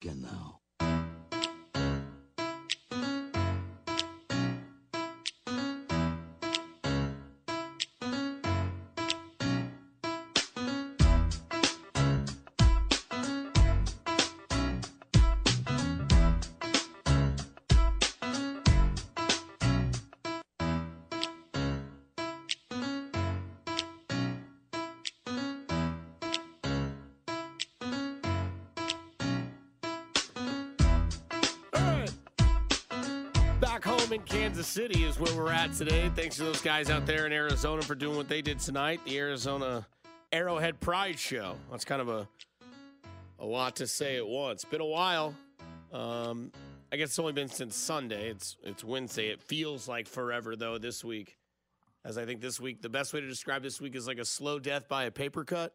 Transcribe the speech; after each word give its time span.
Genau. 0.00 0.60
In 34.10 34.22
Kansas 34.22 34.66
City 34.66 35.04
is 35.04 35.20
where 35.20 35.34
we're 35.36 35.52
at 35.52 35.74
today. 35.74 36.10
Thanks 36.16 36.36
to 36.36 36.44
those 36.44 36.62
guys 36.62 36.88
out 36.88 37.04
there 37.04 37.26
in 37.26 37.32
Arizona 37.32 37.82
for 37.82 37.94
doing 37.94 38.16
what 38.16 38.26
they 38.26 38.40
did 38.40 38.58
tonight. 38.58 39.00
The 39.04 39.18
Arizona 39.18 39.86
Arrowhead 40.32 40.80
Pride 40.80 41.18
Show. 41.18 41.56
That's 41.70 41.84
kind 41.84 42.00
of 42.00 42.08
a 42.08 42.26
a 43.38 43.44
lot 43.44 43.76
to 43.76 43.86
say 43.86 44.16
at 44.16 44.26
once. 44.26 44.64
Been 44.64 44.80
a 44.80 44.86
while. 44.86 45.34
Um, 45.92 46.52
I 46.90 46.96
guess 46.96 47.10
it's 47.10 47.18
only 47.18 47.34
been 47.34 47.48
since 47.48 47.76
Sunday. 47.76 48.30
It's 48.30 48.56
it's 48.62 48.82
Wednesday. 48.82 49.28
It 49.28 49.42
feels 49.42 49.86
like 49.86 50.06
forever 50.06 50.56
though 50.56 50.78
this 50.78 51.04
week. 51.04 51.36
As 52.02 52.16
I 52.16 52.24
think 52.24 52.40
this 52.40 52.58
week, 52.58 52.80
the 52.80 52.88
best 52.88 53.12
way 53.12 53.20
to 53.20 53.28
describe 53.28 53.62
this 53.62 53.78
week 53.78 53.94
is 53.94 54.06
like 54.06 54.18
a 54.18 54.24
slow 54.24 54.58
death 54.58 54.88
by 54.88 55.04
a 55.04 55.10
paper 55.10 55.44
cut. 55.44 55.74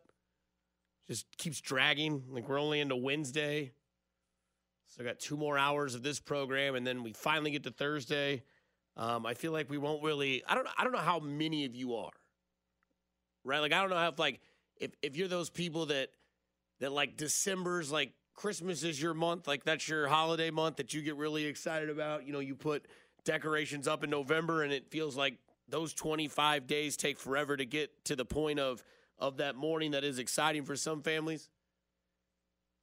Just 1.07 1.27
keeps 1.37 1.61
dragging. 1.61 2.23
Like 2.29 2.49
we're 2.49 2.59
only 2.59 2.79
into 2.79 2.95
Wednesday. 2.95 3.73
So 4.95 5.03
I 5.03 5.07
got 5.07 5.19
two 5.19 5.37
more 5.37 5.57
hours 5.57 5.95
of 5.95 6.03
this 6.03 6.19
program, 6.19 6.75
and 6.75 6.85
then 6.85 7.01
we 7.01 7.13
finally 7.13 7.49
get 7.49 7.63
to 7.63 7.71
Thursday. 7.71 8.43
Um, 8.95 9.25
I 9.25 9.33
feel 9.33 9.51
like 9.51 9.67
we 9.67 9.79
won't 9.79 10.03
really. 10.03 10.43
I 10.47 10.53
don't. 10.53 10.67
I 10.77 10.83
don't 10.83 10.93
know 10.93 10.99
how 10.99 11.19
many 11.19 11.65
of 11.65 11.73
you 11.73 11.95
are. 11.95 12.11
Right. 13.43 13.57
Like 13.59 13.73
I 13.73 13.81
don't 13.81 13.89
know 13.89 14.07
if 14.07 14.19
like 14.19 14.39
if 14.79 14.91
if 15.01 15.17
you're 15.17 15.27
those 15.27 15.49
people 15.49 15.87
that 15.87 16.09
that 16.79 16.91
like 16.91 17.17
December's 17.17 17.91
like 17.91 18.13
Christmas 18.35 18.83
is 18.83 19.01
your 19.01 19.15
month, 19.15 19.47
like 19.47 19.63
that's 19.63 19.87
your 19.87 20.07
holiday 20.07 20.51
month 20.51 20.75
that 20.75 20.93
you 20.93 21.01
get 21.01 21.15
really 21.15 21.45
excited 21.45 21.89
about. 21.89 22.27
You 22.27 22.33
know, 22.33 22.39
you 22.39 22.53
put 22.53 22.85
decorations 23.25 23.87
up 23.87 24.03
in 24.03 24.11
November, 24.11 24.61
and 24.61 24.71
it 24.71 24.91
feels 24.91 25.17
like 25.17 25.39
those 25.67 25.95
25 25.95 26.67
days 26.67 26.97
take 26.97 27.17
forever 27.17 27.57
to 27.57 27.65
get 27.65 28.05
to 28.05 28.15
the 28.15 28.25
point 28.25 28.59
of 28.59 28.83
of 29.17 29.37
that 29.37 29.55
morning 29.55 29.91
that 29.91 30.03
is 30.03 30.19
exciting 30.19 30.65
for 30.65 30.75
some 30.75 31.01
families. 31.01 31.49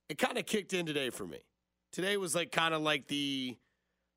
It 0.08 0.19
kind 0.19 0.39
of 0.39 0.45
kicked 0.45 0.72
in 0.72 0.86
today 0.86 1.11
for 1.11 1.24
me. 1.24 1.39
Today 1.92 2.16
was 2.16 2.34
like 2.34 2.52
kind 2.52 2.72
of 2.72 2.83
like 2.83 3.08
the 3.08 3.56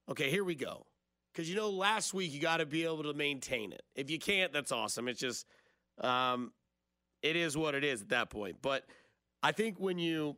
okay, 0.09 0.29
here 0.29 0.43
we 0.43 0.55
go. 0.55 0.85
Cuz 1.33 1.49
you 1.49 1.55
know 1.55 1.69
last 1.69 2.13
week 2.13 2.31
you 2.31 2.39
got 2.39 2.57
to 2.57 2.65
be 2.65 2.83
able 2.83 3.03
to 3.03 3.13
maintain 3.13 3.71
it. 3.71 3.83
If 3.95 4.11
you 4.11 4.19
can't, 4.19 4.53
that's 4.53 4.71
awesome. 4.71 5.07
It's 5.07 5.19
just 5.19 5.47
um 5.99 6.53
it 7.21 7.35
is 7.35 7.57
what 7.57 7.73
it 7.73 7.83
is 7.83 8.01
at 8.01 8.09
that 8.09 8.29
point. 8.29 8.57
But 8.61 8.85
I 9.41 9.51
think 9.51 9.79
when 9.79 9.97
you 9.97 10.37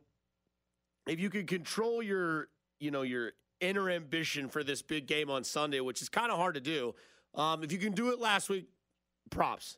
if 1.06 1.20
you 1.20 1.30
can 1.30 1.46
control 1.46 2.02
your, 2.02 2.48
you 2.80 2.90
know, 2.90 3.02
your 3.02 3.32
inner 3.60 3.90
ambition 3.90 4.48
for 4.48 4.64
this 4.64 4.82
big 4.82 5.06
game 5.06 5.30
on 5.30 5.44
Sunday, 5.44 5.80
which 5.80 6.02
is 6.02 6.08
kind 6.08 6.32
of 6.32 6.38
hard 6.38 6.54
to 6.54 6.60
do. 6.60 6.94
Um 7.34 7.62
if 7.62 7.70
you 7.70 7.78
can 7.78 7.92
do 7.92 8.10
it 8.12 8.18
last 8.18 8.48
week, 8.48 8.68
props. 9.30 9.76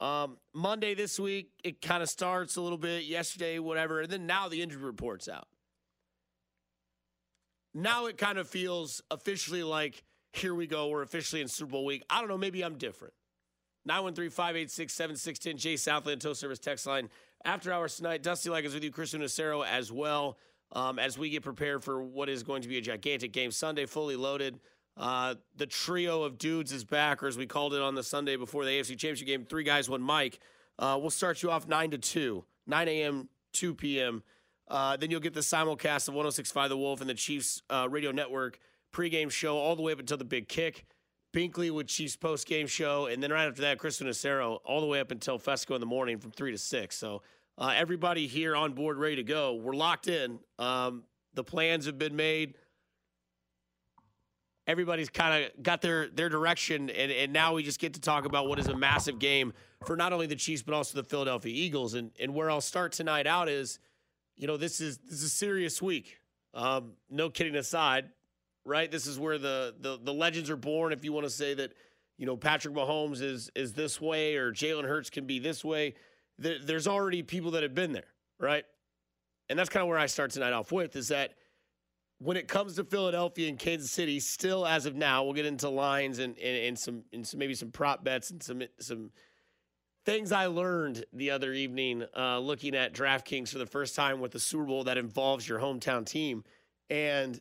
Um, 0.00 0.36
Monday 0.54 0.94
this 0.94 1.18
week, 1.18 1.50
it 1.64 1.82
kind 1.82 2.04
of 2.04 2.08
starts 2.08 2.54
a 2.54 2.60
little 2.60 2.78
bit. 2.78 3.02
Yesterday, 3.02 3.58
whatever, 3.58 4.02
and 4.02 4.10
then 4.10 4.26
now 4.26 4.48
the 4.48 4.62
injury 4.62 4.84
report's 4.84 5.28
out 5.28 5.48
now 7.82 8.06
it 8.06 8.18
kind 8.18 8.38
of 8.38 8.48
feels 8.48 9.02
officially 9.10 9.62
like 9.62 10.02
here 10.32 10.54
we 10.54 10.66
go. 10.66 10.88
We're 10.88 11.02
officially 11.02 11.40
in 11.40 11.48
Super 11.48 11.72
Bowl 11.72 11.84
week. 11.84 12.02
I 12.10 12.20
don't 12.20 12.28
know. 12.28 12.38
Maybe 12.38 12.62
I'm 12.62 12.76
different. 12.76 13.14
913 13.86 14.30
586 14.30 14.92
7610. 14.92 15.56
Jay 15.56 15.76
Southland, 15.76 16.20
Tow 16.20 16.32
Service 16.32 16.58
text 16.58 16.86
line. 16.86 17.08
After 17.44 17.72
hours 17.72 17.96
tonight, 17.96 18.22
Dusty 18.22 18.50
Like 18.50 18.64
is 18.64 18.74
with 18.74 18.84
you, 18.84 18.90
Chris 18.90 19.14
Unicero 19.14 19.64
as 19.66 19.90
well, 19.92 20.38
um, 20.72 20.98
as 20.98 21.16
we 21.16 21.30
get 21.30 21.42
prepared 21.42 21.82
for 21.82 22.02
what 22.02 22.28
is 22.28 22.42
going 22.42 22.62
to 22.62 22.68
be 22.68 22.78
a 22.78 22.80
gigantic 22.80 23.32
game 23.32 23.50
Sunday, 23.50 23.86
fully 23.86 24.16
loaded. 24.16 24.58
Uh, 24.96 25.36
the 25.56 25.66
trio 25.66 26.24
of 26.24 26.36
dudes 26.36 26.72
is 26.72 26.84
back, 26.84 27.22
or 27.22 27.28
as 27.28 27.38
we 27.38 27.46
called 27.46 27.72
it 27.72 27.80
on 27.80 27.94
the 27.94 28.02
Sunday 28.02 28.36
before 28.36 28.64
the 28.64 28.72
AFC 28.72 28.90
Championship 28.90 29.26
game, 29.26 29.44
three 29.44 29.62
guys, 29.62 29.88
one 29.88 30.04
mic. 30.04 30.40
Uh, 30.78 30.98
we'll 31.00 31.10
start 31.10 31.42
you 31.42 31.50
off 31.50 31.68
9 31.68 31.92
to 31.92 31.98
2, 31.98 32.44
9 32.66 32.88
a.m., 32.88 33.28
2 33.52 33.74
p.m. 33.74 34.22
Uh, 34.68 34.96
then 34.96 35.10
you'll 35.10 35.20
get 35.20 35.34
the 35.34 35.40
simulcast 35.40 36.08
of 36.08 36.14
1065 36.14 36.68
The 36.68 36.76
Wolf 36.76 37.00
and 37.00 37.08
the 37.08 37.14
Chiefs 37.14 37.62
uh, 37.70 37.88
radio 37.90 38.12
network 38.12 38.58
pregame 38.92 39.30
show 39.30 39.56
all 39.56 39.76
the 39.76 39.82
way 39.82 39.92
up 39.92 40.00
until 40.00 40.16
the 40.16 40.24
big 40.24 40.48
kick. 40.48 40.84
Binkley 41.32 41.70
with 41.70 41.86
Chiefs 41.86 42.16
postgame 42.16 42.68
show. 42.68 43.06
And 43.06 43.22
then 43.22 43.30
right 43.30 43.46
after 43.46 43.62
that, 43.62 43.78
Chris 43.78 44.00
Nacero 44.00 44.58
all 44.64 44.80
the 44.80 44.86
way 44.86 45.00
up 45.00 45.10
until 45.10 45.38
Fescoe 45.38 45.74
in 45.74 45.80
the 45.80 45.86
morning 45.86 46.18
from 46.18 46.30
3 46.30 46.52
to 46.52 46.58
6. 46.58 46.96
So 46.96 47.22
uh, 47.58 47.72
everybody 47.74 48.26
here 48.26 48.56
on 48.56 48.72
board, 48.72 48.98
ready 48.98 49.16
to 49.16 49.22
go. 49.22 49.54
We're 49.54 49.74
locked 49.74 50.08
in. 50.08 50.38
Um, 50.58 51.04
the 51.34 51.44
plans 51.44 51.86
have 51.86 51.98
been 51.98 52.16
made. 52.16 52.54
Everybody's 54.66 55.08
kind 55.08 55.44
of 55.44 55.62
got 55.62 55.80
their 55.80 56.08
their 56.08 56.28
direction, 56.28 56.90
and, 56.90 57.10
and 57.10 57.32
now 57.32 57.54
we 57.54 57.62
just 57.62 57.80
get 57.80 57.94
to 57.94 58.00
talk 58.00 58.26
about 58.26 58.48
what 58.48 58.58
is 58.58 58.66
a 58.66 58.76
massive 58.76 59.18
game 59.18 59.54
for 59.86 59.96
not 59.96 60.12
only 60.12 60.26
the 60.26 60.36
Chiefs 60.36 60.62
but 60.62 60.74
also 60.74 61.00
the 61.00 61.08
Philadelphia 61.08 61.52
Eagles. 61.54 61.94
And 61.94 62.10
and 62.20 62.34
where 62.34 62.50
I'll 62.50 62.60
start 62.60 62.92
tonight 62.92 63.26
out 63.26 63.48
is 63.48 63.78
you 64.38 64.46
know, 64.46 64.56
this 64.56 64.80
is 64.80 64.98
this 64.98 65.18
is 65.18 65.24
a 65.24 65.28
serious 65.28 65.82
week. 65.82 66.20
Um, 66.54 66.92
no 67.10 67.28
kidding 67.28 67.56
aside, 67.56 68.06
right? 68.64 68.90
This 68.90 69.06
is 69.06 69.18
where 69.18 69.36
the, 69.36 69.74
the 69.80 69.98
the 70.02 70.14
legends 70.14 70.48
are 70.48 70.56
born. 70.56 70.92
If 70.92 71.04
you 71.04 71.12
want 71.12 71.26
to 71.26 71.30
say 71.30 71.54
that, 71.54 71.72
you 72.16 72.24
know, 72.24 72.36
Patrick 72.36 72.74
Mahomes 72.74 73.20
is 73.20 73.50
is 73.54 73.74
this 73.74 74.00
way 74.00 74.36
or 74.36 74.52
Jalen 74.52 74.84
Hurts 74.84 75.10
can 75.10 75.26
be 75.26 75.40
this 75.40 75.64
way, 75.64 75.94
there, 76.38 76.58
there's 76.64 76.86
already 76.86 77.22
people 77.22 77.50
that 77.52 77.64
have 77.64 77.74
been 77.74 77.92
there, 77.92 78.14
right? 78.38 78.64
And 79.50 79.58
that's 79.58 79.68
kind 79.68 79.82
of 79.82 79.88
where 79.88 79.98
I 79.98 80.06
start 80.06 80.30
tonight 80.30 80.52
off 80.52 80.70
with 80.70 80.94
is 80.94 81.08
that 81.08 81.34
when 82.18 82.36
it 82.36 82.48
comes 82.48 82.76
to 82.76 82.84
Philadelphia 82.84 83.48
and 83.48 83.58
Kansas 83.58 83.90
City, 83.90 84.20
still 84.20 84.66
as 84.66 84.86
of 84.86 84.94
now, 84.94 85.24
we'll 85.24 85.34
get 85.34 85.46
into 85.46 85.68
lines 85.68 86.20
and 86.20 86.38
and, 86.38 86.56
and 86.56 86.78
some 86.78 87.02
and 87.12 87.26
some 87.26 87.38
maybe 87.38 87.54
some 87.54 87.72
prop 87.72 88.04
bets 88.04 88.30
and 88.30 88.40
some 88.40 88.62
some 88.78 89.10
things 90.08 90.32
I 90.32 90.46
learned 90.46 91.04
the 91.12 91.32
other 91.32 91.52
evening 91.52 92.02
uh, 92.16 92.38
looking 92.38 92.74
at 92.74 92.94
DraftKings 92.94 93.50
for 93.50 93.58
the 93.58 93.66
first 93.66 93.94
time 93.94 94.20
with 94.20 94.32
the 94.32 94.40
Super 94.40 94.64
Bowl 94.64 94.84
that 94.84 94.96
involves 94.96 95.46
your 95.46 95.58
hometown 95.58 96.06
team. 96.06 96.44
And 96.88 97.38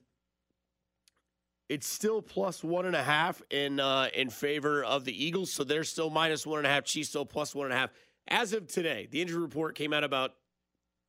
it's 1.69 1.87
still 1.87 2.21
plus 2.21 2.65
one 2.65 2.85
and 2.85 2.93
a 2.93 3.01
half 3.01 3.41
in 3.51 3.79
uh, 3.79 4.09
in 4.13 4.29
favor 4.29 4.83
of 4.83 5.05
the 5.05 5.25
Eagles. 5.25 5.49
So 5.49 5.63
they're 5.63 5.85
still 5.85 6.09
minus 6.09 6.45
one 6.45 6.57
and 6.57 6.67
a 6.67 6.69
half. 6.69 6.83
Chiefs 6.83 7.07
still 7.07 7.25
plus 7.25 7.55
one 7.55 7.67
and 7.67 7.73
a 7.73 7.77
half. 7.77 7.89
As 8.27 8.51
of 8.51 8.67
today, 8.67 9.07
the 9.09 9.21
injury 9.21 9.39
report 9.39 9.75
came 9.75 9.93
out 9.93 10.03
about 10.03 10.33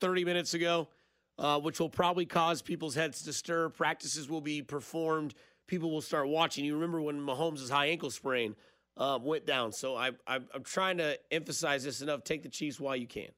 30 0.00 0.24
minutes 0.24 0.54
ago, 0.54 0.86
uh, 1.40 1.58
which 1.58 1.80
will 1.80 1.88
probably 1.88 2.24
cause 2.24 2.62
people's 2.62 2.94
heads 2.94 3.22
to 3.22 3.32
stir. 3.32 3.68
Practices 3.68 4.30
will 4.30 4.40
be 4.40 4.62
performed. 4.62 5.34
People 5.66 5.90
will 5.90 6.02
start 6.02 6.28
watching. 6.28 6.64
You 6.64 6.74
remember 6.74 7.00
when 7.00 7.20
Mahomes' 7.20 7.68
high 7.68 7.86
ankle 7.86 8.12
sprain 8.12 8.54
um, 8.98 9.24
went 9.24 9.46
down. 9.46 9.72
So 9.72 9.96
I, 9.96 10.10
I, 10.26 10.40
I'm 10.52 10.64
trying 10.64 10.98
to 10.98 11.18
emphasize 11.32 11.84
this 11.84 12.02
enough. 12.02 12.24
Take 12.24 12.42
the 12.42 12.48
Chiefs 12.48 12.78
while 12.78 12.96
you 12.96 13.06
can. 13.06 13.28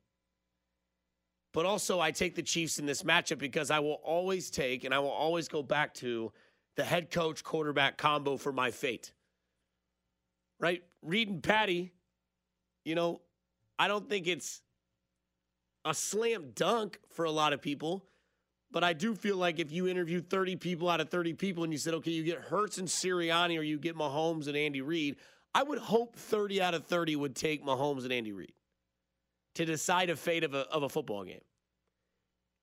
But 1.52 1.66
also, 1.66 2.00
I 2.00 2.12
take 2.12 2.34
the 2.34 2.42
Chiefs 2.42 2.78
in 2.78 2.86
this 2.86 3.02
matchup 3.02 3.38
because 3.38 3.70
I 3.70 3.80
will 3.80 4.00
always 4.04 4.50
take 4.50 4.84
and 4.84 4.94
I 4.94 5.00
will 5.00 5.10
always 5.10 5.48
go 5.48 5.62
back 5.62 5.94
to 5.94 6.32
the 6.76 6.84
head 6.84 7.10
coach 7.10 7.44
quarterback 7.44 7.98
combo 7.98 8.36
for 8.36 8.52
my 8.52 8.70
fate. 8.70 9.12
Right? 10.58 10.82
Reid 11.02 11.28
and 11.28 11.42
Patty, 11.42 11.92
you 12.84 12.94
know, 12.94 13.20
I 13.78 13.88
don't 13.88 14.08
think 14.08 14.26
it's 14.26 14.62
a 15.84 15.94
slam 15.94 16.52
dunk 16.54 16.98
for 17.10 17.24
a 17.24 17.30
lot 17.30 17.52
of 17.52 17.60
people. 17.60 18.04
But 18.72 18.84
I 18.84 18.92
do 18.92 19.16
feel 19.16 19.36
like 19.36 19.58
if 19.58 19.72
you 19.72 19.88
interview 19.88 20.20
30 20.20 20.54
people 20.56 20.88
out 20.88 21.00
of 21.00 21.10
30 21.10 21.34
people 21.34 21.64
and 21.64 21.72
you 21.72 21.78
said, 21.78 21.94
okay, 21.94 22.12
you 22.12 22.22
get 22.22 22.38
Hurts 22.38 22.78
and 22.78 22.86
Sirianni 22.86 23.58
or 23.58 23.62
you 23.62 23.78
get 23.78 23.96
Mahomes 23.96 24.46
and 24.46 24.56
Andy 24.56 24.80
Reid, 24.80 25.16
I 25.54 25.62
would 25.62 25.78
hope 25.78 26.16
30 26.16 26.62
out 26.62 26.74
of 26.74 26.86
30 26.86 27.16
would 27.16 27.34
take 27.34 27.64
Mahomes 27.64 28.04
and 28.04 28.12
Andy 28.12 28.32
Reid 28.32 28.52
to 29.56 29.64
decide 29.64 30.10
a 30.10 30.16
fate 30.16 30.44
of 30.44 30.54
a, 30.54 30.68
of 30.68 30.82
a 30.82 30.88
football 30.88 31.24
game. 31.24 31.40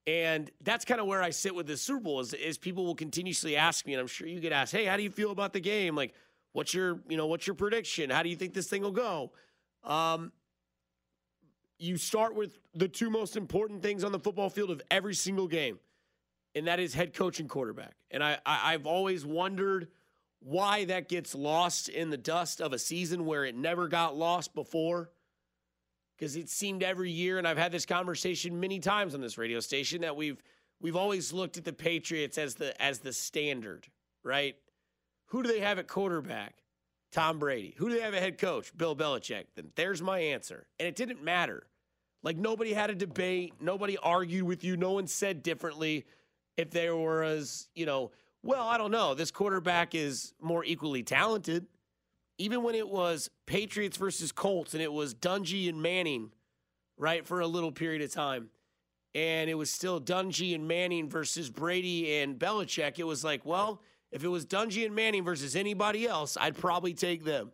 And 0.06 0.50
that's 0.62 0.86
kind 0.86 1.01
of 1.01 1.07
where 1.07 1.22
I 1.22 1.31
sit 1.31 1.54
with 1.54 1.68
this 1.68 1.81
Super 1.81 2.00
Bowl 2.00 2.22
is, 2.22 2.34
is 2.34 2.57
people 2.57 2.86
will 2.86 2.95
continuously 2.95 3.57
ask 3.57 3.86
me, 3.86 3.94
and 3.94 4.00
I'm 4.00 4.07
sure 4.07 4.25
you 4.25 4.39
get 4.39 4.54
asked, 4.54 4.72
hey, 4.72 4.86
how 4.86 4.95
do 4.95 5.04
you 5.04 5.12
feel 5.12 5.31
about 5.31 5.51
the 5.51 5.60
game? 5.60 5.95
Like, 5.95 6.13
what's 6.54 6.74
your, 6.74 7.01
you 7.10 7.18
know, 7.18 7.28
what's 7.28 7.45
your 7.45 7.56
prediction? 7.56 8.10
How 8.10 8.24
do 8.24 8.30
you 8.30 8.38
think 8.38 8.54
this 8.54 8.68
thing 8.68 8.84
will 8.84 8.92
go? 8.92 9.33
Um, 9.83 10.31
you 11.78 11.98
start 11.98 12.36
with 12.36 12.57
the 12.74 12.88
two 12.88 13.10
most 13.10 13.36
important 13.36 13.81
things 13.81 14.06
on 14.06 14.13
the 14.13 14.19
football 14.19 14.50
field 14.50 14.72
of 14.72 14.81
every 14.90 15.13
single 15.13 15.48
game, 15.48 15.78
and 16.56 16.68
that 16.68 16.80
is 16.80 16.94
head 16.94 17.13
coach 17.13 17.42
and 17.42 17.50
quarterback. 17.50 17.95
And 18.10 18.24
I, 18.24 18.38
I 18.45 18.74
I've 18.74 18.88
always 18.88 19.25
wondered 19.25 19.90
why 20.39 20.86
that 20.86 21.10
gets 21.10 21.36
lost 21.36 21.89
in 21.89 22.10
the 22.10 22.18
dust 22.18 22.62
of 22.62 22.74
a 22.74 22.80
season 22.80 23.25
where 23.25 23.45
it 23.45 23.56
never 23.56 23.88
got 23.88 24.16
lost 24.16 24.54
before. 24.54 25.10
Because 26.18 26.36
it 26.36 26.50
seemed 26.50 26.81
every 26.81 27.12
year, 27.12 27.38
and 27.38 27.48
I've 27.48 27.57
had 27.57 27.72
this 27.72 27.86
conversation 27.86 28.60
many 28.60 28.80
times 28.80 29.13
on 29.13 29.22
this 29.22 29.38
radio 29.38 29.60
station, 29.60 30.01
that 30.01 30.16
we've 30.16 30.42
we've 30.81 30.95
always 30.95 31.31
looked 31.31 31.57
at 31.57 31.66
the 31.66 31.74
Patriots 31.74 32.38
as 32.38 32.56
the 32.56 32.80
as 32.81 33.00
the 33.00 33.13
standard, 33.13 33.88
right? 34.24 34.56
Who 35.28 35.44
do 35.44 35.50
they 35.50 35.60
have 35.60 35.78
at 35.78 35.88
quarterback? 35.88 36.63
Tom 37.12 37.40
Brady. 37.40 37.75
Who 37.78 37.90
do 37.90 37.95
they 37.95 38.01
have 38.01 38.13
at 38.13 38.22
head 38.22 38.38
coach? 38.38 38.75
Bill 38.75 38.95
Belichick. 38.95 39.45
Then 39.56 39.72
there's 39.75 40.01
my 40.01 40.19
answer. 40.19 40.68
And 40.80 40.88
it 40.88 40.95
didn't 40.95 41.24
matter. 41.24 41.68
Like 42.24 42.38
nobody 42.38 42.74
had 42.74 42.90
a 42.90 42.95
debate, 42.95 43.54
nobody 43.62 43.98
argued 43.98 44.44
with 44.44 44.63
you, 44.63 44.75
no 44.75 44.92
one 44.92 45.07
said 45.07 45.44
differently 45.44 46.06
if 46.57 46.72
there 46.72 46.95
was, 46.95 47.69
you 47.75 47.86
know, 47.86 48.12
well, 48.47 48.65
I 48.65 48.77
don't 48.77 48.91
know, 48.91 49.13
this 49.13 49.29
quarterback 49.29 49.94
is 49.94 50.33
more 50.41 50.63
equally 50.63 51.03
talented. 51.03 51.67
Even 52.38 52.63
when 52.63 52.75
it 52.75 52.88
was 52.88 53.29
Patriots 53.45 53.97
versus 53.97 54.31
Colts 54.31 54.73
and 54.73 54.81
it 54.81 54.94
was 54.94 55.13
Dungy 55.13 55.67
and 55.67 55.81
Manning, 55.81 56.31
right, 56.97 57.27
for 57.27 57.41
a 57.41 57.47
little 57.47 57.73
period 57.73 58.01
of 58.01 58.13
time, 58.13 58.49
and 59.13 59.49
it 59.49 59.55
was 59.55 59.69
still 59.69 59.99
Dungy 59.99 60.55
and 60.55 60.65
Manning 60.65 61.09
versus 61.09 61.49
Brady 61.49 62.19
and 62.19 62.39
Belichick, 62.39 62.99
it 62.99 63.03
was 63.03 63.21
like, 63.21 63.45
well, 63.45 63.81
if 64.13 64.23
it 64.23 64.29
was 64.29 64.45
Dungy 64.45 64.85
and 64.85 64.95
Manning 64.95 65.25
versus 65.25 65.53
anybody 65.57 66.07
else, 66.07 66.38
I'd 66.39 66.55
probably 66.55 66.94
take 66.94 67.25
them. 67.25 67.51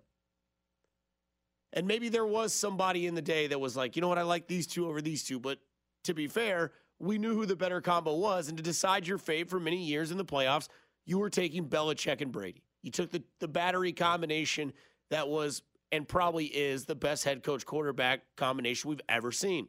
And 1.72 1.88
maybe 1.88 2.10
there 2.10 2.28
was 2.28 2.54
somebody 2.54 3.08
in 3.08 3.16
the 3.16 3.22
day 3.24 3.48
that 3.48 3.60
was 3.60 3.76
like, 3.76 3.96
you 3.96 4.04
know 4.04 4.10
what, 4.10 4.20
I 4.20 4.24
like 4.24 4.46
these 4.46 4.68
two 4.68 4.88
over 4.88 5.02
these 5.02 5.24
two. 5.24 5.40
But 5.40 5.58
to 6.04 6.14
be 6.14 6.28
fair, 6.28 6.72
we 7.00 7.18
knew 7.18 7.34
who 7.34 7.48
the 7.48 7.56
better 7.56 7.82
combo 7.82 8.16
was. 8.16 8.48
And 8.48 8.58
to 8.58 8.64
decide 8.64 9.08
your 9.08 9.18
fate 9.18 9.50
for 9.50 9.60
many 9.60 9.84
years 9.84 10.12
in 10.12 10.18
the 10.18 10.26
playoffs, 10.26 10.68
you 11.06 11.20
were 11.20 11.30
taking 11.30 11.68
Belichick 11.68 12.22
and 12.22 12.32
Brady. 12.32 12.64
You 12.82 12.92
took 12.92 13.12
the, 13.12 13.24
the 13.40 13.48
battery 13.48 13.94
combination 13.94 14.74
that 15.10 15.28
was 15.28 15.62
and 15.92 16.08
probably 16.08 16.46
is 16.46 16.86
the 16.86 16.96
best 16.96 17.24
head 17.24 17.44
coach 17.44 17.66
quarterback 17.66 18.22
combination 18.36 18.90
we've 18.90 19.02
ever 19.08 19.32
seen. 19.32 19.68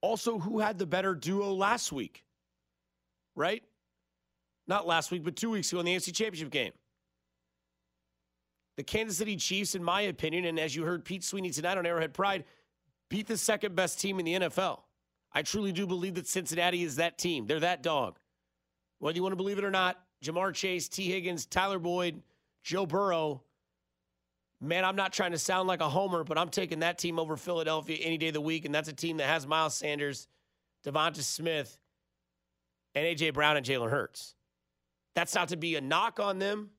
Also, 0.00 0.38
who 0.38 0.58
had 0.58 0.78
the 0.78 0.86
better 0.86 1.14
duo 1.14 1.52
last 1.52 1.92
week? 1.92 2.24
Right? 3.36 3.62
Not 4.66 4.86
last 4.86 5.10
week, 5.10 5.24
but 5.24 5.36
two 5.36 5.50
weeks 5.50 5.70
ago 5.70 5.80
in 5.80 5.86
the 5.86 5.94
AFC 5.94 6.14
Championship 6.14 6.50
game. 6.50 6.72
The 8.76 8.82
Kansas 8.82 9.18
City 9.18 9.36
Chiefs, 9.36 9.74
in 9.74 9.84
my 9.84 10.02
opinion, 10.02 10.46
and 10.46 10.58
as 10.58 10.74
you 10.74 10.84
heard 10.84 11.04
Pete 11.04 11.22
Sweeney 11.22 11.50
tonight 11.50 11.76
on 11.76 11.84
Arrowhead 11.84 12.14
Pride, 12.14 12.44
beat 13.08 13.26
the 13.26 13.36
second 13.36 13.76
best 13.76 14.00
team 14.00 14.18
in 14.18 14.24
the 14.24 14.34
NFL. 14.34 14.80
I 15.32 15.42
truly 15.42 15.70
do 15.70 15.86
believe 15.86 16.14
that 16.14 16.26
Cincinnati 16.26 16.82
is 16.82 16.96
that 16.96 17.18
team. 17.18 17.46
They're 17.46 17.60
that 17.60 17.82
dog. 17.82 18.18
Whether 19.00 19.16
you 19.16 19.22
want 19.22 19.32
to 19.32 19.36
believe 19.36 19.58
it 19.58 19.64
or 19.64 19.70
not, 19.70 19.98
Ja'Marr 20.22 20.54
Chase, 20.54 20.88
Tee 20.88 21.10
Higgins, 21.10 21.46
Tyler 21.46 21.78
Boyd, 21.78 22.22
Joe 22.62 22.86
Burrow. 22.86 23.42
Man, 24.60 24.84
I'm 24.84 24.96
not 24.96 25.12
trying 25.12 25.32
to 25.32 25.38
sound 25.38 25.66
like 25.66 25.80
a 25.80 25.88
homer, 25.88 26.22
but 26.22 26.36
I'm 26.36 26.50
taking 26.50 26.80
that 26.80 26.98
team 26.98 27.18
over 27.18 27.36
Philadelphia 27.36 27.96
any 28.00 28.18
day 28.18 28.28
of 28.28 28.34
the 28.34 28.40
week, 28.42 28.66
and 28.66 28.74
that's 28.74 28.88
a 28.88 28.92
team 28.92 29.16
that 29.16 29.26
has 29.26 29.46
Miles 29.46 29.74
Sanders, 29.74 30.28
Devonta 30.84 31.22
Smith, 31.22 31.78
and 32.94 33.06
A.J. 33.06 33.30
Brown 33.30 33.56
and 33.56 33.64
Jalen 33.64 33.90
Hurts. 33.90 34.34
That's 35.14 35.34
not 35.34 35.48
to 35.48 35.56
be 35.56 35.76
a 35.76 35.80
knock 35.80 36.20
on 36.20 36.38
them, 36.38 36.70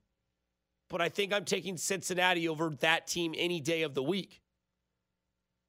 but 0.90 1.02
I 1.02 1.10
think 1.10 1.34
I'm 1.34 1.46
taking 1.46 1.76
Cincinnati 1.76 2.48
over 2.48 2.70
that 2.82 3.08
team 3.08 3.34
any 3.36 3.60
day 3.60 3.82
of 3.82 3.96
the 3.96 4.04
week. 4.04 4.42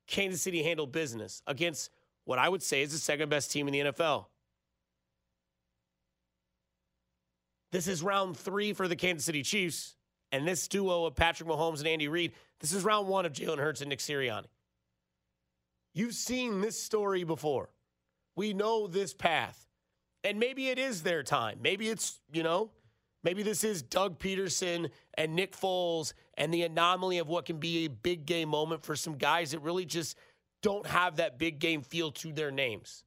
Kansas 0.06 0.43
City 0.43 0.62
handled 0.62 0.93
business 0.93 1.43
against 1.46 1.90
what 2.25 2.38
I 2.38 2.48
would 2.48 2.62
say 2.62 2.82
is 2.82 2.93
the 2.93 2.98
second 2.98 3.31
best 3.31 3.50
team 3.50 3.69
in 3.69 3.72
the 3.72 3.93
NFL. 3.93 4.26
This 7.72 7.88
is 7.88 8.02
round 8.02 8.36
three 8.36 8.74
for 8.74 8.86
the 8.86 8.96
Kansas 8.96 9.24
City 9.24 9.42
Chiefs, 9.42 9.96
and 10.30 10.46
this 10.46 10.69
duo 10.69 11.06
of 11.06 11.16
Patrick 11.16 11.48
Mahomes 11.48 11.78
and 11.78 11.88
Andy 11.88 12.06
Reid, 12.06 12.32
this 12.60 12.72
is 12.72 12.84
round 12.84 13.08
one 13.08 13.26
of 13.26 13.32
Jalen 13.32 13.58
Hurts 13.58 13.80
and 13.80 13.88
Nick 13.88 13.98
Sirianni. 13.98 14.46
You've 15.94 16.14
seen 16.14 16.60
this 16.60 16.80
story 16.80 17.24
before. 17.24 17.70
We 18.36 18.54
know 18.54 18.86
this 18.86 19.12
path. 19.12 19.66
And 20.24 20.38
maybe 20.38 20.69
it 20.69 20.78
is 20.78 21.02
their 21.02 21.22
time. 21.22 21.58
Maybe 21.60 21.88
it's, 21.88 22.20
you 22.32 22.42
know, 22.42 22.70
maybe 23.24 23.42
this 23.42 23.64
is 23.64 23.82
Doug 23.82 24.19
Pederson 24.19 24.90
and 25.14 25.34
Nick 25.34 25.56
Foles 25.56 26.12
and 26.38 26.54
the 26.54 26.62
anomaly 26.62 27.19
of 27.19 27.28
what 27.28 27.44
can 27.44 27.58
be 27.58 27.84
a 27.84 27.88
big 27.88 28.24
game 28.24 28.48
moment 28.48 28.84
for 28.84 28.94
some 28.94 29.14
guys 29.14 29.50
that 29.50 29.58
really 29.60 29.84
just 29.84 30.16
don't 30.62 30.86
have 30.86 31.16
that 31.16 31.38
big 31.38 31.58
game 31.58 31.82
feel 31.82 32.12
to 32.12 32.32
their 32.32 32.52
names. 32.52 33.04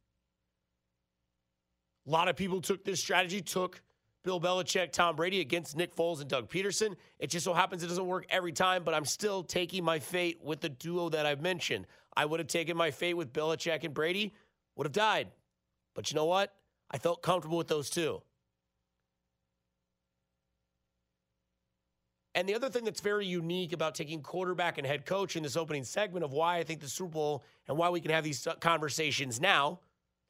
A 2.05 2.11
lot 2.11 2.27
of 2.27 2.35
people 2.35 2.61
took 2.61 2.83
this 2.83 2.99
strategy, 2.99 3.41
took 3.41 3.81
Bill 4.25 4.41
Belichick, 4.41 4.91
Tom 4.91 5.15
Brady 5.15 5.39
against 5.39 5.77
Nick 5.77 5.95
Foles 5.95 6.19
and 6.19 6.27
Doug 6.27 6.49
Pederson. 6.49 6.95
It 7.19 7.27
just 7.27 7.45
so 7.45 7.53
happens 7.53 7.83
it 7.83 7.87
doesn't 7.87 8.07
work 8.07 8.25
every 8.29 8.51
time, 8.51 8.83
but 8.83 8.95
I'm 8.95 9.05
still 9.05 9.43
taking 9.43 9.83
my 9.83 9.99
fate 9.99 10.39
with 10.43 10.61
the 10.61 10.69
duo 10.69 11.09
that 11.09 11.27
I've 11.27 11.41
mentioned. 11.41 11.85
I 12.17 12.25
would 12.25 12.39
have 12.39 12.47
taken 12.47 12.75
my 12.75 12.89
fate 12.89 13.13
with 13.13 13.31
Belichick 13.31 13.83
and 13.83 13.93
Brady, 13.93 14.33
would 14.75 14.85
have 14.85 14.93
died. 14.93 15.27
But 15.93 16.11
you 16.11 16.15
know 16.15 16.25
what? 16.25 16.53
I 16.89 16.97
felt 16.97 17.21
comfortable 17.21 17.57
with 17.57 17.67
those 17.67 17.89
two. 17.89 18.21
And 22.33 22.49
the 22.49 22.55
other 22.55 22.69
thing 22.69 22.83
that's 22.83 23.01
very 23.01 23.27
unique 23.27 23.73
about 23.73 23.93
taking 23.93 24.21
quarterback 24.21 24.79
and 24.79 24.87
head 24.87 25.05
coach 25.05 25.35
in 25.35 25.43
this 25.43 25.55
opening 25.55 25.83
segment 25.83 26.25
of 26.25 26.33
why 26.33 26.57
I 26.57 26.63
think 26.63 26.81
the 26.81 26.89
Super 26.89 27.11
Bowl 27.11 27.43
and 27.67 27.77
why 27.77 27.89
we 27.89 28.01
can 28.01 28.11
have 28.11 28.23
these 28.23 28.45
conversations 28.59 29.39
now, 29.39 29.79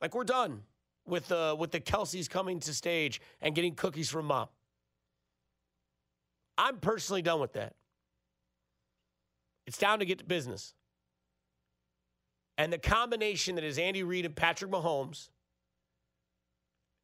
like 0.02 0.14
we're 0.14 0.26
done 0.26 0.64
with 1.06 1.28
the 1.28 1.52
uh, 1.52 1.56
with 1.56 1.72
the 1.72 1.80
Kelces 1.80 2.30
coming 2.30 2.60
to 2.62 2.74
stage 2.74 3.22
and 3.42 3.56
getting 3.56 3.76
cookies 3.76 4.10
from 4.10 4.26
mom. 4.26 4.48
I'm 6.58 6.78
personally 6.78 7.22
done 7.22 7.40
with 7.40 7.54
that. 7.54 7.74
It's 9.68 9.78
time 9.78 10.00
to 10.00 10.06
get 10.06 10.20
to 10.20 10.26
business. 10.26 10.74
And 12.58 12.72
the 12.72 12.78
combination 12.78 13.56
that 13.56 13.64
is 13.64 13.78
Andy 13.78 14.04
Reid 14.04 14.26
and 14.26 14.36
Patrick 14.36 14.72
Mahomes 14.72 15.30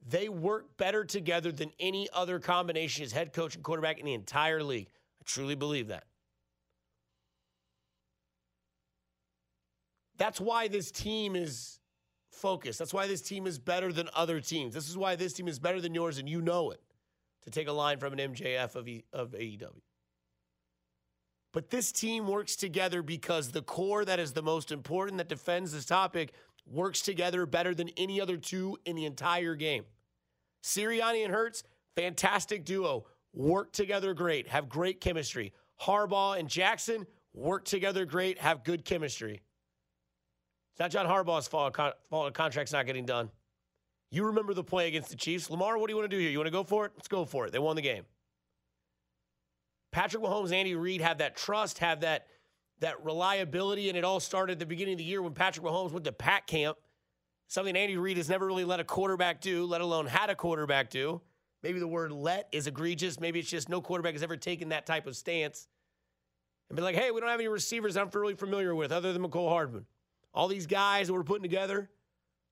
they 0.07 0.30
work 0.30 0.77
better 0.77 1.06
together 1.06 1.51
than 1.51 1.71
any 1.80 2.07
other 2.13 2.39
combination 2.39 3.03
as 3.03 3.12
head 3.12 3.33
coach 3.33 3.56
and 3.56 3.63
quarterback 3.63 4.00
in 4.00 4.06
the 4.06 4.13
entire 4.13 4.63
league. 4.63 4.88
I 5.19 5.24
truly 5.25 5.56
believe 5.56 5.89
that. 5.89 6.06
That's 10.18 10.39
why 10.39 10.68
this 10.68 10.92
team 10.92 11.36
is 11.36 11.80
focused. 12.31 12.79
That's 12.79 12.93
why 12.93 13.07
this 13.07 13.21
team 13.21 13.45
is 13.45 13.59
better 13.59 13.91
than 13.91 14.09
other 14.15 14.39
teams. 14.39 14.73
This 14.73 14.89
is 14.89 14.97
why 14.97 15.15
this 15.15 15.33
team 15.33 15.47
is 15.47 15.59
better 15.59 15.81
than 15.81 15.93
yours, 15.93 16.17
and 16.17 16.27
you 16.27 16.41
know 16.41 16.71
it, 16.71 16.81
to 17.43 17.49
take 17.49 17.67
a 17.67 17.71
line 17.71 17.99
from 17.99 18.13
an 18.13 18.33
MJF 18.33 18.75
of, 18.75 18.87
e- 18.87 19.03
of 19.13 19.31
AEW. 19.31 19.81
But 21.53 21.69
this 21.69 21.91
team 21.91 22.27
works 22.27 22.55
together 22.55 23.01
because 23.01 23.51
the 23.51 23.61
core 23.61 24.05
that 24.05 24.19
is 24.19 24.31
the 24.31 24.41
most 24.41 24.71
important 24.71 25.17
that 25.17 25.27
defends 25.27 25.73
this 25.73 25.85
topic 25.85 26.31
works 26.65 27.01
together 27.01 27.45
better 27.45 27.75
than 27.75 27.89
any 27.97 28.21
other 28.21 28.37
two 28.37 28.77
in 28.85 28.95
the 28.95 29.05
entire 29.05 29.55
game. 29.55 29.83
Sirianni 30.63 31.25
and 31.25 31.33
Hurts, 31.33 31.63
fantastic 31.95 32.63
duo, 32.63 33.05
work 33.33 33.73
together 33.73 34.13
great, 34.13 34.47
have 34.47 34.69
great 34.69 35.01
chemistry. 35.01 35.53
Harbaugh 35.81 36.39
and 36.39 36.47
Jackson 36.47 37.05
work 37.33 37.65
together 37.65 38.05
great, 38.05 38.38
have 38.39 38.63
good 38.63 38.85
chemistry. 38.85 39.41
It's 40.71 40.79
not 40.79 40.91
John 40.91 41.05
Harbaugh's 41.05 41.47
fault, 41.47 41.77
fault 42.09 42.33
contract's 42.33 42.73
not 42.73 42.85
getting 42.85 43.05
done. 43.05 43.29
You 44.11 44.25
remember 44.25 44.53
the 44.53 44.63
play 44.63 44.87
against 44.87 45.09
the 45.09 45.15
Chiefs. 45.15 45.49
Lamar, 45.49 45.77
what 45.77 45.87
do 45.87 45.93
you 45.93 45.97
want 45.97 46.09
to 46.09 46.15
do 46.15 46.21
here? 46.21 46.29
You 46.29 46.37
want 46.37 46.47
to 46.47 46.51
go 46.51 46.63
for 46.63 46.85
it? 46.85 46.91
Let's 46.95 47.07
go 47.07 47.23
for 47.25 47.45
it. 47.45 47.53
They 47.53 47.59
won 47.59 47.75
the 47.75 47.81
game. 47.81 48.03
Patrick 49.91 50.23
Mahomes, 50.23 50.51
Andy 50.53 50.75
Reid 50.75 51.01
have 51.01 51.19
that 51.19 51.35
trust, 51.35 51.79
have 51.79 52.01
that 52.01 52.27
that 52.79 53.03
reliability, 53.05 53.89
and 53.89 53.97
it 53.97 54.03
all 54.03 54.19
started 54.19 54.53
at 54.53 54.59
the 54.59 54.65
beginning 54.65 54.95
of 54.95 54.97
the 54.97 55.03
year 55.03 55.21
when 55.21 55.33
Patrick 55.33 55.63
Mahomes 55.63 55.91
went 55.91 56.03
to 56.05 56.11
Pat 56.11 56.47
camp. 56.47 56.77
Something 57.47 57.75
Andy 57.75 57.95
Reid 57.95 58.17
has 58.17 58.27
never 58.27 58.47
really 58.47 58.65
let 58.65 58.79
a 58.79 58.83
quarterback 58.83 59.39
do, 59.39 59.65
let 59.65 59.81
alone 59.81 60.07
had 60.07 60.31
a 60.31 60.35
quarterback 60.35 60.89
do. 60.89 61.21
Maybe 61.61 61.79
the 61.79 61.87
word 61.87 62.11
let 62.11 62.47
is 62.51 62.65
egregious. 62.65 63.19
Maybe 63.19 63.39
it's 63.39 63.49
just 63.49 63.69
no 63.69 63.81
quarterback 63.81 64.13
has 64.13 64.23
ever 64.23 64.35
taken 64.35 64.69
that 64.69 64.87
type 64.87 65.05
of 65.05 65.15
stance 65.15 65.67
and 66.69 66.75
be 66.75 66.81
like, 66.81 66.95
hey, 66.95 67.11
we 67.11 67.19
don't 67.19 67.29
have 67.29 67.39
any 67.39 67.49
receivers 67.49 67.97
I'm 67.97 68.09
really 68.13 68.33
familiar 68.33 68.73
with 68.73 68.91
other 68.91 69.13
than 69.13 69.21
Mecole 69.21 69.49
Hardman. 69.49 69.85
All 70.33 70.47
these 70.47 70.65
guys 70.65 71.07
that 71.07 71.13
we're 71.13 71.23
putting 71.23 71.43
together, 71.43 71.89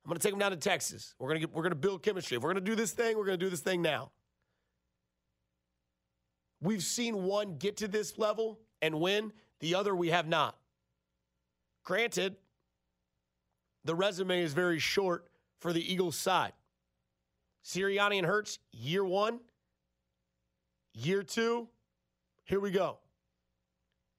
I'm 0.04 0.10
going 0.10 0.18
to 0.18 0.24
take 0.24 0.32
them 0.32 0.40
down 0.40 0.52
to 0.52 0.58
Texas. 0.58 1.16
We're 1.20 1.30
going 1.30 1.42
to 1.42 1.48
get, 1.48 1.56
we're 1.56 1.64
going 1.64 1.72
to 1.72 1.78
build 1.78 2.04
chemistry. 2.04 2.38
If 2.38 2.44
we're 2.44 2.54
going 2.54 2.64
to 2.64 2.72
do 2.72 2.76
this 2.76 2.92
thing, 2.92 3.18
we're 3.18 3.26
going 3.26 3.40
to 3.40 3.46
do 3.46 3.50
this 3.50 3.62
thing 3.62 3.82
now. 3.82 4.12
We've 6.62 6.84
seen 6.84 7.24
one 7.24 7.58
get 7.58 7.78
to 7.78 7.88
this 7.88 8.18
level 8.18 8.60
and 8.82 9.00
win. 9.00 9.32
The 9.62 9.76
other 9.76 9.96
we 9.96 10.10
have 10.10 10.28
not. 10.28 10.58
Granted, 11.84 12.36
the 13.86 13.96
resume 13.96 14.42
is 14.42 14.54
very 14.54 14.80
short 14.80 15.28
for 15.60 15.74
the 15.74 15.94
Eagles 15.94 16.16
side. 16.16 16.54
Sirianni 17.66 18.18
and 18.18 18.26
Hurts, 18.26 18.60
year 18.72 19.04
one, 19.04 19.40
year 20.94 21.24
two, 21.24 21.68
here 22.46 22.60
we 22.60 22.72
go. 22.72 23.00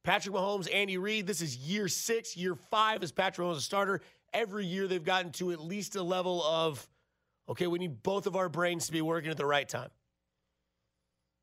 Patrick 0.03 0.35
Mahomes, 0.35 0.73
Andy 0.73 0.97
Reid, 0.97 1.27
this 1.27 1.41
is 1.41 1.57
year 1.57 1.89
six, 1.89 2.37
year 2.37 2.55
five 2.55 3.03
as 3.03 3.13
Patrick 3.13 3.47
Mahomes 3.47 3.59
a 3.59 3.61
starter. 3.61 4.01
Every 4.33 4.65
year 4.65 4.87
they've 4.87 5.05
gotten 5.05 5.33
to 5.33 5.53
at 5.53 5.61
least 5.61 5.97
a 5.97 6.03
level 6.03 6.43
of, 6.43 6.89
okay, 7.49 7.67
we 7.67 7.79
need 7.79 8.03
both 8.03 8.27
of 8.27 8.37
our 8.37 8.49
brains 8.49 8.87
to 8.87 8.93
be 8.93 9.03
working 9.03 9.31
at 9.31 9.37
the 9.37 9.47
right 9.47 9.69
time. 9.69 9.91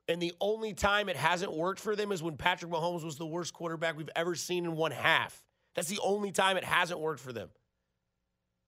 And 0.07 0.21
the 0.21 0.33
only 0.39 0.73
time 0.73 1.09
it 1.09 1.17
hasn't 1.17 1.53
worked 1.53 1.81
for 1.81 1.95
them 1.95 2.11
is 2.11 2.23
when 2.23 2.37
Patrick 2.37 2.71
Mahomes 2.71 3.03
was 3.03 3.17
the 3.17 3.25
worst 3.25 3.53
quarterback 3.53 3.97
we've 3.97 4.09
ever 4.15 4.35
seen 4.35 4.65
in 4.65 4.75
one 4.75 4.91
half. 4.91 5.43
That's 5.75 5.89
the 5.89 5.99
only 6.01 6.31
time 6.31 6.57
it 6.57 6.63
hasn't 6.63 6.99
worked 6.99 7.19
for 7.19 7.33
them. 7.33 7.49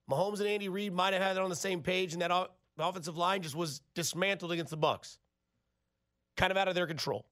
Mahomes 0.08 0.40
and 0.40 0.48
Andy 0.48 0.68
Reid 0.68 0.92
might 0.92 1.14
have 1.14 1.22
had 1.22 1.36
it 1.36 1.42
on 1.42 1.50
the 1.50 1.56
same 1.56 1.82
page, 1.82 2.12
and 2.12 2.22
that 2.22 2.50
offensive 2.78 3.16
line 3.16 3.42
just 3.42 3.54
was 3.54 3.80
dismantled 3.94 4.52
against 4.52 4.70
the 4.70 4.76
Bucks. 4.76 5.18
Kind 6.36 6.50
of 6.50 6.56
out 6.56 6.68
of 6.68 6.74
their 6.74 6.86
control. 6.86 7.24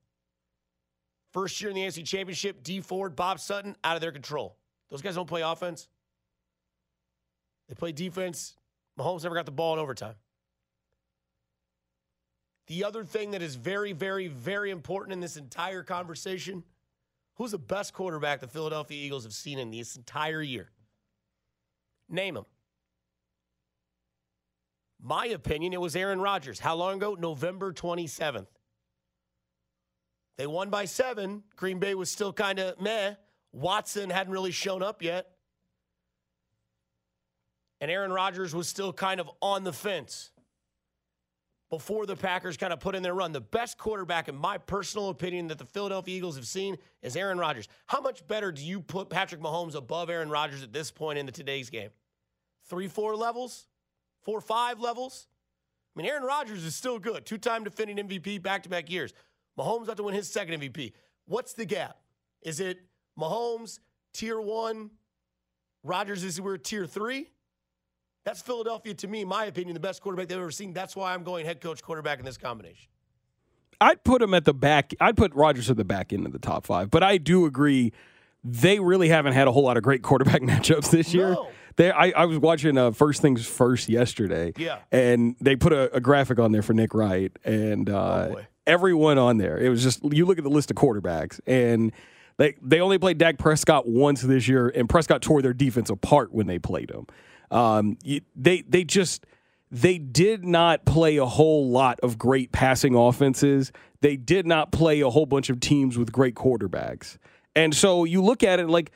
First 1.32 1.60
year 1.60 1.70
in 1.70 1.76
the 1.76 1.82
AFC 1.82 2.06
Championship, 2.06 2.62
Dee 2.62 2.80
Ford, 2.80 3.14
Bob 3.14 3.38
Sutton, 3.38 3.76
out 3.84 3.96
of 3.96 4.00
their 4.00 4.12
control. 4.12 4.56
Those 4.90 5.02
guys 5.02 5.14
don't 5.14 5.26
play 5.26 5.42
offense. 5.42 5.88
They 7.68 7.74
play 7.74 7.92
defense. 7.92 8.56
Mahomes 8.98 9.22
never 9.22 9.34
got 9.34 9.44
the 9.44 9.52
ball 9.52 9.74
in 9.74 9.78
overtime. 9.78 10.14
The 12.66 12.84
other 12.84 13.04
thing 13.04 13.30
that 13.32 13.42
is 13.42 13.56
very, 13.56 13.92
very, 13.92 14.28
very 14.28 14.70
important 14.70 15.12
in 15.12 15.20
this 15.20 15.36
entire 15.36 15.82
conversation 15.82 16.64
who's 17.36 17.52
the 17.52 17.58
best 17.58 17.94
quarterback 17.94 18.40
the 18.40 18.48
Philadelphia 18.48 19.02
Eagles 19.02 19.24
have 19.24 19.32
seen 19.32 19.58
in 19.58 19.70
this 19.70 19.96
entire 19.96 20.42
year? 20.42 20.70
Name 22.08 22.36
him. 22.36 22.44
My 25.00 25.26
opinion, 25.26 25.72
it 25.72 25.80
was 25.80 25.94
Aaron 25.94 26.20
Rodgers. 26.20 26.58
How 26.58 26.74
long 26.74 26.96
ago? 26.96 27.16
November 27.18 27.72
27th. 27.72 28.48
They 30.38 30.46
won 30.46 30.70
by 30.70 30.86
seven. 30.86 31.42
Green 31.56 31.80
Bay 31.80 31.94
was 31.94 32.10
still 32.10 32.32
kind 32.32 32.58
of 32.60 32.80
meh. 32.80 33.14
Watson 33.52 34.08
hadn't 34.08 34.32
really 34.32 34.52
shown 34.52 34.82
up 34.82 35.02
yet. 35.02 35.32
And 37.80 37.90
Aaron 37.90 38.12
Rodgers 38.12 38.54
was 38.54 38.68
still 38.68 38.92
kind 38.92 39.20
of 39.20 39.28
on 39.42 39.64
the 39.64 39.72
fence 39.72 40.30
before 41.70 42.06
the 42.06 42.16
Packers 42.16 42.56
kind 42.56 42.72
of 42.72 42.80
put 42.80 42.94
in 42.94 43.02
their 43.02 43.14
run. 43.14 43.32
The 43.32 43.40
best 43.40 43.78
quarterback, 43.78 44.28
in 44.28 44.36
my 44.36 44.58
personal 44.58 45.10
opinion, 45.10 45.48
that 45.48 45.58
the 45.58 45.66
Philadelphia 45.66 46.16
Eagles 46.16 46.36
have 46.36 46.46
seen 46.46 46.76
is 47.02 47.14
Aaron 47.16 47.38
Rodgers. 47.38 47.68
How 47.86 48.00
much 48.00 48.26
better 48.26 48.50
do 48.52 48.64
you 48.64 48.80
put 48.80 49.10
Patrick 49.10 49.40
Mahomes 49.40 49.74
above 49.74 50.08
Aaron 50.08 50.30
Rodgers 50.30 50.62
at 50.62 50.72
this 50.72 50.90
point 50.90 51.18
in 51.18 51.26
the 51.26 51.32
today's 51.32 51.68
game? 51.68 51.90
Three, 52.68 52.88
four 52.88 53.16
levels? 53.16 53.66
Four, 54.22 54.40
five 54.40 54.80
levels? 54.80 55.26
I 55.94 56.00
mean, 56.00 56.08
Aaron 56.08 56.22
Rodgers 56.22 56.64
is 56.64 56.74
still 56.74 56.98
good. 56.98 57.26
Two 57.26 57.38
time 57.38 57.64
defending 57.64 57.96
MVP 57.96 58.42
back 58.42 58.62
to 58.64 58.68
back 58.68 58.90
years. 58.90 59.12
Mahomes 59.58 59.84
about 59.84 59.96
to 59.96 60.02
win 60.04 60.14
his 60.14 60.30
second 60.30 60.60
MVP. 60.60 60.92
What's 61.26 61.52
the 61.52 61.64
gap? 61.64 61.98
Is 62.42 62.60
it 62.60 62.78
Mahomes, 63.18 63.80
tier 64.12 64.40
one? 64.40 64.90
Rodgers 65.82 66.24
is 66.24 66.40
we're 66.40 66.56
tier 66.56 66.86
three? 66.86 67.30
That's 68.24 68.42
Philadelphia, 68.42 68.94
to 68.94 69.08
me, 69.08 69.22
in 69.22 69.28
my 69.28 69.46
opinion, 69.46 69.74
the 69.74 69.80
best 69.80 70.02
quarterback 70.02 70.28
they've 70.28 70.38
ever 70.38 70.50
seen. 70.50 70.72
That's 70.72 70.94
why 70.94 71.14
I'm 71.14 71.22
going 71.24 71.46
head 71.46 71.60
coach 71.60 71.82
quarterback 71.82 72.18
in 72.18 72.24
this 72.24 72.36
combination. 72.36 72.88
I'd 73.80 74.02
put 74.04 74.20
him 74.20 74.34
at 74.34 74.44
the 74.44 74.52
back. 74.52 74.92
I'd 75.00 75.16
put 75.16 75.32
Rodgers 75.34 75.70
at 75.70 75.76
the 75.76 75.84
back 75.84 76.12
end 76.12 76.26
of 76.26 76.32
the 76.32 76.38
top 76.38 76.66
five. 76.66 76.90
But 76.90 77.02
I 77.02 77.16
do 77.16 77.46
agree, 77.46 77.92
they 78.44 78.80
really 78.80 79.08
haven't 79.08 79.32
had 79.32 79.48
a 79.48 79.52
whole 79.52 79.62
lot 79.64 79.76
of 79.76 79.82
great 79.82 80.02
quarterback 80.02 80.42
matchups 80.42 80.90
this 80.90 81.14
year. 81.14 81.30
No. 81.30 81.48
They, 81.76 81.90
I, 81.92 82.10
I 82.10 82.24
was 82.24 82.38
watching 82.38 82.76
uh, 82.76 82.90
First 82.90 83.22
Things 83.22 83.46
First 83.46 83.88
yesterday. 83.88 84.52
Yeah. 84.56 84.80
And 84.90 85.36
they 85.40 85.54
put 85.54 85.72
a, 85.72 85.94
a 85.94 86.00
graphic 86.00 86.38
on 86.40 86.50
there 86.50 86.62
for 86.62 86.74
Nick 86.74 86.92
Wright. 86.92 87.30
And 87.44 87.88
uh, 87.88 88.26
Oh, 88.28 88.34
boy. 88.34 88.46
Everyone 88.68 89.18
on 89.18 89.38
there, 89.38 89.58
it 89.58 89.68
was 89.68 89.82
just, 89.82 90.00
you 90.12 90.26
look 90.26 90.38
at 90.38 90.44
the 90.44 90.50
list 90.50 90.70
of 90.70 90.76
quarterbacks, 90.76 91.40
and 91.46 91.90
they, 92.36 92.54
they 92.62 92.80
only 92.80 92.98
played 92.98 93.18
Dak 93.18 93.38
Prescott 93.38 93.88
once 93.88 94.22
this 94.22 94.46
year, 94.46 94.68
and 94.68 94.88
Prescott 94.88 95.22
tore 95.22 95.42
their 95.42 95.54
defense 95.54 95.90
apart 95.90 96.32
when 96.32 96.46
they 96.46 96.60
played 96.60 96.90
him. 96.90 97.06
Um, 97.50 97.98
they, 98.36 98.62
they 98.68 98.84
just, 98.84 99.26
they 99.70 99.98
did 99.98 100.44
not 100.44 100.84
play 100.84 101.16
a 101.16 101.26
whole 101.26 101.68
lot 101.68 101.98
of 102.00 102.18
great 102.18 102.52
passing 102.52 102.94
offenses. 102.94 103.72
They 104.02 104.16
did 104.16 104.46
not 104.46 104.70
play 104.70 105.00
a 105.00 105.10
whole 105.10 105.26
bunch 105.26 105.50
of 105.50 105.58
teams 105.58 105.98
with 105.98 106.12
great 106.12 106.34
quarterbacks. 106.34 107.16
And 107.56 107.74
so 107.74 108.04
you 108.04 108.22
look 108.22 108.42
at 108.44 108.60
it 108.60 108.68
like, 108.68 108.92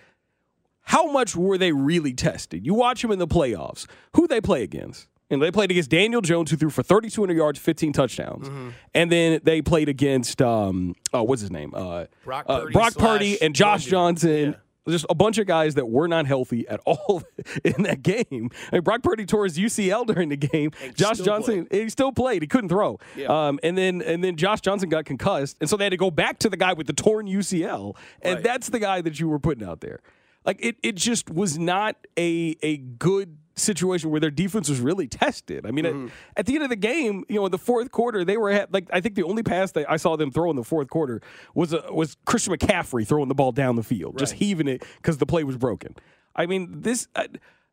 how 0.82 1.10
much 1.10 1.34
were 1.34 1.58
they 1.58 1.72
really 1.72 2.12
tested? 2.12 2.64
You 2.66 2.74
watch 2.74 3.02
them 3.02 3.10
in 3.10 3.18
the 3.18 3.26
playoffs. 3.26 3.86
Who 4.14 4.26
they 4.28 4.40
play 4.40 4.62
against? 4.62 5.08
And 5.32 5.42
they 5.42 5.50
played 5.50 5.70
against 5.70 5.90
Daniel 5.90 6.20
Jones, 6.20 6.50
who 6.50 6.56
threw 6.56 6.70
for 6.70 6.82
3,200 6.82 7.36
yards, 7.36 7.58
15 7.58 7.92
touchdowns. 7.92 8.48
Mm-hmm. 8.48 8.68
And 8.94 9.10
then 9.10 9.40
they 9.42 9.62
played 9.62 9.88
against, 9.88 10.40
um, 10.42 10.94
oh, 11.12 11.22
what's 11.24 11.40
his 11.40 11.50
name? 11.50 11.72
Uh, 11.74 12.04
Brock 12.24 12.46
uh, 12.48 12.60
Purdy 12.60 12.72
Brock 12.72 12.94
Purdy 12.96 13.42
and 13.42 13.54
Josh. 13.54 13.86
Johnson. 13.86 14.56
Just 14.88 15.06
a 15.08 15.14
bunch 15.14 15.38
of 15.38 15.46
guys 15.46 15.76
that 15.76 15.86
were 15.88 16.08
not 16.08 16.26
healthy 16.26 16.66
at 16.66 16.80
all 16.86 17.22
in 17.64 17.84
that 17.84 18.02
game. 18.02 18.50
I 18.72 18.76
mean, 18.76 18.82
Brock 18.82 19.04
Purdy 19.04 19.24
tore 19.24 19.44
his 19.44 19.56
UCL 19.56 20.06
during 20.08 20.28
the 20.28 20.36
game. 20.36 20.72
Josh 20.94 21.18
Johnson, 21.18 21.68
he 21.70 21.88
still 21.88 22.10
played. 22.10 22.42
He 22.42 22.48
couldn't 22.48 22.68
throw. 22.68 22.98
Yeah. 23.16 23.28
Um, 23.28 23.60
and 23.62 23.78
then 23.78 24.02
and 24.02 24.24
then 24.24 24.34
Josh 24.36 24.60
Johnson 24.60 24.88
got 24.88 25.04
concussed, 25.04 25.56
and 25.60 25.70
so 25.70 25.76
they 25.76 25.84
had 25.84 25.90
to 25.92 25.96
go 25.96 26.10
back 26.10 26.40
to 26.40 26.48
the 26.48 26.56
guy 26.56 26.72
with 26.72 26.88
the 26.88 26.92
torn 26.94 27.28
UCL, 27.28 27.94
and 28.22 28.34
Right. 28.34 28.42
that's 28.42 28.70
the 28.70 28.80
guy 28.80 29.00
that 29.02 29.20
you 29.20 29.28
were 29.28 29.38
putting 29.38 29.64
out 29.66 29.82
there. 29.82 30.00
Like 30.44 30.58
it, 30.60 30.74
it 30.82 30.96
just 30.96 31.30
was 31.30 31.56
not 31.60 31.94
a 32.18 32.56
a 32.60 32.78
good 32.78 33.38
situation 33.54 34.10
where 34.10 34.20
their 34.20 34.30
defense 34.30 34.68
was 34.68 34.80
really 34.80 35.06
tested. 35.08 35.66
I 35.66 35.70
mean, 35.70 35.84
Mm-hmm. 35.84 36.06
at, 36.06 36.12
at 36.38 36.46
the 36.46 36.54
end 36.54 36.64
of 36.64 36.70
the 36.70 36.76
game, 36.76 37.24
you 37.28 37.36
know, 37.36 37.46
in 37.46 37.52
the 37.52 37.58
fourth 37.58 37.90
quarter, 37.90 38.24
they 38.24 38.36
were 38.36 38.50
at, 38.50 38.72
like 38.72 38.88
I 38.92 39.00
think 39.00 39.14
the 39.14 39.24
only 39.24 39.42
pass 39.42 39.72
that 39.72 39.90
I 39.90 39.96
saw 39.96 40.16
them 40.16 40.30
throw 40.30 40.50
in 40.50 40.56
the 40.56 40.64
fourth 40.64 40.88
quarter 40.88 41.20
was 41.54 41.72
a, 41.72 41.84
was 41.92 42.16
Christian 42.24 42.54
McCaffrey 42.54 43.06
throwing 43.06 43.28
the 43.28 43.34
ball 43.34 43.52
down 43.52 43.76
the 43.76 43.82
field, 43.82 44.18
just 44.18 44.34
heaving 44.34 44.68
it 44.68 44.84
because 44.96 45.18
the 45.18 45.26
play 45.26 45.44
was 45.44 45.56
broken. 45.56 45.94
I 46.34 46.46
mean, 46.46 46.80
this. 46.82 47.08
Uh, 47.14 47.26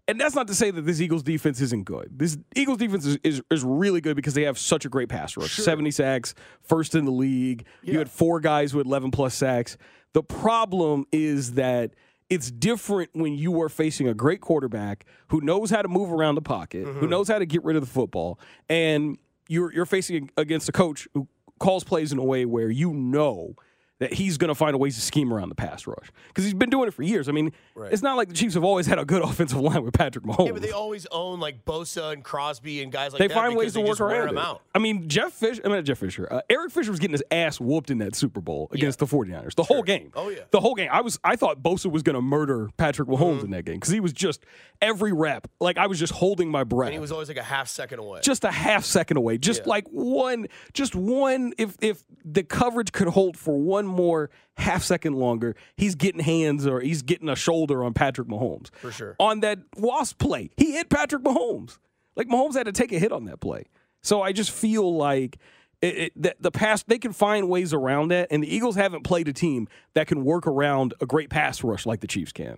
and 0.08 0.20
that's 0.20 0.34
not 0.34 0.48
to 0.48 0.56
say 0.56 0.72
that 0.72 0.82
this 0.88 1.00
Eagles 1.02 1.22
defense 1.22 1.62
isn't 1.62 1.84
good. 1.86 2.10
This 2.18 2.36
Eagles 2.56 2.80
defense 2.80 3.06
is, 3.06 3.20
is, 3.24 3.42
is 3.52 3.64
really 3.64 4.02
good 4.02 4.16
because 4.16 4.34
they 4.34 4.42
have 4.46 4.58
such 4.58 4.84
a 4.84 4.90
great 4.90 5.08
pass 5.08 5.38
rush. 5.38 5.52
70 5.56 5.92
sacks, 5.92 6.34
first 6.64 6.96
in 6.96 7.06
the 7.06 7.12
league. 7.12 7.66
You 7.84 8.00
had 8.00 8.10
four 8.10 8.40
guys 8.40 8.74
with 8.74 8.88
11 8.88 9.12
plus 9.12 9.36
sacks. 9.36 9.78
The 10.14 10.24
problem 10.24 11.06
is 11.12 11.54
that 11.54 11.92
it's 12.30 12.52
different 12.52 13.10
when 13.14 13.36
you 13.36 13.60
are 13.62 13.70
facing 13.70 14.08
a 14.08 14.14
great 14.14 14.42
quarterback 14.42 15.06
who 15.30 15.42
knows 15.42 15.70
how 15.70 15.82
to 15.82 15.88
move 15.88 16.12
around 16.12 16.36
the 16.36 16.42
pocket, 16.42 16.86
who 16.86 16.94
mm-hmm. 16.94 17.10
knows 17.10 17.28
how 17.28 17.40
to 17.40 17.46
get 17.46 17.64
rid 17.64 17.76
of 17.76 17.82
the 17.82 17.90
football, 17.90 18.40
and 18.68 19.18
you're 19.48 19.74
you're 19.74 19.86
facing 19.86 20.30
against 20.38 20.70
a 20.70 20.72
coach 20.72 21.08
who 21.14 21.28
calls 21.60 21.84
plays 21.84 22.12
in 22.12 22.18
a 22.20 22.24
way 22.24 22.46
where 22.46 22.70
you 22.70 22.94
know 22.94 23.56
that 24.00 24.14
he's 24.14 24.38
going 24.38 24.48
to 24.50 24.56
find 24.56 24.74
a 24.74 24.78
ways 24.78 24.96
to 24.96 25.02
scheme 25.02 25.34
around 25.34 25.50
the 25.50 25.56
pass 25.56 25.86
rush 25.86 26.12
because 26.30 26.44
he's 26.46 26.54
been 26.54 26.70
doing 26.70 26.88
it 26.88 26.94
for 26.94 27.04
years. 27.04 27.28
I 27.30 27.32
mean, 27.34 27.52
Right. 27.76 27.92
it's 27.94 28.02
not 28.02 28.18
like 28.18 28.28
the 28.30 28.34
Chiefs 28.34 28.54
have 28.56 28.64
always 28.64 28.86
had 28.88 28.98
a 29.00 29.06
good 29.06 29.22
offensive 29.30 29.60
line 29.60 29.84
with 29.84 29.94
Patrick 29.94 30.26
Mahomes. 30.26 30.48
Yeah, 30.48 30.52
but 30.54 30.62
they 30.62 30.72
always 30.72 31.06
own 31.12 31.40
like 31.40 31.66
Bosa 31.66 32.14
and 32.14 32.24
Crosby 32.24 32.82
and 32.82 32.92
guys 32.92 33.12
like 33.14 33.20
that. 33.20 33.28
They 33.28 33.28
that. 33.28 33.34
find 33.34 33.54
because 33.54 33.66
ways 33.66 33.74
to 33.74 33.82
work 33.82 34.00
around 34.02 34.28
them 34.28 34.38
it. 34.38 34.42
out. 34.42 34.62
I 34.74 34.80
mean, 34.80 35.08
Jeff 35.10 35.34
Fisher, 35.34 35.62
I 35.66 35.68
mean, 35.70 35.84
Jeff 35.86 35.98
Fisher, 36.00 36.28
uh, 36.32 36.42
Eric 36.50 36.72
Fisher 36.72 36.92
was 36.92 37.00
getting 37.00 37.14
his 37.14 37.24
ass 37.32 37.60
whooped 37.60 37.92
in 37.92 37.98
that 38.00 38.16
Super 38.16 38.42
Bowl 38.42 38.70
against 38.72 39.00
the 39.00 39.06
49ers. 39.06 39.56
The 39.56 39.64
whole 39.64 39.84
game. 39.84 40.12
Oh, 40.16 40.30
yeah. 40.30 40.40
The 40.52 40.60
whole 40.62 40.76
game. 40.76 40.90
I 40.92 41.02
was 41.02 41.20
I 41.24 41.36
thought 41.36 41.62
Bosa 41.62 41.92
was 41.92 42.02
going 42.04 42.16
to 42.16 42.22
murder 42.22 42.70
Patrick 42.78 43.08
Mahomes 43.10 43.20
Mm-hmm. 43.38 43.46
in 43.46 43.52
that 43.52 43.66
game 43.66 43.76
because 43.76 43.92
he 43.94 44.00
was 44.00 44.14
just 44.14 44.44
every 44.82 45.12
rep, 45.14 45.48
like 45.60 45.78
I 45.78 45.88
was 45.88 46.00
just 46.00 46.14
holding 46.14 46.50
my 46.50 46.64
breath 46.64 46.88
And 46.88 46.94
he 46.94 47.00
was 47.00 47.12
always 47.12 47.28
like 47.28 47.38
a 47.38 47.44
half 47.44 47.68
second 47.68 48.00
away. 48.00 48.22
just 48.24 48.44
a 48.46 48.52
half 48.52 48.86
second 48.86 49.18
away. 49.18 49.38
Just 49.38 49.62
Yeah. 49.64 49.70
like 49.70 49.88
one, 49.90 50.48
just 50.74 50.96
one. 50.96 51.54
If 51.58 51.76
if 51.82 52.04
the 52.26 52.44
coverage 52.44 52.92
could 52.92 53.08
hold 53.10 53.36
for 53.38 53.58
one 53.58 53.89
more 53.90 54.30
half 54.58 54.84
second 54.84 55.14
longer, 55.14 55.56
he's 55.76 55.96
getting 55.96 56.22
hands 56.22 56.66
or 56.68 56.80
he's 56.82 57.02
getting 57.02 57.30
a 57.30 57.36
shoulder 57.36 57.84
on 57.84 57.94
Patrick 57.94 58.28
Mahomes. 58.28 58.70
For 58.76 58.92
sure. 58.92 59.16
On 59.20 59.40
that 59.42 59.60
Wasp 59.78 60.18
play, 60.18 60.50
he 60.58 60.74
hit 60.74 60.90
Patrick 60.90 61.24
Mahomes. 61.24 61.78
Like 62.16 62.28
Mahomes 62.28 62.54
had 62.56 62.66
to 62.66 62.72
take 62.72 62.92
a 62.92 63.00
hit 63.00 63.12
on 63.12 63.26
that 63.26 63.40
play. 63.40 63.66
So 64.02 64.22
I 64.22 64.32
just 64.32 64.52
feel 64.52 64.96
like. 64.96 65.38
It, 65.82 65.98
it, 65.98 66.22
the, 66.22 66.36
the 66.42 66.52
pass 66.52 66.84
they 66.84 67.00
can 67.00 67.14
find 67.14 67.48
ways 67.48 67.74
around 67.74 68.10
that, 68.10 68.28
and 68.32 68.44
the 68.44 68.54
Eagles 68.54 68.76
haven't 68.76 69.06
played 69.06 69.30
a 69.30 69.32
team 69.32 69.70
that 69.94 70.08
can 70.08 70.26
work 70.26 70.46
around 70.46 70.94
a 71.00 71.06
great 71.06 71.30
pass 71.30 71.64
rush 71.64 71.86
like 71.86 72.02
the 72.02 72.08
Chiefs 72.08 72.34
can. 72.34 72.58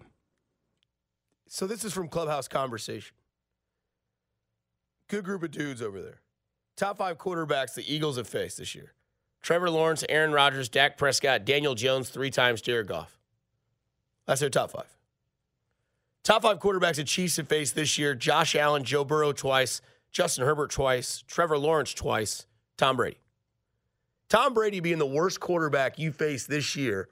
So 1.48 1.68
this 1.68 1.84
is 1.84 1.94
from 1.94 2.08
Clubhouse 2.08 2.48
Conversation. 2.48 3.14
Good 5.08 5.24
group 5.24 5.44
of 5.44 5.52
dudes 5.52 5.84
over 5.84 6.02
there. 6.02 6.22
Top 6.76 6.98
five 6.98 7.20
quarterbacks 7.20 7.76
the 7.76 7.84
Eagles 7.94 8.18
have 8.18 8.28
faced 8.28 8.58
this 8.58 8.74
year. 8.74 8.94
Trevor 9.42 9.70
Lawrence, 9.70 10.04
Aaron 10.08 10.32
Rodgers, 10.32 10.70
Dak 10.70 10.98
Prescott, 10.98 11.46
Daniel 11.46 11.76
Jones, 11.76 12.10
three 12.10 12.30
times 12.30 12.62
Jared 12.62 12.88
Goff. 12.88 13.18
That's 14.28 14.42
their 14.42 14.50
top 14.50 14.72
five. 14.72 14.96
Top 16.24 16.44
five 16.44 16.60
quarterbacks 16.60 16.98
the 16.98 17.04
Chiefs 17.04 17.38
have 17.38 17.48
faced 17.48 17.74
this 17.76 17.98
year 17.98 18.14
Josh 18.14 18.56
Allen, 18.56 18.84
Joe 18.84 19.04
Burrow 19.04 19.32
twice, 19.32 19.82
Justin 20.12 20.46
Herbert 20.46 20.70
twice, 20.70 21.24
Trevor 21.28 21.58
Lawrence 21.58 21.94
twice, 21.94 22.46
Tom 22.78 22.98
Brady. 22.98 23.18
Tom 24.30 24.54
Brady 24.54 24.80
being 24.80 25.00
the 25.00 25.06
worst 25.06 25.40
quarterback 25.40 25.98
you 25.98 26.12
faced 26.12 26.48
this 26.48 26.76
year, 26.76 27.10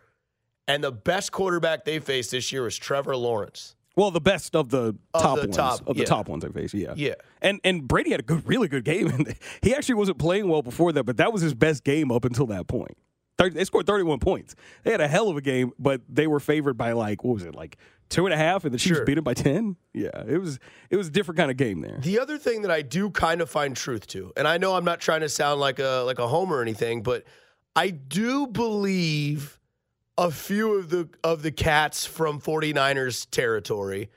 and 0.68 0.84
the 0.84 0.92
best 0.92 1.32
quarterback 1.32 1.84
they 1.84 2.00
faced 2.00 2.32
this 2.32 2.52
year 2.52 2.68
is 2.68 2.78
Trevor 2.78 3.16
Lawrence. 3.16 3.76
Well, 4.00 4.12
the 4.12 4.22
best 4.22 4.56
of 4.56 4.70
the 4.70 4.96
Of 5.14 5.22
top 5.22 5.36
the 5.42 5.48
ones 5.48 5.56
top, 5.58 5.80
of 5.88 5.96
the 5.98 6.04
yeah. 6.04 6.06
top 6.06 6.30
ones 6.30 6.46
I 6.46 6.50
face, 6.50 6.74
yeah, 6.74 6.94
Yeah. 6.96 7.16
And 7.42 7.60
and 7.64 7.88
Brady 7.88 8.12
had 8.12 8.22
a 8.22 8.24
good, 8.24 8.48
really 8.48 8.68
good 8.68 8.86
game. 8.86 9.08
And 9.14 9.36
he 9.62 9.76
actually 9.76 9.96
wasn't 9.96 10.18
playing 10.20 10.48
well 10.48 10.62
before 10.62 10.92
that, 10.94 11.04
but 11.04 11.18
that 11.18 11.34
was 11.34 11.42
his 11.42 11.54
best 11.54 11.84
game 11.84 12.12
up 12.12 12.24
until 12.26 12.46
that 12.48 12.68
point. 12.68 12.98
They 13.38 13.64
scored 13.64 13.88
31 13.88 14.20
points. 14.20 14.54
They 14.84 14.92
had 14.92 15.00
a 15.02 15.08
hell 15.08 15.30
of 15.30 15.38
a 15.38 15.42
game, 15.42 15.72
but 15.80 16.02
they 16.10 16.28
were 16.28 16.40
favored 16.42 16.74
by 16.78 16.92
like 16.92 17.24
what 17.24 17.34
was 17.36 17.44
it, 17.44 17.56
like 17.56 17.78
two 18.10 18.26
and 18.26 18.34
a 18.34 18.38
half, 18.38 18.66
and 18.66 18.74
the 18.74 18.78
Chiefs 18.78 18.98
Sure. 18.98 19.06
beat 19.06 19.16
them 19.16 19.24
by 19.24 19.34
10. 19.34 19.76
Yeah, 19.94 20.10
it 20.28 20.38
was 20.40 20.60
it 20.90 20.98
was 20.98 21.08
a 21.08 21.12
different 21.12 21.38
kind 21.38 21.52
of 21.52 21.58
game 21.58 21.82
there. 21.82 22.00
The 22.02 22.20
other 22.20 22.38
thing 22.38 22.62
that 22.64 22.72
I 22.72 22.82
do 22.82 23.10
kind 23.12 23.42
of 23.42 23.50
find 23.50 23.76
truth 23.76 24.08
to, 24.08 24.32
and 24.38 24.48
I 24.48 24.58
know 24.58 24.76
I'm 24.76 24.86
not 24.86 25.00
trying 25.00 25.22
to 25.22 25.30
sound 25.30 25.60
like 25.62 25.80
a 25.80 26.04
like 26.06 26.20
a 26.20 26.28
homer 26.28 26.58
or 26.58 26.62
anything, 26.62 27.02
but 27.04 27.24
I 27.76 27.90
do 27.92 28.48
believe 28.48 29.59
a 30.20 30.30
few 30.30 30.74
of 30.74 30.90
the 30.90 31.08
of 31.24 31.44
the 31.44 31.52
cats 31.52 32.06
from 32.06 32.42
49ers 32.42 33.26
territory 33.32 34.10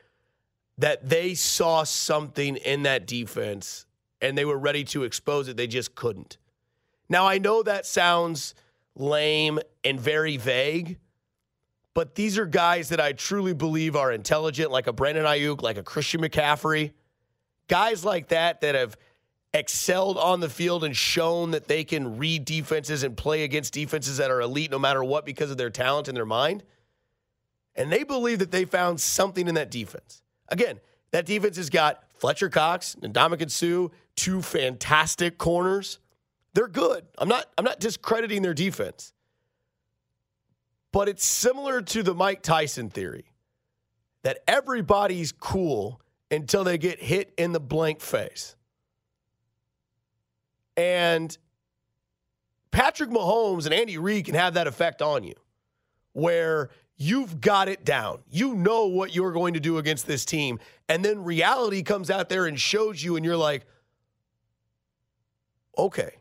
that 0.77 1.09
they 1.09 1.33
saw 1.33 1.85
something 1.85 2.57
in 2.57 2.83
that 2.83 3.07
defense 3.07 3.87
and 4.21 4.37
they 4.37 4.45
were 4.45 4.59
ready 4.59 4.83
to 4.83 5.05
expose 5.05 5.47
it. 5.47 5.57
They 5.57 5.69
just 5.69 5.95
couldn't. 5.95 6.39
Now, 7.09 7.29
I 7.29 7.39
know 7.39 7.63
that 7.63 7.87
sounds 7.87 8.57
lame 8.97 9.61
and 9.85 10.01
very 10.01 10.37
vague, 10.39 10.99
but 11.95 12.17
these 12.17 12.37
are 12.37 12.47
guys 12.47 12.89
that 12.89 13.01
I 13.01 13.13
truly 13.13 13.55
believe 13.55 13.95
are 13.95 14.11
intelligent, 14.11 14.73
like 14.73 14.89
a 14.89 14.93
Brandon 14.93 15.25
Aiyuk, 15.25 15.63
like 15.63 15.77
a 15.77 15.85
Christian 15.85 16.21
McCaffrey. 16.21 16.95
Guys 17.69 18.05
like 18.05 18.29
that 18.29 18.61
that 18.63 18.75
have 18.75 18.97
excelled 19.55 20.17
on 20.17 20.41
the 20.41 20.49
field 20.49 20.83
and 20.83 20.97
shown 20.97 21.51
that 21.51 21.69
they 21.69 21.85
can 21.85 22.17
read 22.17 22.45
defenses 22.45 23.03
and 23.03 23.17
play 23.17 23.45
against 23.45 23.75
defenses 23.75 24.17
that 24.17 24.31
are 24.31 24.41
elite 24.41 24.71
no 24.71 24.79
matter 24.79 25.05
what 25.05 25.27
because 25.27 25.51
of 25.51 25.59
their 25.59 25.71
talent 25.71 26.09
and 26.09 26.17
their 26.17 26.27
mind. 26.27 26.63
And 27.75 27.93
they 27.93 28.03
believe 28.03 28.39
that 28.39 28.51
they 28.51 28.65
found 28.65 29.01
something 29.01 29.49
in 29.49 29.55
that 29.55 29.71
defense. 29.71 30.23
Again, 30.49 30.81
that 31.11 31.27
defense 31.27 31.57
has 31.57 31.71
got 31.71 32.03
Fletcher 32.15 32.49
Cox 32.49 32.97
and 33.03 33.15
Ndamukong 33.15 33.51
Suh, 33.51 33.95
two 34.17 34.43
fantastic 34.43 35.39
corners. 35.39 35.99
They're 36.55 36.69
good. 36.69 37.05
I'm 37.19 37.29
not 37.29 37.47
I'm 37.57 37.65
not 37.65 37.81
discrediting 37.81 38.43
their 38.43 38.55
defense. 38.55 39.13
But 40.93 41.09
it's 41.09 41.25
similar 41.25 41.81
to 41.81 42.03
the 42.03 42.15
Mike 42.15 42.43
Tyson 42.43 42.91
theory 42.91 43.25
that 44.23 44.39
everybody's 44.47 45.33
cool 45.33 46.01
until 46.31 46.65
they 46.65 46.79
get 46.79 47.01
hit 47.01 47.33
in 47.37 47.53
the 47.53 47.61
blank 47.61 48.01
face. 48.01 48.57
And 50.77 51.37
Patrick 52.71 53.11
Mahomes 53.11 53.65
and 53.67 53.75
Andy 53.75 53.99
Reid 53.99 54.25
can 54.25 54.35
have 54.35 54.55
that 54.55 54.67
effect 54.67 55.03
on 55.03 55.25
you 55.25 55.35
where 56.13 56.71
you've 56.97 57.41
got 57.41 57.69
it 57.69 57.85
down. 57.85 58.23
You 58.31 58.55
know 58.55 58.87
what 58.87 59.15
you're 59.15 59.33
going 59.33 59.55
to 59.55 59.61
do 59.61 59.79
against 59.79 60.07
this 60.07 60.25
team. 60.25 60.59
And 60.89 61.05
then 61.05 61.25
reality 61.25 61.83
comes 61.83 62.11
out 62.11 62.29
there 62.29 62.47
and 62.47 62.59
shows 62.59 63.03
you, 63.03 63.17
and 63.17 63.25
you're 63.25 63.37
like, 63.37 63.67
okay, 65.77 66.17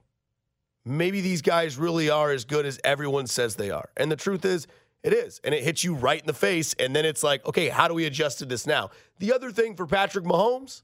maybe 0.86 1.22
these 1.22 1.42
guys 1.42 1.78
really 1.78 2.10
are 2.10 2.32
as 2.32 2.46
good 2.46 2.66
as 2.66 2.80
everyone 2.84 3.28
says 3.28 3.56
they 3.56 3.70
are. 3.70 3.90
And 3.98 4.12
the 4.12 4.16
truth 4.16 4.46
is, 4.46 4.68
it 5.04 5.14
is. 5.14 5.40
And 5.44 5.54
it 5.54 5.64
hits 5.64 5.84
you 5.84 5.96
right 5.96 6.20
in 6.20 6.28
the 6.28 6.34
face. 6.34 6.76
And 6.80 6.96
then 6.96 7.06
it's 7.06 7.24
like, 7.24 7.46
okay, 7.46 7.70
how 7.70 7.88
do 7.88 7.94
we 7.94 8.06
adjust 8.06 8.40
to 8.40 8.46
this 8.46 8.66
now? 8.68 8.92
The 9.20 9.34
other 9.34 9.52
thing 9.52 9.76
for 9.76 9.86
Patrick 9.86 10.26
Mahomes 10.26 10.84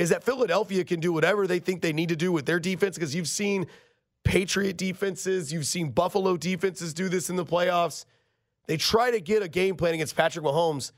is 0.00 0.08
that 0.08 0.24
Philadelphia 0.24 0.82
can 0.82 0.98
do 0.98 1.12
whatever 1.12 1.46
they 1.46 1.58
think 1.58 1.82
they 1.82 1.92
need 1.92 2.08
to 2.08 2.16
do 2.16 2.32
with 2.32 2.46
their 2.46 2.58
defense 2.58 2.96
because 2.96 3.14
you've 3.14 3.28
seen 3.28 3.66
Patriot 4.24 4.78
defenses, 4.78 5.52
you've 5.52 5.66
seen 5.66 5.90
Buffalo 5.90 6.38
defenses 6.38 6.94
do 6.94 7.10
this 7.10 7.28
in 7.28 7.36
the 7.36 7.44
playoffs. 7.44 8.06
They 8.66 8.78
try 8.78 9.10
to 9.10 9.20
get 9.20 9.42
a 9.42 9.48
game 9.48 9.76
plan 9.76 9.92
against 9.92 10.16
Patrick 10.16 10.42
Mahomes. 10.42 10.92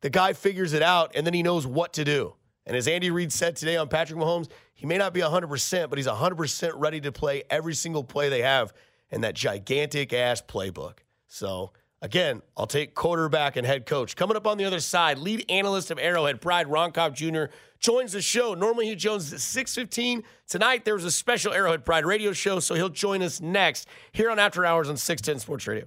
The 0.00 0.10
guy 0.10 0.32
figures 0.32 0.74
it 0.74 0.82
out 0.82 1.10
and 1.16 1.26
then 1.26 1.34
he 1.34 1.42
knows 1.42 1.66
what 1.66 1.94
to 1.94 2.04
do. 2.04 2.34
And 2.66 2.76
as 2.76 2.86
Andy 2.86 3.10
Reid 3.10 3.32
said 3.32 3.56
today 3.56 3.76
on 3.76 3.88
Patrick 3.88 4.20
Mahomes, 4.20 4.48
he 4.74 4.86
may 4.86 4.96
not 4.96 5.12
be 5.12 5.22
100%, 5.22 5.90
but 5.90 5.98
he's 5.98 6.06
100% 6.06 6.72
ready 6.76 7.00
to 7.00 7.10
play 7.10 7.42
every 7.50 7.74
single 7.74 8.04
play 8.04 8.28
they 8.28 8.42
have 8.42 8.72
in 9.10 9.22
that 9.22 9.34
gigantic 9.34 10.12
ass 10.12 10.40
playbook. 10.40 10.98
So, 11.26 11.72
again, 12.02 12.42
I'll 12.56 12.66
take 12.66 12.94
quarterback 12.94 13.56
and 13.56 13.66
head 13.66 13.86
coach. 13.86 14.16
Coming 14.16 14.36
up 14.36 14.46
on 14.46 14.58
the 14.58 14.64
other 14.64 14.80
side, 14.80 15.18
lead 15.18 15.44
analyst 15.48 15.90
of 15.90 15.98
Arrowhead 15.98 16.40
Pride, 16.40 16.68
Ron 16.68 16.92
Kopp 16.92 17.14
Jr., 17.14 17.44
joins 17.78 18.12
the 18.12 18.22
show. 18.22 18.54
Normally 18.54 18.86
he 18.86 18.94
joins 18.94 19.32
at 19.32 19.38
6.15. 19.38 20.22
Tonight 20.48 20.84
there 20.84 20.94
was 20.94 21.04
a 21.04 21.10
special 21.10 21.52
Arrowhead 21.52 21.84
Pride 21.84 22.06
radio 22.06 22.32
show, 22.32 22.60
so 22.60 22.74
he'll 22.74 22.88
join 22.88 23.22
us 23.22 23.40
next 23.40 23.88
here 24.12 24.30
on 24.30 24.38
After 24.38 24.64
Hours 24.64 24.88
on 24.88 24.96
610 24.96 25.40
Sports 25.40 25.66
Radio. 25.66 25.86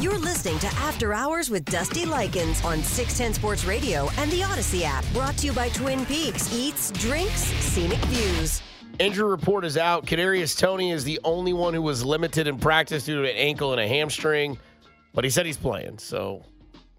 You're 0.00 0.18
listening 0.18 0.58
to 0.60 0.66
After 0.78 1.12
Hours 1.12 1.48
with 1.48 1.64
Dusty 1.66 2.06
Likens 2.06 2.64
on 2.64 2.82
610 2.82 3.34
Sports 3.34 3.64
Radio 3.64 4.08
and 4.18 4.30
the 4.32 4.40
Audacy 4.40 4.82
app. 4.82 5.04
Brought 5.12 5.36
to 5.38 5.46
you 5.46 5.52
by 5.52 5.68
Twin 5.68 6.04
Peaks 6.06 6.52
Eats, 6.52 6.90
Drinks, 6.92 7.42
Scenic 7.42 8.00
Views. 8.06 8.62
Injury 8.98 9.28
report 9.28 9.64
is 9.64 9.76
out. 9.76 10.06
Kadarius 10.06 10.56
Toney 10.56 10.90
is 10.90 11.04
the 11.04 11.18
only 11.24 11.52
one 11.52 11.74
who 11.74 11.82
was 11.82 12.04
limited 12.04 12.46
in 12.46 12.58
practice 12.58 13.04
due 13.04 13.22
to 13.22 13.28
an 13.28 13.36
ankle 13.36 13.72
and 13.72 13.80
a 13.80 13.88
hamstring, 13.88 14.58
but 15.14 15.24
he 15.24 15.30
said 15.30 15.46
he's 15.46 15.56
playing. 15.56 15.98
So 15.98 16.44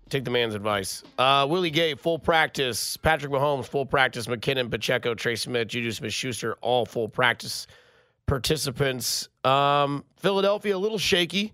take 0.09 0.23
the 0.25 0.31
man's 0.31 0.55
advice. 0.55 1.03
Uh, 1.17 1.47
Willie 1.49 1.69
Gay, 1.69 1.95
full 1.95 2.19
practice. 2.19 2.97
Patrick 2.97 3.31
Mahomes, 3.31 3.65
full 3.65 3.85
practice. 3.85 4.27
McKinnon, 4.27 4.69
Pacheco, 4.69 5.13
Trey 5.13 5.35
Smith, 5.35 5.67
Juju 5.69 5.91
Smith 5.91 6.13
Schuster, 6.13 6.55
all 6.61 6.85
full 6.85 7.07
practice 7.07 7.67
participants. 8.25 9.29
Um, 9.43 10.03
Philadelphia, 10.17 10.75
a 10.75 10.79
little 10.79 10.97
shaky. 10.97 11.53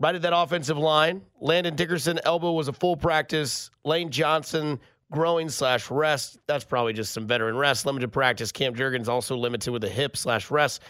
Right 0.00 0.14
at 0.14 0.22
that 0.22 0.36
offensive 0.36 0.78
line. 0.78 1.22
Landon 1.40 1.74
Dickerson, 1.74 2.20
elbow 2.24 2.52
was 2.52 2.68
a 2.68 2.72
full 2.72 2.96
practice. 2.96 3.70
Lane 3.84 4.10
Johnson, 4.10 4.78
groin 5.10 5.48
slash 5.48 5.90
rest. 5.90 6.38
That's 6.46 6.64
probably 6.64 6.92
just 6.92 7.12
some 7.12 7.26
veteran 7.26 7.56
rest. 7.56 7.86
Limited 7.86 8.12
practice. 8.12 8.52
Cam 8.52 8.74
Jurgens 8.74 9.08
also 9.08 9.36
limited 9.36 9.70
with 9.70 9.84
a 9.84 9.88
hip 9.88 10.16
slash 10.16 10.50
rest. 10.50 10.82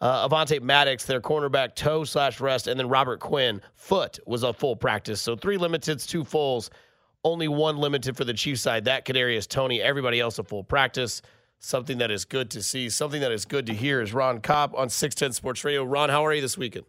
Uh, 0.00 0.26
Avonte 0.26 0.62
Maddox, 0.62 1.04
their 1.04 1.20
cornerback, 1.20 1.74
toe 1.74 2.04
slash 2.04 2.40
rest, 2.40 2.66
and 2.68 2.80
then 2.80 2.88
Robert 2.88 3.20
Quinn, 3.20 3.60
foot 3.74 4.18
was 4.26 4.42
a 4.42 4.52
full 4.52 4.74
practice. 4.74 5.20
So 5.20 5.36
three 5.36 5.58
limiteds, 5.58 6.08
two 6.08 6.24
fulls, 6.24 6.70
only 7.22 7.48
one 7.48 7.76
limited 7.76 8.16
for 8.16 8.24
the 8.24 8.32
Chiefs 8.32 8.62
side. 8.62 8.86
That 8.86 9.04
Kadarius 9.04 9.46
Toney, 9.46 9.82
everybody 9.82 10.18
else 10.18 10.38
a 10.38 10.44
full 10.44 10.64
practice. 10.64 11.20
Something 11.58 11.98
that 11.98 12.10
is 12.10 12.24
good 12.24 12.50
to 12.52 12.62
see. 12.62 12.88
Something 12.88 13.20
that 13.20 13.32
is 13.32 13.44
good 13.44 13.66
to 13.66 13.74
hear 13.74 14.00
is 14.00 14.14
Ron 14.14 14.40
Kopp 14.40 14.74
on 14.74 14.88
610 14.88 15.34
Sports 15.34 15.62
Radio. 15.62 15.84
Ron, 15.84 16.08
how 16.08 16.24
are 16.24 16.32
you 16.32 16.40
this 16.40 16.56
weekend? 16.56 16.86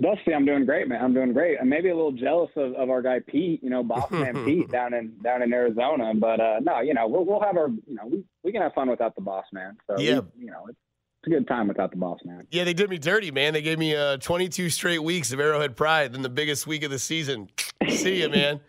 Dusty, 0.00 0.34
I'm 0.34 0.44
doing 0.44 0.64
great, 0.64 0.88
man. 0.88 1.02
I'm 1.02 1.14
doing 1.14 1.32
great. 1.32 1.58
I'm 1.60 1.68
maybe 1.68 1.88
a 1.88 1.94
little 1.94 2.12
jealous 2.12 2.50
of, 2.56 2.74
of 2.74 2.90
our 2.90 3.02
guy 3.02 3.20
Pete, 3.26 3.62
you 3.62 3.70
know, 3.70 3.82
Bossman 3.84 4.44
Pete 4.44 4.70
down 4.70 4.94
in 4.94 5.16
down 5.22 5.42
in 5.42 5.52
Arizona. 5.52 6.12
But 6.14 6.40
uh, 6.40 6.60
no, 6.60 6.80
you 6.80 6.94
know, 6.94 7.06
we'll 7.06 7.24
we'll 7.24 7.40
have 7.40 7.56
our, 7.56 7.68
you 7.68 7.94
know, 7.94 8.06
we, 8.06 8.24
we 8.42 8.52
can 8.52 8.62
have 8.62 8.74
fun 8.74 8.90
without 8.90 9.14
the 9.14 9.22
boss 9.22 9.46
man. 9.52 9.76
So 9.86 9.98
yeah, 9.98 10.20
we, 10.20 10.44
you 10.44 10.50
know, 10.50 10.66
it's, 10.68 10.78
it's 11.22 11.26
a 11.28 11.30
good 11.30 11.48
time 11.48 11.68
without 11.68 11.90
the 11.90 11.96
boss 11.96 12.18
man. 12.24 12.46
Yeah, 12.50 12.64
they 12.64 12.74
did 12.74 12.90
me 12.90 12.98
dirty, 12.98 13.30
man. 13.30 13.52
They 13.52 13.62
gave 13.62 13.78
me 13.78 13.94
uh, 13.94 14.18
22 14.18 14.70
straight 14.70 15.02
weeks 15.02 15.32
of 15.32 15.40
Arrowhead 15.40 15.76
Pride, 15.76 16.12
then 16.12 16.22
the 16.22 16.28
biggest 16.28 16.66
week 16.66 16.82
of 16.82 16.90
the 16.90 16.98
season. 16.98 17.48
See 17.88 18.20
you, 18.20 18.28
man. 18.28 18.60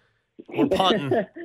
We're 0.50 0.68
punting. 0.68 1.26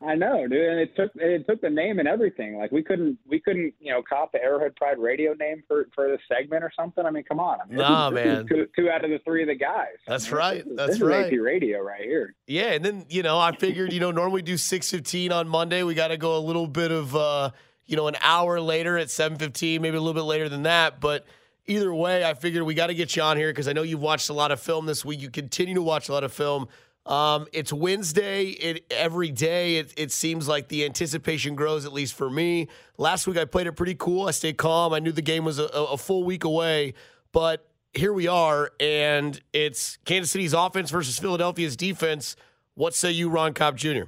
I 0.00 0.14
know, 0.14 0.46
dude, 0.46 0.68
and 0.68 0.78
it 0.78 0.94
took 0.94 1.10
it 1.16 1.44
took 1.48 1.60
the 1.60 1.70
name 1.70 1.98
and 1.98 2.06
everything. 2.06 2.56
Like 2.56 2.70
we 2.70 2.84
couldn't 2.84 3.18
we 3.26 3.40
couldn't 3.40 3.74
you 3.80 3.92
know 3.92 4.00
cop 4.08 4.30
the 4.30 4.40
Arrowhead 4.40 4.76
Pride 4.76 4.98
radio 4.98 5.34
name 5.34 5.64
for 5.66 5.88
for 5.92 6.08
this 6.08 6.20
segment 6.28 6.62
or 6.62 6.70
something. 6.76 7.04
I 7.04 7.10
mean, 7.10 7.24
come 7.24 7.40
on, 7.40 7.60
I 7.60 7.66
mean, 7.66 7.78
nah, 7.78 8.08
man. 8.10 8.46
Two, 8.46 8.68
two 8.76 8.90
out 8.90 9.04
of 9.04 9.10
the 9.10 9.18
three 9.24 9.42
of 9.42 9.48
the 9.48 9.56
guys. 9.56 9.96
That's 10.06 10.26
I 10.26 10.30
mean, 10.30 10.36
right. 10.36 10.64
This 10.64 10.66
is, 10.70 10.76
That's 10.76 10.92
this 10.92 11.00
right. 11.00 11.32
AP 11.32 11.40
radio 11.40 11.80
right 11.80 12.02
here. 12.02 12.34
Yeah, 12.46 12.70
and 12.72 12.84
then 12.84 13.06
you 13.08 13.24
know 13.24 13.40
I 13.40 13.56
figured 13.56 13.92
you 13.92 13.98
know 13.98 14.12
normally 14.12 14.42
do 14.42 14.56
six 14.56 14.88
fifteen 14.88 15.32
on 15.32 15.48
Monday. 15.48 15.82
We 15.82 15.94
got 15.94 16.08
to 16.08 16.16
go 16.16 16.36
a 16.36 16.40
little 16.40 16.68
bit 16.68 16.92
of 16.92 17.16
uh, 17.16 17.50
you 17.86 17.96
know 17.96 18.06
an 18.06 18.16
hour 18.22 18.60
later 18.60 18.96
at 18.98 19.10
seven 19.10 19.36
fifteen, 19.36 19.82
maybe 19.82 19.96
a 19.96 20.00
little 20.00 20.14
bit 20.14 20.26
later 20.26 20.48
than 20.48 20.62
that, 20.62 21.00
but. 21.00 21.26
Either 21.70 21.92
way, 21.92 22.24
I 22.24 22.32
figured 22.32 22.62
we 22.62 22.72
got 22.72 22.86
to 22.86 22.94
get 22.94 23.14
you 23.14 23.20
on 23.20 23.36
here 23.36 23.50
because 23.50 23.68
I 23.68 23.74
know 23.74 23.82
you've 23.82 24.00
watched 24.00 24.30
a 24.30 24.32
lot 24.32 24.52
of 24.52 24.58
film 24.58 24.86
this 24.86 25.04
week. 25.04 25.20
You 25.20 25.28
continue 25.28 25.74
to 25.74 25.82
watch 25.82 26.08
a 26.08 26.12
lot 26.12 26.24
of 26.24 26.32
film. 26.32 26.66
Um, 27.08 27.46
it's 27.54 27.72
Wednesday. 27.72 28.48
It 28.48 28.84
every 28.90 29.30
day. 29.30 29.76
It, 29.76 29.94
it 29.96 30.12
seems 30.12 30.46
like 30.46 30.68
the 30.68 30.84
anticipation 30.84 31.54
grows, 31.54 31.86
at 31.86 31.92
least 31.92 32.14
for 32.14 32.28
me. 32.28 32.68
Last 32.98 33.26
week 33.26 33.38
I 33.38 33.46
played 33.46 33.66
it 33.66 33.72
pretty 33.72 33.94
cool. 33.94 34.28
I 34.28 34.30
stayed 34.30 34.58
calm. 34.58 34.92
I 34.92 34.98
knew 34.98 35.10
the 35.10 35.22
game 35.22 35.44
was 35.44 35.58
a, 35.58 35.64
a 35.64 35.96
full 35.96 36.22
week 36.22 36.44
away, 36.44 36.92
but 37.32 37.66
here 37.94 38.12
we 38.12 38.28
are, 38.28 38.70
and 38.78 39.40
it's 39.54 39.96
Kansas 40.04 40.30
City's 40.30 40.52
offense 40.52 40.90
versus 40.90 41.18
Philadelphia's 41.18 41.76
defense. 41.76 42.36
What 42.74 42.94
say 42.94 43.10
you, 43.10 43.30
Ron 43.30 43.54
Kopp 43.54 43.74
Jr.? 43.74 44.04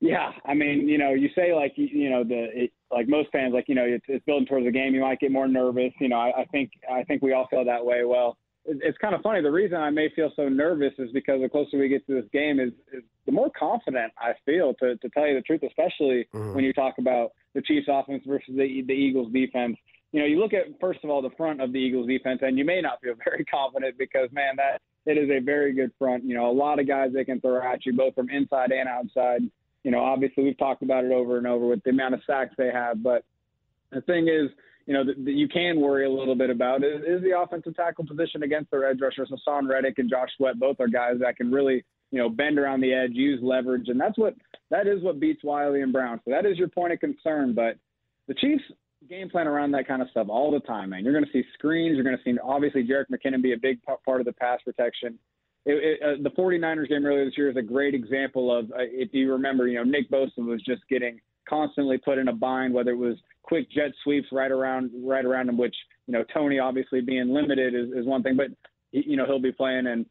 Yeah, 0.00 0.32
I 0.44 0.52
mean, 0.52 0.86
you 0.86 0.98
know, 0.98 1.14
you 1.14 1.30
say 1.34 1.54
like 1.54 1.72
you, 1.76 2.10
know 2.10 2.22
the 2.22 2.64
it, 2.64 2.72
like 2.92 3.08
most 3.08 3.30
fans, 3.32 3.54
like 3.54 3.64
you 3.66 3.74
know, 3.74 3.84
it's, 3.84 4.04
it's 4.08 4.24
building 4.26 4.46
towards 4.46 4.66
the 4.66 4.70
game. 4.70 4.94
You 4.94 5.00
might 5.00 5.18
get 5.20 5.32
more 5.32 5.48
nervous. 5.48 5.92
You 5.98 6.10
know, 6.10 6.18
I, 6.18 6.42
I 6.42 6.44
think 6.52 6.70
I 6.90 7.02
think 7.04 7.22
we 7.22 7.32
all 7.32 7.46
feel 7.48 7.64
that 7.64 7.84
way. 7.84 8.04
Well, 8.04 8.36
it's 8.66 8.98
kind 8.98 9.14
of 9.14 9.22
funny. 9.22 9.42
The 9.42 9.50
reason 9.50 9.76
I 9.78 9.90
may 9.90 10.08
feel 10.14 10.30
so 10.36 10.48
nervous 10.48 10.92
is 10.98 11.10
because 11.12 11.40
the 11.40 11.48
closer 11.48 11.78
we 11.78 11.88
get 11.88 12.06
to 12.06 12.14
this 12.20 12.30
game, 12.32 12.60
is, 12.60 12.72
is 12.92 13.02
the 13.24 13.32
more 13.32 13.50
confident 13.58 14.12
I 14.18 14.32
feel. 14.44 14.74
To 14.80 14.96
to 14.96 15.08
tell 15.10 15.26
you 15.26 15.34
the 15.34 15.42
truth, 15.42 15.62
especially 15.62 16.26
Mhm. 16.34 16.54
when 16.54 16.64
you 16.64 16.72
talk 16.72 16.98
about 16.98 17.32
the 17.54 17.62
Chiefs' 17.62 17.86
offense 17.88 18.24
versus 18.26 18.54
the 18.56 18.82
the 18.82 18.92
Eagles' 18.94 19.32
defense. 19.32 19.76
You 20.12 20.20
know, 20.20 20.26
you 20.26 20.38
look 20.38 20.54
at 20.54 20.78
first 20.80 21.04
of 21.04 21.10
all 21.10 21.22
the 21.22 21.30
front 21.30 21.60
of 21.60 21.72
the 21.72 21.78
Eagles' 21.78 22.06
defense, 22.06 22.40
and 22.42 22.56
you 22.58 22.64
may 22.64 22.80
not 22.80 23.00
feel 23.00 23.14
very 23.24 23.44
confident 23.44 23.98
because 23.98 24.30
man, 24.32 24.56
that 24.56 24.80
it 25.04 25.18
is 25.18 25.30
a 25.30 25.38
very 25.40 25.72
good 25.72 25.92
front. 25.98 26.24
You 26.24 26.34
know, 26.34 26.50
a 26.50 26.52
lot 26.52 26.78
of 26.78 26.86
guys 26.88 27.12
they 27.12 27.24
can 27.24 27.40
throw 27.40 27.60
at 27.62 27.86
you 27.86 27.92
both 27.92 28.14
from 28.14 28.30
inside 28.30 28.72
and 28.72 28.88
outside 28.88 29.42
you 29.84 29.92
know, 29.92 30.00
obviously 30.00 30.42
we've 30.42 30.58
talked 30.58 30.82
about 30.82 31.04
it 31.04 31.12
over 31.12 31.38
and 31.38 31.46
over 31.46 31.64
with 31.64 31.80
the 31.84 31.90
amount 31.90 32.12
of 32.12 32.20
sacks 32.26 32.52
they 32.58 32.72
have. 32.72 33.00
But 33.04 33.24
the 33.92 34.00
thing 34.00 34.26
is, 34.26 34.50
you 34.86 34.94
know, 34.94 35.04
that 35.04 35.24
that 35.24 35.32
you 35.32 35.48
can 35.48 35.80
worry 35.80 36.06
a 36.06 36.10
little 36.10 36.36
bit 36.36 36.48
about 36.48 36.84
is, 36.84 37.02
is 37.06 37.22
the 37.22 37.38
offensive 37.38 37.74
tackle 37.74 38.06
position 38.06 38.42
against 38.44 38.70
their 38.70 38.88
edge 38.88 39.00
rushers. 39.00 39.30
Haason 39.30 39.68
Reddick 39.68 39.98
and 39.98 40.08
Josh 40.08 40.30
Sweat 40.36 40.58
both 40.58 40.76
are 40.80 40.88
guys 40.88 41.16
that 41.20 41.36
can 41.36 41.50
really, 41.50 41.84
you 42.12 42.18
know, 42.18 42.28
bend 42.28 42.58
around 42.58 42.80
the 42.80 42.94
edge, 42.94 43.10
use 43.12 43.40
leverage, 43.42 43.88
and 43.88 44.00
that's 44.00 44.16
what 44.16 44.34
that 44.70 44.86
is 44.86 45.02
what 45.02 45.20
beats 45.20 45.42
Wylie 45.42 45.82
and 45.82 45.92
Brown. 45.92 46.20
So 46.24 46.30
that 46.30 46.46
is 46.46 46.56
your 46.56 46.68
point 46.68 46.92
of 46.92 47.00
concern. 47.00 47.52
But 47.52 47.78
the 48.28 48.34
Chiefs 48.34 48.62
game 49.08 49.28
plan 49.28 49.46
around 49.46 49.72
that 49.72 49.86
kind 49.86 50.02
of 50.02 50.08
stuff 50.10 50.28
all 50.30 50.50
the 50.50 50.60
time, 50.60 50.90
man. 50.90 51.04
You're 51.04 51.12
going 51.12 51.24
to 51.24 51.32
see 51.32 51.44
screens. 51.54 51.94
You're 51.94 52.04
going 52.04 52.16
to 52.16 52.22
see 52.24 52.38
obviously 52.42 52.86
Jerick 52.86 53.06
McKinnon 53.12 53.42
be 53.42 53.52
a 53.52 53.58
big 53.58 53.80
part 54.04 54.20
of 54.20 54.26
the 54.26 54.32
pass 54.32 54.60
protection. 54.64 55.18
it, 55.64 56.00
it, 56.00 56.02
uh, 56.02 56.22
the 56.22 56.30
49ers 56.30 56.88
game 56.88 57.04
earlier 57.04 57.24
this 57.24 57.36
year 57.36 57.50
is 57.50 57.56
a 57.56 57.62
great 57.62 57.94
example 57.94 58.56
of, 58.56 58.70
uh, 58.70 58.76
if 58.78 59.10
you 59.12 59.32
remember, 59.32 59.66
you 59.66 59.76
know, 59.76 59.84
Nick 59.84 60.10
Bosa 60.10 60.38
was 60.38 60.62
just 60.62 60.82
getting 60.88 61.20
constantly 61.48 61.98
put 61.98 62.18
in 62.18 62.28
a 62.28 62.32
bind, 62.32 62.74
whether 62.74 62.90
it 62.90 62.96
was 62.96 63.16
quick 63.42 63.70
jet 63.70 63.92
sweeps 64.02 64.28
right 64.32 64.50
around 64.50 64.90
right 65.02 65.24
around 65.24 65.48
him, 65.48 65.56
which 65.56 65.74
you 66.06 66.12
know 66.12 66.24
Toney 66.34 66.58
obviously 66.58 67.00
being 67.00 67.28
limited 67.28 67.74
is, 67.74 67.90
is 67.96 68.06
one 68.06 68.22
thing, 68.22 68.36
but 68.36 68.48
you 68.92 69.16
know 69.16 69.26
he'll 69.26 69.40
be 69.40 69.52
playing 69.52 69.86
and 69.86 70.06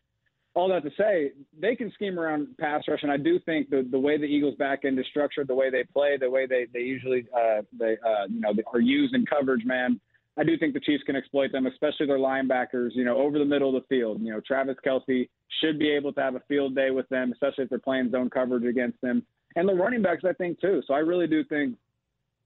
all 0.55 0.69
that 0.69 0.83
to 0.83 0.91
say, 0.97 1.33
they 1.59 1.75
can 1.75 1.91
scheme 1.91 2.17
around 2.17 2.47
pass 2.57 2.83
rush, 2.87 3.03
and 3.03 3.11
I 3.11 3.17
do 3.17 3.39
think 3.39 3.69
the 3.69 3.87
the 3.91 3.99
way 3.99 4.17
the 4.17 4.23
Eagles 4.23 4.55
back 4.55 4.85
end 4.85 4.97
is 4.97 5.05
structured, 5.09 5.47
the 5.47 5.55
way 5.55 5.69
they 5.69 5.83
play, 5.83 6.17
the 6.17 6.29
way 6.29 6.47
they 6.47 6.67
they 6.73 6.79
usually 6.79 7.27
uh, 7.35 7.61
they 7.77 7.97
uh, 8.05 8.25
you 8.29 8.39
know 8.39 8.53
are 8.73 8.79
used 8.79 9.13
in 9.13 9.25
coverage, 9.25 9.65
man. 9.65 9.99
I 10.37 10.43
do 10.43 10.57
think 10.57 10.73
the 10.73 10.81
Chiefs 10.81 11.03
can 11.03 11.15
exploit 11.15 11.51
them, 11.51 11.65
especially 11.65 12.07
their 12.07 12.17
linebackers, 12.17 12.89
you 12.93 13.05
know, 13.05 13.17
over 13.17 13.39
the 13.39 13.45
middle 13.45 13.73
of 13.75 13.81
the 13.81 13.87
field. 13.87 14.21
You 14.21 14.33
know, 14.33 14.41
Travis 14.45 14.75
Kelce 14.85 15.29
should 15.61 15.79
be 15.79 15.89
able 15.89 16.11
to 16.11 16.21
have 16.21 16.35
a 16.35 16.41
field 16.47 16.75
day 16.75 16.91
with 16.91 17.07
them, 17.07 17.31
especially 17.31 17.65
if 17.65 17.69
they're 17.69 17.79
playing 17.79 18.11
zone 18.11 18.29
coverage 18.29 18.65
against 18.65 18.99
them. 19.01 19.25
And 19.55 19.67
the 19.67 19.73
running 19.73 20.01
backs, 20.01 20.23
I 20.27 20.33
think, 20.33 20.59
too. 20.59 20.81
So 20.85 20.93
I 20.93 20.99
really 20.99 21.27
do 21.27 21.43
think 21.43 21.77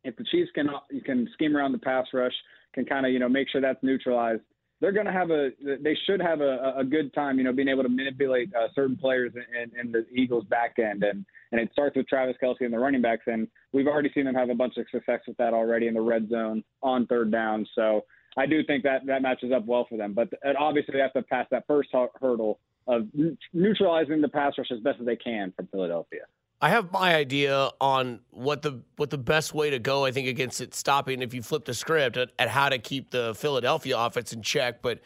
if 0.04 0.16
the 0.16 0.24
Chiefs 0.26 0.52
can 0.54 0.68
you 0.92 1.02
can 1.02 1.28
scheme 1.34 1.56
around 1.56 1.72
the 1.72 1.80
pass 1.80 2.06
rush, 2.14 2.34
can 2.74 2.86
kind 2.86 3.06
of, 3.06 3.12
you 3.12 3.20
know, 3.20 3.30
make 3.30 3.50
sure 3.50 3.62
that's 3.62 3.82
neutralized, 3.82 4.42
they're 4.80 4.92
going 4.92 5.06
to 5.06 5.12
have 5.12 5.30
a 5.32 5.50
they 5.82 5.98
should 6.06 6.22
have 6.22 6.42
a, 6.42 6.74
a 6.78 6.84
good 6.84 7.14
time 7.14 7.38
you 7.38 7.44
know 7.44 7.52
being 7.52 7.68
able 7.68 7.84
to 7.84 7.90
manipulate 7.90 8.50
uh, 8.56 8.68
certain 8.74 8.96
players 8.96 9.32
in, 9.36 9.80
in, 9.80 9.92
the 9.92 10.06
Eagles 10.14 10.46
back 10.46 10.76
end 10.80 11.04
and 11.04 11.26
and 11.52 11.60
it 11.60 11.70
starts 11.74 11.96
with 11.96 12.08
Travis 12.08 12.36
Kelce 12.42 12.62
and 12.62 12.74
the 12.74 12.80
running 12.80 13.02
backs 13.02 13.24
and 13.28 13.48
we've 13.74 13.88
already 13.88 14.12
seen 14.14 14.26
them 14.26 14.36
have 14.36 14.50
a 14.50 14.56
bunch 14.56 14.78
of 14.78 14.86
success 14.92 15.20
with 15.28 15.38
that 15.38 15.54
already 15.54 15.88
in 15.88 15.94
the 15.94 16.02
red 16.02 16.30
zone 16.30 16.64
on 16.82 17.06
third 17.08 17.32
down 17.32 17.68
so 17.76 18.06
I 18.38 18.46
do 18.46 18.64
think 18.64 18.84
that 18.84 19.06
that 19.06 19.22
matches 19.22 19.52
up 19.54 19.66
well 19.66 19.86
for 19.90 19.98
them 19.98 20.14
but 20.14 20.30
obviously 20.58 20.94
they 20.94 21.00
have 21.00 21.14
to 21.14 21.24
pass 21.24 21.48
that 21.52 21.66
first 21.68 21.90
hurdle 22.20 22.60
of 22.88 23.08
neutralizing 23.54 24.22
the 24.22 24.30
pass 24.30 24.54
rush 24.58 24.72
as 24.72 24.80
best 24.80 25.00
as 25.00 25.06
they 25.06 25.16
can 25.16 25.54
from 25.56 25.68
Philadelphia. 25.68 26.22
I 26.62 26.70
have 26.70 26.92
my 26.92 27.16
idea 27.16 27.70
on 27.80 28.20
what 28.32 28.62
the 28.62 28.82
what 28.98 29.10
the 29.10 29.18
best 29.18 29.54
way 29.54 29.70
to 29.70 29.80
go. 29.80 30.04
I 30.06 30.12
think 30.12 30.28
against 30.28 30.60
it 30.60 30.76
stopping 30.76 31.22
if 31.22 31.34
you 31.34 31.42
flip 31.42 31.64
the 31.64 31.74
script 31.74 32.18
at, 32.18 32.32
at 32.38 32.50
how 32.50 32.68
to 32.68 32.78
keep 32.78 33.12
the 33.12 33.34
Philadelphia 33.36 33.98
offense 33.98 34.34
in 34.34 34.42
check. 34.42 34.82
But 34.82 35.00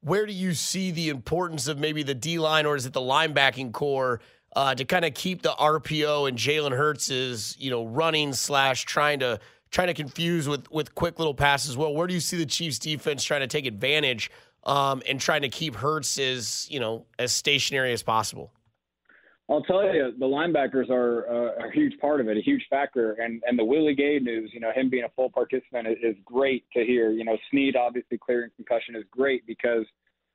where 0.00 0.24
do 0.24 0.32
you 0.32 0.54
see 0.54 0.90
the 0.90 1.10
importance 1.10 1.68
of 1.68 1.78
maybe 1.78 2.02
the 2.02 2.14
D 2.14 2.38
line 2.38 2.64
or 2.64 2.74
is 2.74 2.86
it 2.86 2.94
the 2.94 3.00
linebacking 3.00 3.72
corps 3.72 4.20
uh, 4.56 4.74
to 4.74 4.84
kind 4.84 5.04
of 5.04 5.12
keep 5.14 5.42
the 5.42 5.52
RPO 5.52 6.28
and 6.28 6.38
Jalen 6.38 6.74
Hurts' 6.74 7.56
you 7.58 7.70
know 7.70 7.84
running 7.84 8.32
slash 8.32 8.84
trying 8.84 9.18
to 9.18 9.40
trying 9.70 9.88
to 9.88 9.94
confuse 9.94 10.48
with 10.48 10.70
with 10.70 10.94
quick 10.94 11.18
little 11.18 11.34
passes? 11.34 11.76
Well, 11.76 11.92
where 11.92 12.06
do 12.06 12.14
you 12.14 12.20
see 12.20 12.38
the 12.38 12.46
Chiefs 12.46 12.78
defense 12.78 13.22
trying 13.22 13.42
to 13.42 13.46
take 13.46 13.66
advantage 13.66 14.30
um, 14.64 15.02
and 15.06 15.20
trying 15.20 15.42
to 15.42 15.50
keep 15.50 15.74
Hurts 15.74 16.18
as 16.18 16.66
you 16.70 16.80
know 16.80 17.04
as 17.18 17.30
stationary 17.32 17.92
as 17.92 18.02
possible? 18.02 18.54
I'll 19.50 19.62
tell 19.62 19.84
you, 19.94 20.12
the 20.18 20.24
linebackers 20.24 20.88
are 20.88 21.28
uh, 21.28 21.68
a 21.68 21.70
huge 21.72 21.98
part 22.00 22.20
of 22.20 22.28
it, 22.28 22.38
a 22.38 22.40
huge 22.40 22.64
factor. 22.70 23.12
And 23.12 23.42
and 23.46 23.58
the 23.58 23.64
Willie 23.64 23.94
Gay 23.94 24.18
news, 24.18 24.50
you 24.54 24.60
know, 24.60 24.72
him 24.74 24.88
being 24.88 25.04
a 25.04 25.10
full 25.10 25.28
participant 25.28 25.86
is, 25.86 25.96
is 26.02 26.16
great 26.24 26.64
to 26.72 26.84
hear. 26.84 27.10
You 27.10 27.24
know, 27.24 27.36
Sneed 27.50 27.76
obviously 27.76 28.16
clearing 28.16 28.50
concussion 28.56 28.96
is 28.96 29.04
great 29.10 29.46
because 29.46 29.84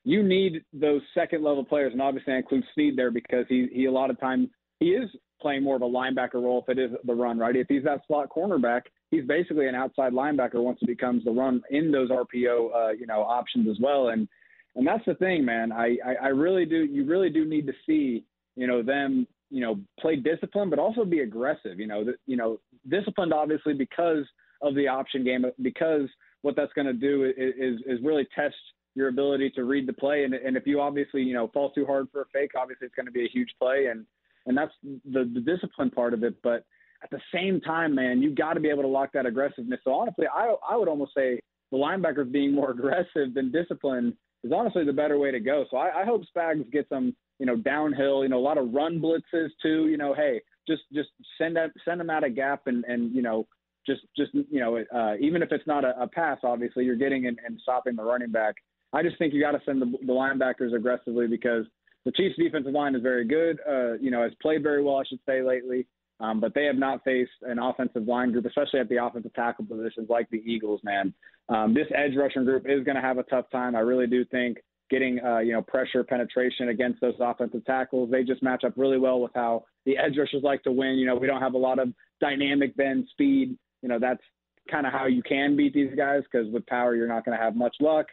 you 0.03 0.21
need 0.21 0.63
those 0.73 1.01
second 1.15 1.43
level 1.43 1.65
players, 1.65 1.91
and 1.91 2.01
obviously 2.01 2.33
I 2.33 2.37
include 2.37 2.63
Sneed 2.75 2.95
there 2.95 3.09
because 3.09 3.45
he 3.49 3.67
he 3.73 3.85
a 3.85 3.91
lot 3.91 4.11
of 4.11 4.19
times 4.19 4.49
he 4.79 4.89
is 4.89 5.09
playing 5.41 5.63
more 5.63 5.75
of 5.75 5.81
a 5.81 5.85
linebacker 5.85 6.35
role 6.35 6.63
if 6.67 6.77
it 6.77 6.79
is 6.79 6.91
the 7.05 7.13
run, 7.13 7.39
right? 7.39 7.55
If 7.55 7.67
he's 7.67 7.83
that 7.85 8.01
slot 8.07 8.29
cornerback, 8.29 8.81
he's 9.09 9.25
basically 9.25 9.67
an 9.67 9.75
outside 9.75 10.13
linebacker 10.13 10.61
once 10.61 10.79
it 10.81 10.87
becomes 10.87 11.23
the 11.23 11.31
run 11.31 11.61
in 11.71 11.91
those 11.91 12.09
RPO, 12.09 12.75
uh, 12.75 12.89
you 12.91 13.07
know, 13.07 13.21
options 13.21 13.67
as 13.69 13.77
well. 13.81 14.09
And 14.09 14.27
and 14.75 14.85
that's 14.85 15.05
the 15.05 15.15
thing, 15.15 15.43
man. 15.43 15.71
I, 15.71 15.97
I 16.05 16.13
I 16.25 16.27
really 16.27 16.65
do. 16.65 16.85
You 16.85 17.05
really 17.05 17.31
do 17.31 17.43
need 17.43 17.65
to 17.65 17.73
see 17.87 18.23
you 18.59 18.67
know, 18.67 18.83
them, 18.83 19.25
you 19.49 19.61
know, 19.61 19.79
play 19.99 20.17
disciplined, 20.17 20.69
but 20.69 20.79
also 20.79 21.05
be 21.05 21.19
aggressive. 21.19 21.79
You 21.79 21.87
know, 21.87 22.03
that 22.03 22.15
you 22.25 22.35
know, 22.35 22.59
disciplined 22.89 23.33
obviously 23.33 23.73
because 23.73 24.25
of 24.61 24.75
the 24.75 24.87
option 24.87 25.23
game, 25.23 25.45
because 25.61 26.09
what 26.41 26.57
that's 26.57 26.73
going 26.73 26.87
to 26.87 26.93
do 26.93 27.23
is 27.37 27.79
is 27.85 28.03
really 28.03 28.27
test 28.35 28.55
your 28.95 29.07
ability 29.07 29.49
to 29.51 29.63
read 29.63 29.87
the 29.87 29.93
play. 29.93 30.25
And 30.25 30.33
and 30.33 30.57
if 30.57 30.67
you 30.67 30.81
obviously 30.81 31.21
you 31.21 31.33
know 31.33 31.47
fall 31.53 31.71
too 31.71 31.85
hard 31.85 32.07
for 32.11 32.21
a 32.21 32.25
fake, 32.33 32.51
obviously 32.59 32.87
it's 32.87 32.95
going 32.95 33.05
to 33.05 33.13
be 33.13 33.23
a 33.23 33.29
huge 33.29 33.49
play. 33.57 33.87
And 33.89 34.05
and 34.45 34.57
that's 34.57 34.73
the 34.83 35.23
the 35.33 35.39
discipline 35.39 35.89
part 35.89 36.13
of 36.13 36.25
it. 36.25 36.35
But 36.43 36.65
at 37.01 37.09
the 37.09 37.21
same 37.33 37.61
time, 37.61 37.95
man, 37.95 38.21
you 38.21 38.35
got 38.35 38.55
to 38.55 38.59
be 38.59 38.69
able 38.69 38.81
to 38.81 38.89
lock 38.89 39.13
that 39.13 39.25
aggressiveness. 39.25 39.79
So 39.85 39.93
honestly, 39.93 40.25
I 40.27 40.53
I 40.69 40.75
would 40.75 40.89
almost 40.89 41.13
say 41.15 41.39
the 41.71 41.77
linebackers 41.77 42.29
being 42.29 42.53
more 42.53 42.71
aggressive 42.77 43.33
than 43.33 43.53
disciplined 43.53 44.15
is 44.43 44.51
honestly 44.55 44.85
the 44.85 44.93
better 44.93 45.17
way 45.17 45.31
to 45.31 45.39
go. 45.39 45.65
So 45.69 45.77
I, 45.77 46.01
I 46.01 46.05
hope 46.05 46.23
Spags 46.35 46.69
gets 46.71 46.89
them 46.89 47.15
you 47.39 47.45
know, 47.45 47.55
downhill, 47.55 48.23
you 48.23 48.29
know, 48.29 48.37
a 48.37 48.39
lot 48.41 48.57
of 48.57 48.73
run 48.73 49.01
blitzes 49.01 49.49
too, 49.61 49.87
you 49.87 49.97
know, 49.97 50.13
hey, 50.13 50.41
just 50.67 50.83
just 50.93 51.09
send 51.37 51.55
that 51.55 51.71
send 51.85 51.99
them 51.99 52.09
out 52.09 52.23
a 52.23 52.29
gap 52.29 52.67
and 52.67 52.83
and 52.85 53.15
you 53.15 53.21
know, 53.21 53.47
just 53.87 54.01
just 54.15 54.31
you 54.33 54.59
know, 54.59 54.83
uh, 54.93 55.15
even 55.19 55.41
if 55.41 55.51
it's 55.51 55.65
not 55.65 55.85
a, 55.85 55.99
a 56.01 56.07
pass, 56.07 56.37
obviously 56.43 56.83
you're 56.83 56.97
getting 56.97 57.27
and, 57.27 57.39
and 57.45 57.57
stopping 57.63 57.95
the 57.95 58.03
running 58.03 58.31
back. 58.31 58.55
I 58.91 59.03
just 59.03 59.17
think 59.17 59.33
you 59.33 59.41
got 59.41 59.51
to 59.51 59.61
send 59.65 59.81
the, 59.81 59.85
the 60.05 60.13
linebackers 60.13 60.75
aggressively 60.75 61.27
because 61.27 61.65
the 62.05 62.11
Chiefs' 62.11 62.35
defensive 62.37 62.73
line 62.73 62.95
is 62.95 63.01
very 63.01 63.25
good. 63.25 63.59
Uh, 63.67 63.93
you 63.93 64.11
know, 64.11 64.21
has 64.21 64.31
played 64.41 64.63
very 64.63 64.83
well, 64.83 64.97
I 64.97 65.03
should 65.07 65.19
say, 65.25 65.41
lately. 65.41 65.87
Um, 66.21 66.39
but 66.39 66.53
they 66.53 66.65
have 66.65 66.75
not 66.75 67.03
faced 67.03 67.31
an 67.43 67.59
offensive 67.59 68.07
line 68.07 68.31
group, 68.31 68.45
especially 68.45 68.81
at 68.81 68.89
the 68.89 69.03
offensive 69.03 69.33
tackle 69.33 69.65
positions 69.65 70.09
like 70.09 70.29
the 70.29 70.43
Eagles. 70.45 70.81
Man, 70.83 71.13
um, 71.47 71.73
this 71.73 71.87
edge 71.95 72.15
rushing 72.17 72.43
group 72.43 72.65
is 72.67 72.83
going 72.83 72.95
to 72.95 73.01
have 73.01 73.17
a 73.17 73.23
tough 73.23 73.45
time. 73.51 73.75
I 73.75 73.79
really 73.79 74.07
do 74.07 74.25
think 74.25 74.57
getting 74.89 75.19
uh, 75.23 75.39
you 75.39 75.53
know 75.53 75.61
pressure 75.61 76.03
penetration 76.03 76.69
against 76.69 76.99
those 76.99 77.15
offensive 77.19 77.63
tackles. 77.65 78.11
They 78.11 78.23
just 78.23 78.43
match 78.43 78.63
up 78.63 78.73
really 78.75 78.97
well 78.97 79.21
with 79.21 79.31
how 79.33 79.63
the 79.85 79.97
edge 79.97 80.17
rushers 80.17 80.43
like 80.43 80.63
to 80.63 80.71
win. 80.71 80.95
You 80.95 81.05
know, 81.05 81.15
we 81.15 81.27
don't 81.27 81.41
have 81.41 81.53
a 81.53 81.59
lot 81.59 81.79
of 81.79 81.89
dynamic 82.19 82.75
bend 82.75 83.07
speed. 83.11 83.57
You 83.81 83.89
know, 83.89 83.99
that's 83.99 84.21
kind 84.69 84.85
of 84.85 84.91
how 84.93 85.05
you 85.05 85.23
can 85.23 85.55
beat 85.55 85.73
these 85.73 85.95
guys 85.95 86.23
because 86.29 86.51
with 86.51 86.65
power 86.67 86.95
you're 86.95 87.07
not 87.07 87.25
going 87.25 87.37
to 87.37 87.43
have 87.43 87.55
much 87.55 87.75
luck. 87.79 88.07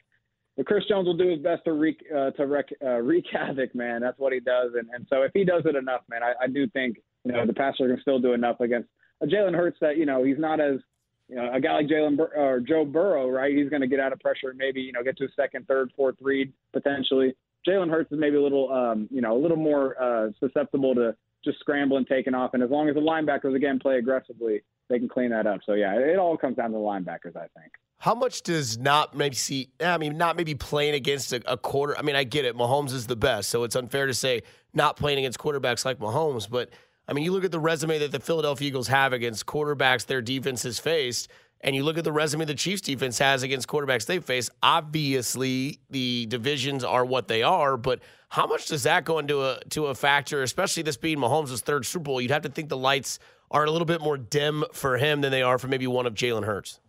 But 0.57 0.67
Chris 0.67 0.85
Jones 0.89 1.07
will 1.07 1.17
do 1.17 1.29
his 1.29 1.41
best 1.41 1.65
to 1.65 1.73
wreak 1.73 2.03
uh, 2.15 2.31
to 2.33 2.47
wreak, 2.47 2.67
uh, 2.85 2.99
wreak 2.99 3.25
havoc, 3.33 3.75
man. 3.75 4.01
That's 4.01 4.19
what 4.19 4.33
he 4.33 4.41
does, 4.41 4.73
and 4.79 4.89
and 4.93 5.07
so 5.11 5.23
if 5.23 5.33
he 5.35 5.45
does 5.45 5.63
it 5.67 5.77
enough, 5.77 6.03
man, 6.09 6.23
I, 6.23 6.33
I 6.45 6.47
do 6.47 6.69
think 6.69 6.99
you 7.27 7.33
know 7.33 7.47
the 7.47 7.53
passer 7.55 7.89
can 7.89 7.99
still 8.01 8.19
do 8.19 8.33
enough 8.33 8.61
against 8.61 8.89
a 9.23 9.27
Jalen 9.27 9.55
Hurts 9.55 9.79
that 9.81 9.97
you 9.97 10.07
know 10.07 10.25
he's 10.25 10.39
not 10.39 10.61
as 10.61 10.79
you 11.29 11.37
know, 11.37 11.53
a 11.53 11.61
guy 11.61 11.75
like 11.75 11.87
Jalen 11.87 12.17
Bur- 12.17 12.33
or 12.37 12.61
Joe 12.61 12.85
Burrow, 12.85 13.29
right? 13.29 13.55
He's 13.55 13.69
going 13.69 13.83
to 13.83 13.89
get 13.89 13.99
out 13.99 14.13
of 14.13 14.21
pressure 14.21 14.51
and 14.51 14.59
maybe 14.59 14.81
you 14.81 14.93
know 14.93 15.03
get 15.03 15.17
to 15.19 15.25
a 15.25 15.33
second, 15.35 15.67
third, 15.67 15.91
fourth 15.97 16.17
read 16.21 16.53
potentially. 16.73 17.35
Jalen 17.67 17.91
Hurts 17.91 18.13
is 18.13 18.19
maybe 18.21 18.37
a 18.37 18.43
little, 18.43 18.73
um, 18.73 19.09
you 19.11 19.21
know, 19.21 19.37
a 19.37 19.41
little 19.41 19.57
more 19.57 20.01
uh, 20.01 20.31
susceptible 20.39 20.95
to 20.95 21.17
just 21.45 21.59
scrambling, 21.59 22.05
taking 22.05 22.35
off, 22.35 22.55
and 22.55 22.63
as 22.63 22.71
long 22.71 22.89
as 22.89 22.95
the 22.95 23.01
linebackers 23.01 23.57
again 23.57 23.79
play 23.79 23.97
aggressively, 23.97 24.63
they 24.89 24.99
can 24.99 25.09
clean 25.09 25.31
that 25.31 25.47
up. 25.47 25.61
So 25.67 25.73
yeah, 25.73 25.95
it 25.99 26.19
all 26.19 26.37
comes 26.37 26.57
down 26.57 26.71
to 26.71 26.77
the 26.77 26.79
linebackers, 26.79 27.37
I 27.37 27.49
think. 27.59 27.73
How 27.99 28.15
much 28.15 28.43
does 28.43 28.79
not 28.79 29.17
maybe 29.17 29.35
see? 29.35 29.71
I 29.81 29.97
mean, 29.99 30.19
not 30.19 30.37
maybe 30.37 30.55
playing 30.55 30.95
against 30.95 31.33
a, 31.33 31.41
a, 31.51 31.57
quarter. 31.57 31.97
I 31.99 32.03
mean, 32.03 32.15
I 32.15 32.25
get 32.25 32.45
it. 32.45 32.55
Mahomes 32.55 32.93
is 32.93 33.07
the 33.07 33.17
best, 33.17 33.49
so 33.49 33.65
it's 33.65 33.75
unfair 33.75 34.07
to 34.07 34.15
say 34.15 34.43
not 34.75 34.97
playing 34.97 35.19
against 35.19 35.39
quarterbacks 35.39 35.85
like 35.85 35.99
Mahomes. 35.99 36.49
But 36.49 36.71
I 37.09 37.13
mean, 37.13 37.25
you 37.25 37.33
look 37.33 37.45
at 37.45 37.53
the 37.53 37.61
resume 37.61 37.99
that 37.99 38.11
the 38.11 38.21
Philadelphia 38.21 38.69
Eagles 38.69 38.89
have 38.89 39.13
against 39.13 39.47
quarterbacks 39.47 40.07
their 40.07 40.21
defense 40.21 40.65
has 40.65 40.79
faced, 40.79 41.29
and 41.61 41.75
you 41.75 41.85
look 41.85 41.99
at 41.99 42.05
the 42.05 42.13
resume 42.13 42.45
the 42.45 42.55
Chiefs 42.55 42.83
defense 42.83 43.19
has 43.19 43.43
against 43.43 43.69
quarterbacks 43.69 44.07
they 44.07 44.19
face. 44.19 44.51
Obviously, 44.63 45.81
the 45.91 46.27
divisions 46.27 46.85
are 46.85 47.05
what 47.05 47.29
they 47.29 47.43
are, 47.43 47.77
but 47.77 48.01
how 48.29 48.47
much 48.47 48.67
does 48.67 48.83
that 48.83 49.05
go 49.05 49.19
into 49.19 49.43
a 49.43 49.61
to 49.71 49.87
a 49.87 49.95
factor, 49.95 50.43
especially 50.43 50.83
this 50.83 50.97
being 50.97 51.19
Mahomes' 51.19 51.61
third 51.61 51.87
Super 51.87 52.03
Bowl? 52.03 52.21
You'd 52.21 52.33
have 52.33 52.43
to 52.43 52.49
think 52.49 52.69
the 52.69 52.77
lights 52.77 53.19
are 53.51 53.65
a 53.65 53.71
little 53.71 53.87
bit 53.87 54.01
more 54.01 54.17
dim 54.17 54.65
for 54.73 54.99
him 54.99 55.21
than 55.21 55.31
they 55.31 55.43
are 55.43 55.59
for 55.59 55.69
maybe 55.69 55.87
one 55.87 56.07
of 56.07 56.15
Jalen 56.15 56.45
Hurts. 56.45 56.81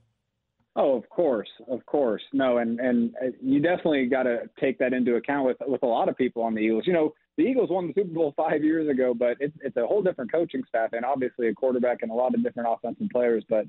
Oh, 0.75 0.95
of 0.95 1.09
course, 1.09 1.49
of 1.69 1.85
course. 1.85 2.21
No, 2.33 2.57
and 2.57 2.79
and 2.79 3.13
uh, 3.23 3.27
you 3.41 3.59
definitely 3.59 4.05
got 4.07 4.23
to 4.23 4.49
take 4.59 4.77
that 4.79 4.93
into 4.93 5.15
account 5.15 5.45
with 5.45 5.57
with 5.67 5.83
a 5.83 5.87
lot 5.87 6.09
of 6.09 6.17
people 6.17 6.43
on 6.43 6.53
the 6.55 6.61
Eagles. 6.61 6.83
You 6.85 6.93
know, 6.93 7.13
the 7.37 7.43
Eagles 7.43 7.69
won 7.69 7.87
the 7.87 7.93
Super 7.93 8.13
Bowl 8.13 8.33
five 8.35 8.63
years 8.63 8.89
ago, 8.89 9.13
but 9.13 9.37
it's 9.39 9.55
it's 9.61 9.77
a 9.77 9.85
whole 9.85 10.01
different 10.01 10.31
coaching 10.31 10.63
staff 10.67 10.89
and 10.93 11.05
obviously 11.05 11.47
a 11.47 11.53
quarterback 11.53 11.99
and 12.01 12.11
a 12.11 12.13
lot 12.13 12.33
of 12.33 12.43
different 12.43 12.69
offensive 12.71 13.07
players. 13.11 13.43
But 13.47 13.65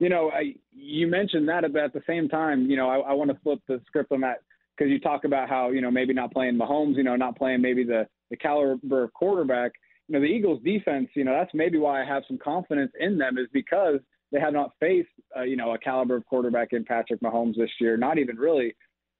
you 0.00 0.08
know, 0.08 0.30
I, 0.30 0.54
you 0.72 1.06
mentioned 1.06 1.48
that, 1.48 1.62
but 1.72 1.82
at 1.82 1.92
the 1.92 2.02
same 2.06 2.28
time, 2.28 2.68
you 2.68 2.76
know, 2.76 2.88
I, 2.88 3.10
I 3.10 3.12
want 3.12 3.30
to 3.30 3.38
flip 3.42 3.60
the 3.68 3.80
script 3.86 4.10
on 4.10 4.20
that 4.22 4.42
because 4.76 4.90
you 4.90 4.98
talk 4.98 5.24
about 5.24 5.48
how 5.48 5.70
you 5.70 5.80
know 5.80 5.90
maybe 5.90 6.12
not 6.12 6.32
playing 6.32 6.56
Mahomes, 6.58 6.96
you 6.96 7.04
know, 7.04 7.16
not 7.16 7.38
playing 7.38 7.62
maybe 7.62 7.84
the 7.84 8.06
the 8.30 8.36
caliber 8.36 9.04
of 9.04 9.12
quarterback. 9.12 9.72
You 10.08 10.14
know, 10.14 10.20
the 10.20 10.26
Eagles' 10.26 10.60
defense, 10.62 11.08
you 11.14 11.24
know, 11.24 11.32
that's 11.32 11.54
maybe 11.54 11.78
why 11.78 12.02
I 12.02 12.04
have 12.04 12.24
some 12.28 12.36
confidence 12.36 12.92
in 12.98 13.16
them 13.16 13.38
is 13.38 13.46
because 13.54 14.00
they 14.32 14.40
have 14.40 14.52
not 14.52 14.72
faced, 14.78 15.08
uh, 15.34 15.42
you 15.44 15.56
know, 15.56 15.72
a 15.72 15.78
caliber 15.78 16.16
of 16.16 16.26
quarterback 16.26 16.72
in 16.72 16.84
Patrick 16.84 17.20
Mahomes 17.22 17.56
this 17.56 17.70
year. 17.80 17.96
Not 17.96 18.18
even 18.18 18.36
really 18.36 18.74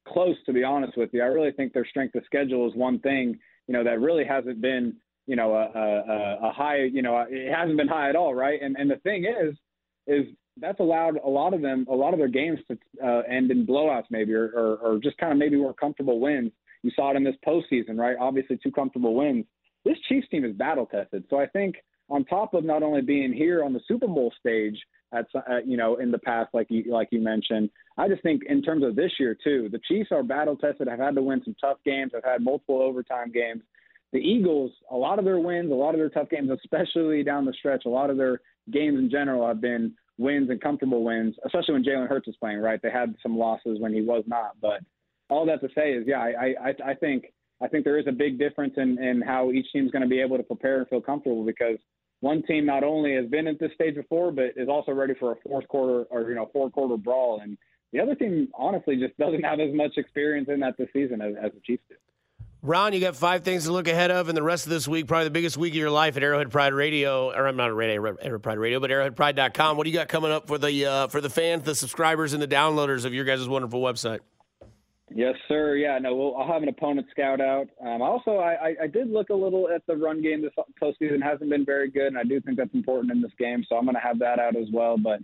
close, 0.07 0.37
to 0.44 0.52
be 0.52 0.62
honest 0.62 0.98
with 0.98 1.09
you. 1.14 1.22
I 1.22 1.26
really 1.26 1.52
think 1.52 1.72
their 1.72 1.87
strength 1.87 2.14
of 2.16 2.24
schedule 2.26 2.68
is 2.68 2.74
one 2.74 2.98
thing 2.98 3.38
you 3.66 3.72
know, 3.72 3.85
that 3.85 4.00
really 4.00 4.24
hasn't 4.24 4.61
been, 4.61 4.96
you 5.27 5.37
know, 5.37 5.55
a, 5.55 5.79
a, 5.79 6.48
a 6.48 6.53
high, 6.53 6.83
you 6.85 7.03
know, 7.03 7.24
it 7.29 7.53
hasn't 7.53 7.77
been 7.77 7.88
high 7.88 8.09
at 8.11 8.16
all, 8.16 8.35
right? 8.35 8.61
And 8.61 8.77
and 8.77 8.90
the 8.90 8.96
thing 8.96 9.24
is, 9.24 9.57
is 10.07 10.27
that's 10.61 10.81
allowed 10.81 11.18
a 11.24 11.29
lot 11.29 11.55
of 11.55 11.62
them, 11.62 11.87
a 11.90 11.94
lot 11.94 12.12
of 12.12 12.18
their 12.18 12.29
games 12.29 12.61
to 12.68 12.79
uh, 13.05 13.22
end 13.29 13.50
in 13.50 13.66
blowouts, 13.66 14.05
maybe, 14.11 14.33
or, 14.35 14.50
or, 14.50 14.77
or 14.77 14.98
just 14.98 15.18
kind 15.18 15.33
of 15.33 15.38
maybe 15.38 15.57
more 15.57 15.74
comfortable 15.74 16.20
wins. 16.20 16.53
You 16.83 16.90
saw 16.94 17.11
it 17.11 17.16
in 17.16 17.24
this 17.24 17.35
postseason, 17.46 17.96
right? 17.96 18.16
Obviously, 18.20 18.59
two 18.62 18.70
comfortable 18.70 19.14
wins. 19.14 19.46
This 19.85 19.96
Chiefs 20.09 20.29
team 20.29 20.44
is 20.44 20.55
battle 20.55 20.87
tested. 20.87 21.24
So 21.29 21.40
I 21.40 21.46
think 21.46 21.77
on 22.09 22.24
top 22.24 22.55
of 22.55 22.64
not 22.64 22.83
only 22.83 23.00
being 23.00 23.33
here 23.33 23.64
on 23.64 23.72
the 23.72 23.81
Super 23.88 24.07
Bowl 24.07 24.33
stage 24.38 24.79
at, 25.14 25.27
at 25.48 25.66
you 25.66 25.77
know 25.77 25.96
in 25.96 26.11
the 26.11 26.18
past, 26.18 26.50
like 26.53 26.66
you 26.70 26.85
like 26.90 27.09
you 27.11 27.20
mentioned, 27.20 27.70
I 27.96 28.09
just 28.09 28.22
think 28.22 28.42
in 28.48 28.62
terms 28.62 28.85
of 28.85 28.96
this 28.96 29.12
year 29.18 29.37
too, 29.42 29.68
the 29.70 29.81
Chiefs 29.88 30.11
are 30.12 30.22
battle 30.22 30.57
tested. 30.57 30.88
Have 30.88 30.98
had 30.98 31.14
to 31.14 31.22
win 31.22 31.42
some 31.44 31.57
tough 31.61 31.79
games. 31.85 32.12
Have 32.14 32.24
had 32.24 32.42
multiple 32.42 32.81
overtime 32.81 33.31
games. 33.33 33.62
The 34.12 34.18
Eagles, 34.20 34.70
a 34.90 34.96
lot 34.96 35.18
of 35.18 35.24
their 35.24 35.40
wins, 35.40 35.72
a 35.72 35.74
lot 35.74 35.94
of 35.94 35.98
their 35.98 36.09
tough 36.09 36.31
games, 36.31 36.50
especially 36.50 37.24
down 37.24 37.44
the 37.44 37.53
stretch, 37.53 37.85
a 37.85 37.88
lot 37.88 38.11
of 38.11 38.16
their 38.16 38.40
games 38.70 38.98
in 38.98 39.11
general 39.11 39.46
have 39.46 39.61
been 39.61 39.92
wins 40.18 40.50
and 40.50 40.61
comfortable 40.61 41.03
wins, 41.03 41.35
especially 41.44 41.74
when 41.74 41.85
Jalen 41.85 42.09
Hurts 42.09 42.27
was 42.27 42.37
playing. 42.37 42.61
Right, 42.61 42.81
they 42.83 42.90
had 42.90 43.14
some 43.22 43.37
losses 43.37 43.81
when 43.81 43.92
he 43.92 44.03
was 44.03 44.24
not, 44.27 44.53
but 44.61 44.81
all 45.31 45.46
that 45.46 45.61
to 45.62 45.68
say 45.74 45.92
is, 45.92 46.05
yeah, 46.07 46.20
I 46.20 46.55
I, 46.61 46.90
I 46.90 46.94
think 46.94 47.33
I 47.62 47.68
think 47.68 47.85
there 47.85 47.98
is 47.98 48.07
a 48.07 48.12
big 48.12 48.38
difference 48.38 48.74
in, 48.77 49.03
in 49.03 49.22
how 49.22 49.50
each 49.50 49.66
team's 49.72 49.90
going 49.90 50.03
to 50.03 50.09
be 50.09 50.20
able 50.20 50.37
to 50.37 50.42
prepare 50.42 50.79
and 50.79 50.88
feel 50.88 51.00
comfortable 51.00 51.44
because 51.44 51.79
one 52.24 52.42
team 52.42 52.64
not 52.64 52.82
only 52.82 53.14
has 53.14 53.26
been 53.26 53.46
at 53.46 53.60
this 53.60 53.70
stage 53.74 53.94
before, 53.94 54.32
but 54.32 54.54
is 54.56 54.68
also 54.68 54.92
ready 54.92 55.12
for 55.20 55.32
a 55.32 55.37
fourth 55.46 55.68
quarter 55.68 56.04
or 56.04 56.22
you 56.30 56.34
know 56.34 56.48
four 56.52 56.70
quarter 56.70 56.96
brawl, 56.96 57.40
and 57.40 57.58
the 57.92 58.00
other 58.00 58.14
team 58.14 58.48
honestly 58.54 58.96
just 58.96 59.16
doesn't 59.18 59.42
have 59.42 59.60
as 59.60 59.74
much 59.74 59.92
experience 59.98 60.48
in 60.48 60.60
that 60.60 60.76
this 60.78 60.88
season 60.92 61.20
as, 61.20 61.34
as 61.40 61.52
the 61.52 61.60
Chiefs 61.60 61.82
do. 61.88 61.96
Ron, 62.62 62.94
you 62.94 63.00
got 63.00 63.14
five 63.14 63.44
things 63.44 63.64
to 63.64 63.72
look 63.72 63.88
ahead 63.88 64.10
of 64.10 64.30
in 64.30 64.34
the 64.34 64.42
rest 64.42 64.64
of 64.64 64.70
this 64.70 64.88
week, 64.88 65.06
probably 65.06 65.24
the 65.24 65.32
biggest 65.32 65.58
week 65.58 65.74
of 65.74 65.76
your 65.76 65.90
life 65.90 66.16
at 66.16 66.22
Arrowhead 66.22 66.50
Pride 66.50 66.72
Radio, 66.72 67.30
or 67.30 67.46
I'm 67.46 67.56
not 67.56 67.70
at 67.70 67.76
Arrowhead 67.76 68.42
Pride 68.42 68.58
Radio, 68.58 68.80
but 68.80 68.88
arrowheadpride.com. 68.88 69.76
What 69.76 69.84
do 69.84 69.90
you 69.90 69.96
got 69.96 70.08
coming 70.08 70.32
up 70.32 70.48
for 70.48 70.56
the 70.56 70.87
uh, 70.87 71.08
for 71.08 71.20
the 71.20 71.28
fans, 71.28 71.64
the 71.64 71.74
subscribers, 71.74 72.32
and 72.32 72.42
the 72.42 72.48
downloaders 72.48 73.04
of 73.04 73.12
your 73.12 73.26
guys' 73.26 73.46
wonderful 73.46 73.82
website? 73.82 74.20
Yes, 75.16 75.37
sir. 75.46 75.77
Yeah, 75.77 75.96
no, 76.00 76.12
we'll, 76.16 76.37
I'll 76.37 76.53
have 76.53 76.64
an 76.64 76.68
opponent 76.68 77.07
scout 77.12 77.40
out. 77.40 77.68
Um, 77.81 78.03
also, 78.03 78.38
I, 78.38 78.74
I, 78.83 78.87
did 78.88 79.09
look 79.11 79.29
a 79.29 79.35
little 79.35 79.68
at 79.72 79.87
the 79.87 79.96
run 79.96 80.20
game 80.20 80.42
this 80.42 80.50
postseason. 80.83 81.22
hasn't 81.22 81.50
been 81.50 81.64
very 81.64 81.88
good, 81.88 82.09
and 82.09 82.18
I 82.18 82.24
do 82.24 82.40
think 82.40 82.59
that's 82.59 82.74
important 82.74 83.12
in 83.12 83.22
this 83.22 83.31
game. 83.38 83.64
So 83.68 83.77
I'm 83.77 83.85
going 83.85 83.94
to 83.94 84.00
have 84.00 84.18
that 84.18 84.40
out 84.40 84.57
as 84.57 84.66
well. 84.72 84.98
But 84.98 85.20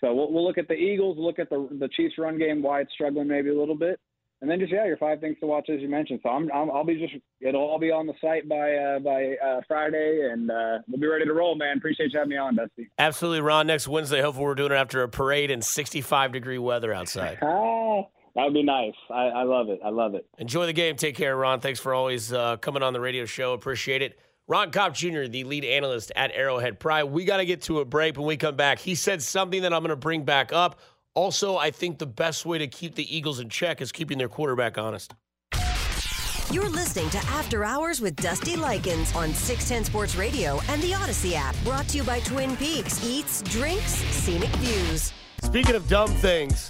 so 0.00 0.14
we'll, 0.14 0.30
we'll 0.30 0.46
look 0.46 0.58
at 0.58 0.68
the 0.68 0.74
Eagles, 0.74 1.16
look 1.18 1.40
at 1.40 1.50
the 1.50 1.68
the 1.72 1.88
Chiefs 1.88 2.14
run 2.18 2.38
game, 2.38 2.62
why 2.62 2.82
it's 2.82 2.92
struggling 2.92 3.26
maybe 3.26 3.48
a 3.48 3.58
little 3.58 3.74
bit, 3.74 3.98
and 4.42 4.48
then 4.48 4.60
just 4.60 4.72
yeah, 4.72 4.86
your 4.86 4.96
five 4.96 5.18
things 5.18 5.36
to 5.40 5.46
watch 5.46 5.68
as 5.70 5.80
you 5.80 5.88
mentioned. 5.88 6.20
So 6.22 6.28
I'm, 6.28 6.48
i 6.52 6.62
will 6.62 6.84
be 6.84 7.00
just 7.00 7.14
it'll 7.40 7.62
all 7.62 7.80
be 7.80 7.90
on 7.90 8.06
the 8.06 8.14
site 8.20 8.48
by 8.48 8.74
uh, 8.74 9.00
by 9.00 9.34
uh, 9.44 9.60
Friday, 9.66 10.30
and 10.32 10.52
uh, 10.52 10.78
we'll 10.86 11.00
be 11.00 11.08
ready 11.08 11.24
to 11.24 11.32
roll, 11.32 11.56
man. 11.56 11.78
Appreciate 11.78 12.12
you 12.12 12.18
having 12.20 12.30
me 12.30 12.36
on, 12.36 12.54
Dusty. 12.54 12.90
Absolutely, 12.96 13.40
Ron. 13.40 13.66
Next 13.66 13.88
Wednesday, 13.88 14.22
hopefully 14.22 14.46
we're 14.46 14.54
doing 14.54 14.70
it 14.70 14.76
after 14.76 15.02
a 15.02 15.08
parade 15.08 15.50
in 15.50 15.62
65 15.62 16.30
degree 16.30 16.58
weather 16.58 16.92
outside. 16.92 17.38
That 18.34 18.44
would 18.44 18.54
be 18.54 18.62
nice. 18.62 18.94
I, 19.10 19.26
I, 19.26 19.42
love 19.42 19.68
it. 19.68 19.80
I 19.84 19.90
love 19.90 20.14
it. 20.14 20.26
Enjoy 20.38 20.64
the 20.66 20.72
game. 20.72 20.96
Take 20.96 21.16
care, 21.16 21.36
Ron. 21.36 21.60
Thanks 21.60 21.80
for 21.80 21.92
always 21.92 22.32
uh, 22.32 22.56
coming 22.56 22.82
on 22.82 22.92
the 22.92 23.00
radio 23.00 23.26
show. 23.26 23.52
Appreciate 23.52 24.00
it. 24.00 24.18
Ron 24.48 24.70
Kopp 24.70 24.94
Jr., 24.94 25.24
the 25.24 25.44
lead 25.44 25.64
analyst 25.64 26.12
at 26.16 26.32
Arrowhead 26.34 26.80
Pride. 26.80 27.04
We 27.04 27.24
got 27.24 27.36
to 27.38 27.44
get 27.44 27.62
to 27.62 27.80
a 27.80 27.84
break 27.84 28.16
when 28.16 28.26
we 28.26 28.36
come 28.36 28.56
back. 28.56 28.78
He 28.78 28.94
said 28.94 29.22
something 29.22 29.62
that 29.62 29.72
I'm 29.72 29.80
going 29.80 29.90
to 29.90 29.96
bring 29.96 30.24
back 30.24 30.52
up. 30.52 30.80
Also, 31.14 31.56
I 31.56 31.70
think 31.70 31.98
the 31.98 32.06
best 32.06 32.46
way 32.46 32.58
to 32.58 32.66
keep 32.66 32.94
the 32.94 33.16
Eagles 33.16 33.38
in 33.38 33.50
check 33.50 33.80
is 33.80 33.92
keeping 33.92 34.18
their 34.18 34.28
quarterback 34.28 34.78
honest. 34.78 35.14
You're 36.50 36.68
listening 36.68 37.08
to 37.10 37.18
After 37.28 37.64
Hours 37.64 38.00
with 38.00 38.16
Dusty 38.16 38.56
Likens 38.56 39.14
on 39.14 39.32
610 39.32 39.84
Sports 39.84 40.16
Radio 40.16 40.60
and 40.68 40.82
the 40.82 40.92
Audacy 40.92 41.34
app. 41.34 41.54
Brought 41.64 41.88
to 41.88 41.98
you 41.98 42.02
by 42.02 42.20
Twin 42.20 42.56
Peaks 42.56 43.02
Eats, 43.04 43.42
Drinks, 43.42 43.92
Scenic 43.92 44.50
Views. 44.56 45.12
Speaking 45.42 45.74
of 45.74 45.88
dumb 45.88 46.08
things, 46.08 46.68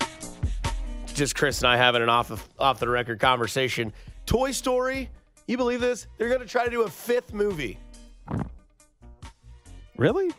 just 1.14 1.34
Chris 1.34 1.58
and 1.60 1.68
I 1.68 1.76
having 1.76 2.02
an 2.02 2.08
off 2.08 2.30
of, 2.30 2.46
off 2.58 2.80
the 2.80 2.88
record 2.88 3.20
conversation. 3.20 3.92
Toy 4.26 4.52
Story, 4.52 5.10
you 5.46 5.56
believe 5.56 5.80
this? 5.80 6.06
They're 6.18 6.28
going 6.28 6.40
to 6.40 6.46
try 6.46 6.64
to 6.64 6.70
do 6.70 6.82
a 6.82 6.88
fifth 6.88 7.32
movie. 7.32 7.78
Really? 9.96 10.32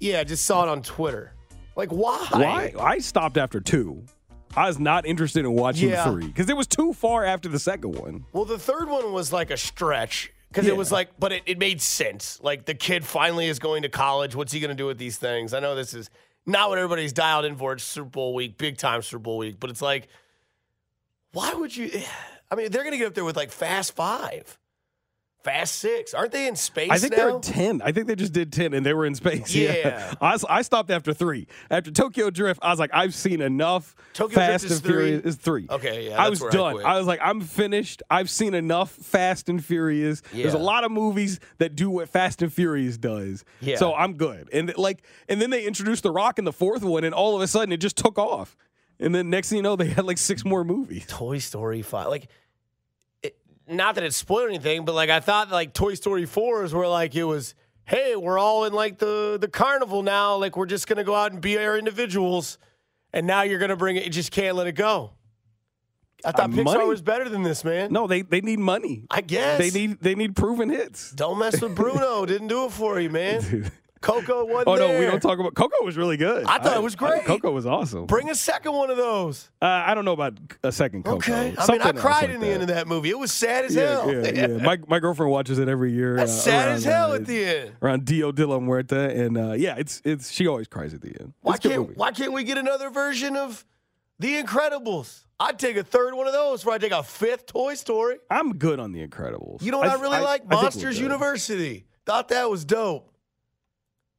Yeah, 0.00 0.20
I 0.20 0.24
just 0.24 0.44
saw 0.44 0.64
it 0.64 0.68
on 0.68 0.82
Twitter. 0.82 1.32
Like, 1.76 1.90
why? 1.90 2.26
Why? 2.32 2.72
I 2.78 2.98
stopped 2.98 3.36
after 3.36 3.60
two. 3.60 4.04
I 4.56 4.68
was 4.68 4.78
not 4.78 5.06
interested 5.06 5.44
in 5.44 5.52
watching 5.52 5.90
yeah. 5.90 6.04
three 6.04 6.26
because 6.26 6.48
it 6.48 6.56
was 6.56 6.66
too 6.66 6.92
far 6.92 7.24
after 7.24 7.48
the 7.48 7.58
second 7.58 7.96
one. 7.96 8.24
Well, 8.32 8.44
the 8.44 8.58
third 8.58 8.88
one 8.88 9.12
was 9.12 9.32
like 9.32 9.50
a 9.50 9.56
stretch 9.56 10.32
because 10.48 10.66
yeah. 10.66 10.72
it 10.72 10.76
was 10.76 10.92
like, 10.92 11.08
but 11.18 11.32
it, 11.32 11.42
it 11.46 11.58
made 11.58 11.80
sense. 11.80 12.38
Like 12.42 12.64
the 12.64 12.74
kid 12.74 13.04
finally 13.04 13.48
is 13.48 13.58
going 13.58 13.82
to 13.82 13.88
college. 13.88 14.36
What's 14.36 14.52
he 14.52 14.60
going 14.60 14.70
to 14.70 14.76
do 14.76 14.86
with 14.86 14.98
these 14.98 15.16
things? 15.16 15.52
I 15.52 15.60
know 15.60 15.74
this 15.74 15.92
is 15.94 16.08
not 16.46 16.68
what 16.68 16.78
everybody's 16.78 17.12
dialed 17.12 17.44
in 17.44 17.56
for. 17.56 17.72
It's 17.72 17.84
Super 17.84 18.08
Bowl 18.08 18.34
week, 18.34 18.58
big 18.58 18.76
time 18.76 19.02
Super 19.02 19.20
Bowl 19.20 19.38
week, 19.38 19.58
but 19.58 19.70
it's 19.70 19.82
like, 19.82 20.08
why 21.32 21.52
would 21.54 21.76
you? 21.76 21.90
I 22.50 22.56
mean, 22.56 22.70
they're 22.70 22.82
going 22.82 22.92
to 22.92 22.98
get 22.98 23.08
up 23.08 23.14
there 23.14 23.24
with 23.24 23.36
like 23.36 23.50
Fast 23.50 23.96
Five. 23.96 24.58
Fast 25.44 25.74
Six, 25.74 26.14
aren't 26.14 26.32
they 26.32 26.48
in 26.48 26.56
space? 26.56 26.90
I 26.90 26.96
think 26.96 27.12
now? 27.12 27.38
they're 27.38 27.38
ten. 27.38 27.82
I 27.82 27.92
think 27.92 28.06
they 28.06 28.14
just 28.14 28.32
did 28.32 28.50
ten, 28.50 28.72
and 28.72 28.84
they 28.84 28.94
were 28.94 29.04
in 29.04 29.14
space. 29.14 29.54
Yeah, 29.64 29.74
yeah. 29.74 30.14
I, 30.20 30.38
I, 30.48 30.62
stopped 30.62 30.90
after 30.90 31.12
three. 31.12 31.46
After 31.70 31.90
Tokyo 31.90 32.30
Drift, 32.30 32.60
I 32.62 32.70
was 32.70 32.78
like, 32.78 32.90
I've 32.92 33.14
seen 33.14 33.40
enough. 33.40 33.94
Tokyo 34.14 34.34
Fast 34.34 34.62
Drift 34.62 34.72
is 34.72 34.78
and 34.78 34.86
Furious 34.86 35.20
three? 35.20 35.28
is 35.28 35.36
three. 35.36 35.66
Okay, 35.70 36.08
yeah, 36.08 36.22
I 36.22 36.28
was 36.30 36.40
done. 36.40 36.78
I, 36.84 36.94
I, 36.94 36.98
was 36.98 37.06
like, 37.06 37.20
I'm 37.22 37.40
finished. 37.40 38.02
I've 38.10 38.30
seen 38.30 38.54
enough 38.54 38.90
Fast 38.90 39.48
and 39.48 39.62
Furious. 39.62 40.22
Yeah. 40.32 40.44
There's 40.44 40.54
a 40.54 40.58
lot 40.58 40.84
of 40.84 40.90
movies 40.90 41.40
that 41.58 41.76
do 41.76 41.90
what 41.90 42.08
Fast 42.08 42.40
and 42.42 42.52
Furious 42.52 42.96
does. 42.96 43.44
Yeah. 43.60 43.76
So 43.76 43.94
I'm 43.94 44.14
good. 44.14 44.48
And 44.52 44.76
like, 44.78 45.02
and 45.28 45.40
then 45.42 45.50
they 45.50 45.66
introduced 45.66 46.02
The 46.02 46.10
Rock 46.10 46.38
in 46.38 46.46
the 46.46 46.52
fourth 46.52 46.82
one, 46.82 47.04
and 47.04 47.14
all 47.14 47.36
of 47.36 47.42
a 47.42 47.46
sudden 47.46 47.70
it 47.72 47.78
just 47.78 47.96
took 47.96 48.18
off. 48.18 48.56
And 48.98 49.14
then 49.14 49.28
next 49.28 49.50
thing 49.50 49.56
you 49.56 49.62
know, 49.62 49.76
they 49.76 49.88
had 49.88 50.04
like 50.04 50.18
six 50.18 50.44
more 50.44 50.64
movies. 50.64 51.04
Toy 51.08 51.38
Story 51.38 51.82
five, 51.82 52.08
like 52.08 52.28
not 53.68 53.94
that 53.94 54.04
it 54.04 54.14
spoiled 54.14 54.48
anything, 54.48 54.84
but 54.84 54.94
like 54.94 55.10
I 55.10 55.20
thought 55.20 55.50
like 55.50 55.72
Toy 55.72 55.94
Story 55.94 56.26
4 56.26 56.64
is 56.64 56.74
where 56.74 56.88
like 56.88 57.14
it 57.14 57.24
was, 57.24 57.54
hey, 57.84 58.16
we're 58.16 58.38
all 58.38 58.64
in 58.64 58.72
like 58.72 58.98
the 58.98 59.38
the 59.40 59.48
carnival 59.48 60.02
now. 60.02 60.36
Like 60.36 60.56
we're 60.56 60.66
just 60.66 60.86
gonna 60.86 61.04
go 61.04 61.14
out 61.14 61.32
and 61.32 61.40
be 61.40 61.58
our 61.58 61.78
individuals. 61.78 62.58
And 63.12 63.26
now 63.26 63.42
you're 63.42 63.60
gonna 63.60 63.76
bring 63.76 63.96
it, 63.96 64.04
you 64.04 64.10
just 64.10 64.32
can't 64.32 64.56
let 64.56 64.66
it 64.66 64.72
go. 64.72 65.12
I 66.24 66.32
thought 66.32 66.50
uh, 66.50 66.54
Pixar 66.54 66.64
money? 66.64 66.86
was 66.86 67.02
better 67.02 67.28
than 67.28 67.42
this, 67.42 67.64
man. 67.64 67.92
No, 67.92 68.06
they 68.06 68.22
they 68.22 68.40
need 68.40 68.58
money. 68.58 69.04
I 69.10 69.20
guess 69.20 69.58
they 69.58 69.70
need 69.70 70.00
they 70.00 70.14
need 70.14 70.34
proven 70.34 70.70
hits. 70.70 71.10
Don't 71.12 71.38
mess 71.38 71.60
with 71.60 71.74
Bruno. 71.74 72.24
Didn't 72.26 72.48
do 72.48 72.64
it 72.66 72.72
for 72.72 72.98
you, 72.98 73.10
man. 73.10 73.70
Coco 74.04 74.44
wasn't 74.44 74.68
Oh 74.68 74.74
no, 74.74 74.88
there. 74.88 75.00
we 75.00 75.06
don't 75.06 75.20
talk 75.20 75.38
about 75.38 75.54
Coco 75.54 75.82
was 75.82 75.96
really 75.96 76.16
good. 76.16 76.44
I 76.44 76.58
thought 76.58 76.74
I, 76.74 76.76
it 76.76 76.82
was 76.82 76.94
great. 76.94 77.24
Coco 77.24 77.50
was 77.50 77.66
awesome. 77.66 78.06
Bring 78.06 78.28
a 78.30 78.34
second 78.34 78.72
one 78.72 78.90
of 78.90 78.96
those. 78.96 79.50
Uh, 79.62 79.66
I 79.66 79.94
don't 79.94 80.04
know 80.04 80.12
about 80.12 80.38
a 80.62 80.70
second 80.70 81.04
Coco. 81.04 81.16
Okay. 81.16 81.54
I 81.56 81.72
mean, 81.72 81.80
I 81.80 81.92
cried 81.92 82.22
like 82.22 82.30
in 82.30 82.40
the 82.40 82.48
end 82.48 82.62
of 82.62 82.68
that 82.68 82.86
movie. 82.86 83.10
It 83.10 83.18
was 83.18 83.32
sad 83.32 83.64
as 83.64 83.74
yeah, 83.74 83.82
hell. 83.82 84.12
Yeah, 84.12 84.30
yeah. 84.30 84.46
my 84.58 84.78
my 84.86 84.98
girlfriend 84.98 85.32
watches 85.32 85.58
it 85.58 85.68
every 85.68 85.92
year. 85.92 86.16
That's 86.16 86.32
uh, 86.32 86.34
sad 86.34 86.66
around, 86.66 86.76
as 86.76 86.84
hell 86.84 87.12
uh, 87.12 87.16
at 87.16 87.26
the 87.26 87.44
end. 87.44 87.72
Around 87.82 88.04
Dio 88.04 88.30
de 88.30 88.46
la 88.46 88.58
Muerte, 88.58 89.24
and 89.24 89.38
uh, 89.38 89.52
yeah, 89.52 89.76
it's 89.78 90.02
it's 90.04 90.30
she 90.30 90.46
always 90.46 90.68
cries 90.68 90.92
at 90.92 91.00
the 91.00 91.16
end. 91.18 91.32
Why 91.40 91.56
can't 91.56 91.96
Why 91.96 92.12
can't 92.12 92.32
we 92.32 92.44
get 92.44 92.58
another 92.58 92.90
version 92.90 93.36
of 93.36 93.64
The 94.18 94.42
Incredibles? 94.42 95.24
I'd 95.40 95.58
take 95.58 95.76
a 95.76 95.82
third 95.82 96.14
one 96.14 96.26
of 96.26 96.32
those 96.32 96.60
before 96.60 96.74
I 96.74 96.78
take 96.78 96.92
a 96.92 97.02
fifth 97.02 97.46
Toy 97.46 97.74
Story. 97.74 98.18
I'm 98.30 98.56
good 98.56 98.78
on 98.78 98.92
The 98.92 99.06
Incredibles. 99.06 99.62
You 99.62 99.72
know 99.72 99.78
what 99.78 99.88
I, 99.88 99.96
I 99.96 100.00
really 100.00 100.18
I, 100.18 100.20
like? 100.20 100.48
Monsters 100.48 101.00
University. 101.00 101.86
Thought 102.06 102.28
that 102.28 102.50
was 102.50 102.64
dope. 102.64 103.10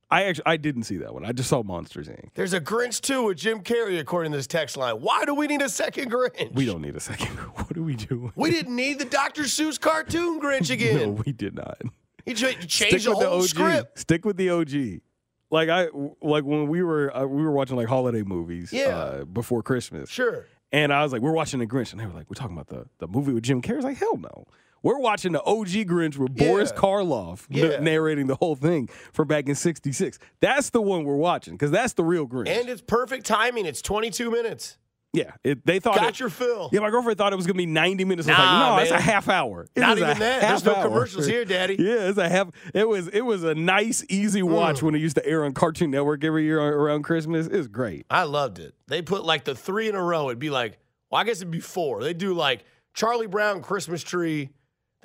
I 0.10 0.26
actually 0.26 0.46
I 0.46 0.58
didn't 0.58 0.84
see 0.84 0.98
that 0.98 1.14
one. 1.14 1.26
I 1.26 1.32
just 1.32 1.50
saw 1.50 1.64
Monsters 1.64 2.08
Inc. 2.08 2.30
There's 2.36 2.54
a 2.54 2.62
Grinch 2.62 3.02
too 3.02 3.24
with 3.24 3.38
Jim 3.38 3.62
Carrey, 3.62 4.00
according 4.00 4.32
to 4.32 4.38
this 4.38 4.48
text 4.48 4.78
line. 4.78 4.96
Why 5.02 5.26
do 5.26 5.34
we 5.34 5.48
need 5.48 5.62
a 5.62 5.70
second 5.70 6.12
Grinch? 6.12 6.54
We 6.54 6.66
don't 6.66 6.82
need 6.82 6.96
a 6.96 7.00
second. 7.00 7.28
What 7.56 7.74
do 7.74 7.84
we 7.84 7.96
do? 7.96 8.32
We 8.36 8.52
didn't 8.52 8.76
need 8.76 9.00
the 9.00 9.06
Dr. 9.06 9.44
Seuss 9.44 9.80
cartoon 9.80 10.40
Grinch 10.40 10.70
again. 10.74 10.98
no, 10.98 11.24
we 11.26 11.32
did 11.32 11.56
not. 11.56 11.82
He 12.26 12.34
changed 12.34 13.06
the 13.06 13.16
whole 13.16 13.42
the 13.42 13.48
script. 13.48 13.98
Stick 14.00 14.24
with 14.24 14.38
the 14.38 14.50
OG. 14.50 15.02
Like 15.50 15.70
I 15.70 15.88
like 16.22 16.44
when 16.44 16.68
we 16.68 16.84
were 16.84 17.16
uh, 17.16 17.26
we 17.26 17.44
were 17.44 17.52
watching 17.52 17.76
like 17.76 17.88
holiday 17.88 18.24
movies 18.24 18.72
yeah. 18.72 18.88
uh, 18.88 19.26
before 19.26 19.64
Christmas. 19.64 20.10
Sure. 20.10 20.46
And 20.72 20.92
I 20.92 21.04
was 21.04 21.14
like, 21.14 21.22
we're 21.22 21.32
watching 21.32 21.60
the 21.60 21.68
Grinch, 21.68 21.92
and 21.92 22.02
they 22.02 22.06
were 22.06 22.14
like, 22.14 22.30
we're 22.30 22.36
talking 22.36 22.56
about 22.56 22.68
the 22.68 22.88
the 23.00 23.08
movie 23.08 23.34
with 23.34 23.44
Jim 23.44 23.62
Carrey. 23.62 23.74
I 23.74 23.78
was 23.78 23.86
like, 23.86 23.98
hell 23.98 24.18
no. 24.18 24.46
We're 24.86 25.00
watching 25.00 25.32
the 25.32 25.42
OG 25.42 25.88
Grinch 25.88 26.16
with 26.16 26.34
yeah. 26.36 26.48
Boris 26.48 26.72
Karloff 26.72 27.48
yeah. 27.50 27.80
narrating 27.80 28.28
the 28.28 28.36
whole 28.36 28.56
thing 28.56 28.88
for 29.14 29.26
back 29.26 29.50
in 29.50 29.56
66. 29.56 30.20
That's 30.42 30.70
the 30.70 30.80
one 30.80 31.06
we're 31.06 31.16
watching 31.16 31.56
because 31.56 31.72
that's 31.72 31.94
the 31.94 32.04
real 32.04 32.28
Grinch. 32.28 32.50
And 32.50 32.70
it's 32.70 32.84
perfect 32.84 33.26
timing. 33.26 33.66
It's 33.66 33.82
22 33.82 34.30
minutes. 34.30 34.78
Yeah, 35.12 35.32
it, 35.44 35.66
they 35.66 35.80
thought 35.80 35.96
got 35.96 36.10
it, 36.10 36.20
your 36.20 36.30
fill. 36.30 36.70
Yeah, 36.72 36.82
my 36.82 36.92
girlfriend 36.92 37.18
thought 37.18 37.34
it 37.34 37.38
was 37.38 37.48
gonna 37.48 37.58
be 37.58 37.66
ninety 37.66 38.04
minutes. 38.04 38.28
Nah, 38.28 38.34
I 38.34 38.38
was 38.38 38.50
like, 38.50 38.60
no, 38.60 38.76
man. 38.76 38.84
it's 38.84 38.92
a 38.92 39.12
half 39.12 39.30
hour. 39.30 39.66
It 39.74 39.80
Not 39.80 39.98
even 39.98 40.20
that. 40.20 40.42
There's 40.42 40.66
no 40.66 40.76
hour. 40.76 40.84
commercials 40.90 41.26
here, 41.26 41.46
Daddy. 41.46 41.78
Yeah, 41.80 42.10
it's 42.10 42.18
a 42.18 42.28
half. 42.28 42.50
It 42.74 42.86
was 42.86 43.08
it 43.08 43.22
was 43.22 43.46
a 43.46 43.56
nice, 43.56 44.04
easy 44.10 44.44
watch 44.44 44.80
mm. 44.80 44.84
when 44.84 44.96
it 44.96 45.00
used 45.00 45.16
to 45.16 45.26
air 45.26 45.46
on 45.46 45.54
Cartoon 45.54 45.90
Network 45.90 46.26
every 46.26 46.44
year 46.44 46.60
around 46.60 47.04
Christmas. 47.04 47.48
It 47.48 47.56
was 47.56 47.70
great. 47.70 48.06
I 48.10 48.24
loved 48.24 48.60
it. 48.60 48.76
They 48.88 49.02
put 49.02 49.24
like 49.24 49.46
the 49.46 49.56
three 49.56 49.88
in 49.88 49.96
a 49.96 50.04
row. 50.04 50.28
It'd 50.28 50.38
be 50.38 50.50
like, 50.50 50.80
well, 51.10 51.22
I 51.22 51.24
guess 51.24 51.38
it'd 51.38 51.50
be 51.50 51.62
four. 51.62 52.04
They 52.04 52.14
do 52.14 52.34
like 52.34 52.66
Charlie 52.94 53.28
Brown 53.28 53.62
Christmas 53.62 54.04
tree. 54.04 54.50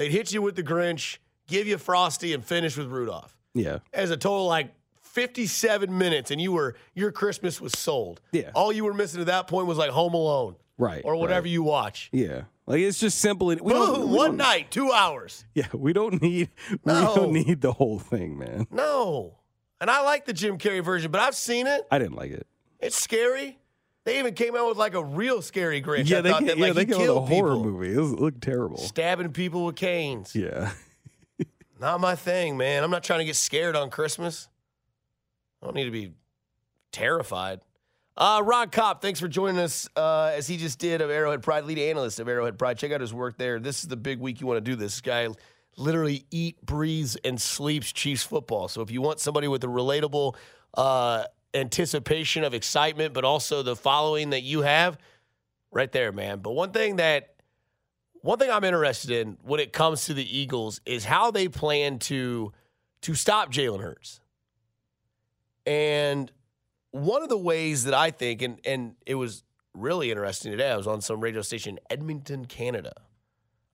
They'd 0.01 0.13
hit 0.13 0.33
you 0.33 0.41
with 0.41 0.57
the 0.57 0.63
Grinch, 0.63 1.19
give 1.47 1.67
you 1.67 1.77
Frosty, 1.77 2.33
and 2.33 2.43
finish 2.43 2.75
with 2.75 2.87
Rudolph. 2.87 3.37
Yeah, 3.53 3.81
as 3.93 4.11
a 4.11 4.17
total 4.17 4.47
like 4.47 4.73
57 5.03 5.99
minutes 5.99 6.31
and 6.31 6.41
you 6.41 6.53
were 6.53 6.75
your 6.95 7.13
Christmas 7.13 7.61
was 7.61 7.73
sold. 7.79 8.23
Yeah. 8.33 8.51
All 8.55 8.73
you 8.73 8.85
were 8.87 8.95
missing 8.95 9.21
at 9.21 9.27
that 9.27 9.47
point 9.47 9.67
was 9.67 9.77
like 9.77 9.91
Home 9.91 10.15
Alone. 10.15 10.57
Right, 10.79 11.03
Or 11.05 11.17
whatever 11.17 11.43
right. 11.45 11.51
you 11.51 11.63
watch. 11.63 12.09
Yeah, 12.13 12.45
like 12.67 12.81
it's 12.81 12.99
just 12.99 13.19
simple. 13.19 13.51
and 13.51 13.61
We 13.61 13.75
don't, 13.75 13.95
Boom, 13.95 14.11
we 14.11 14.17
one 14.17 14.39
night, 14.39 14.71
two 14.71 14.91
hours. 14.91 15.45
Yeah, 15.55 15.67
we 15.75 15.93
don't 15.93 16.23
need 16.23 16.49
No. 16.87 16.95
we 17.11 17.15
don't 17.21 17.33
need 17.35 17.61
the 17.61 17.73
whole 17.73 17.99
thing, 17.99 18.39
man. 18.39 18.67
No. 18.71 19.37
And 19.83 19.91
I 19.91 20.01
like 20.03 20.25
the 20.25 20.33
Jim 20.33 20.57
Carrey 20.57 20.83
version, 20.83 21.11
but 21.11 21.21
I've 21.21 21.35
seen 21.37 21.67
it. 21.67 21.83
I 21.91 21.99
didn't 21.99 22.17
like 22.17 22.31
it. 22.31 22.47
It's 22.79 22.97
scary. 22.97 23.59
They 24.05 24.19
even 24.19 24.35
came 24.35 24.57
out 24.57 24.67
with 24.69 24.79
like 24.79 24.95
a 24.95 25.05
real 25.05 25.43
scary 25.43 25.83
Grinch. 25.83 26.09
yeah, 26.09 26.19
I 26.19 26.21
they 26.23 26.31
thought 26.31 26.39
came, 26.39 26.49
that, 26.49 26.59
yeah 26.59 26.67
like, 26.67 26.75
they 26.75 26.81
he 26.81 26.87
came 26.87 27.01
with 27.01 27.11
a 27.11 27.21
horror 27.21 27.57
people, 27.57 27.65
movie. 27.65 27.93
It, 27.93 28.01
looked 28.01 28.41
terrible. 28.41 28.79
Stabbing 28.79 29.33
people 29.33 29.67
with 29.67 29.77
canes. 29.77 30.35
Yeah, 30.35 30.73
Not 31.81 32.01
my 32.01 32.15
thing, 32.15 32.57
man. 32.57 32.85
I'm 32.85 32.91
not 32.91 33.03
trying 33.03 33.21
to 33.21 33.25
get 33.25 33.37
scared 33.37 33.75
on 33.75 33.91
Christmas. 33.91 34.49
I 35.63 35.67
don't 35.67 35.75
need 35.75 35.85
to 35.85 35.91
be 35.91 36.13
terrified. 36.93 37.61
Uh, 38.17 38.43
Ron 38.45 38.69
Kopp, 38.69 39.01
thanks 39.01 39.19
for 39.19 39.29
joining 39.29 39.59
us 39.59 39.89
uh, 39.97 40.33
as 40.35 40.47
he 40.47 40.59
just 40.59 40.79
did 40.79 41.01
of 41.01 41.11
Arrowhead 41.11 41.43
Pride, 41.43 41.65
lead 41.65 41.79
analyst 41.79 42.21
of 42.21 42.29
Arrowhead 42.29 42.59
Pride. 42.59 42.77
Check 42.77 42.93
out 42.93 43.01
his 43.01 43.15
work 43.15 43.39
there. 43.39 43.59
This 43.59 43.83
is 43.83 43.89
the 43.89 43.97
big 43.97 44.21
week 44.21 44.43
you 44.43 44.47
want 44.47 44.59
to 44.59 44.61
do 44.61 44.77
this. 44.77 44.93
This 44.97 45.01
guy 45.01 45.29
literally 45.79 46.27
eat, 46.31 46.61
breathes, 46.61 47.17
and 47.25 47.41
sleeps 47.41 47.93
Chiefs 47.93 48.25
football. 48.25 48.69
So 48.69 48.83
if 48.83 48.91
you 48.91 49.01
want 49.01 49.21
somebody 49.21 49.49
with 49.49 49.65
a 49.65 49.69
relatable 49.69 50.35
uh, 50.75 51.25
anticipation 51.55 52.45
of 52.45 52.55
excitement, 52.55 53.15
but 53.15 53.25
also 53.25 53.63
the 53.63 53.77
following 53.77 54.31
that 54.31 54.43
you 54.43 54.63
have, 54.63 54.99
right 55.71 55.91
there, 55.91 56.13
man. 56.13 56.41
But 56.41 56.53
one 56.53 56.73
thing 56.73 56.97
that 56.97 57.35
one 58.23 58.39
thing 58.39 58.51
I'm 58.51 58.65
interested 58.65 59.11
in 59.11 59.39
when 59.43 59.61
it 59.61 59.73
comes 59.73 60.05
to 60.07 60.15
the 60.15 60.39
Eagles 60.39 60.81
is 60.85 61.05
how 61.05 61.31
they 61.31 61.49
plan 61.49 61.99
to 62.01 62.53
to 63.03 63.15
stop 63.15 63.51
Jalen 63.51 63.81
Hurts. 63.81 64.21
And 65.67 66.31
one 66.91 67.23
of 67.23 67.29
the 67.29 67.39
ways 67.39 67.85
that 67.85 67.95
I 67.95 68.11
think, 68.11 68.43
and 68.43 68.59
and 68.65 68.95
it 69.07 69.15
was 69.15 69.45
really 69.73 70.11
interesting 70.11 70.51
today, 70.51 70.71
I 70.71 70.77
was 70.77 70.87
on 70.87 71.01
some 71.01 71.21
radio 71.21 71.43
station 71.43 71.79
in 71.79 71.99
Edmonton, 71.99 72.45
Canada. 72.45 72.93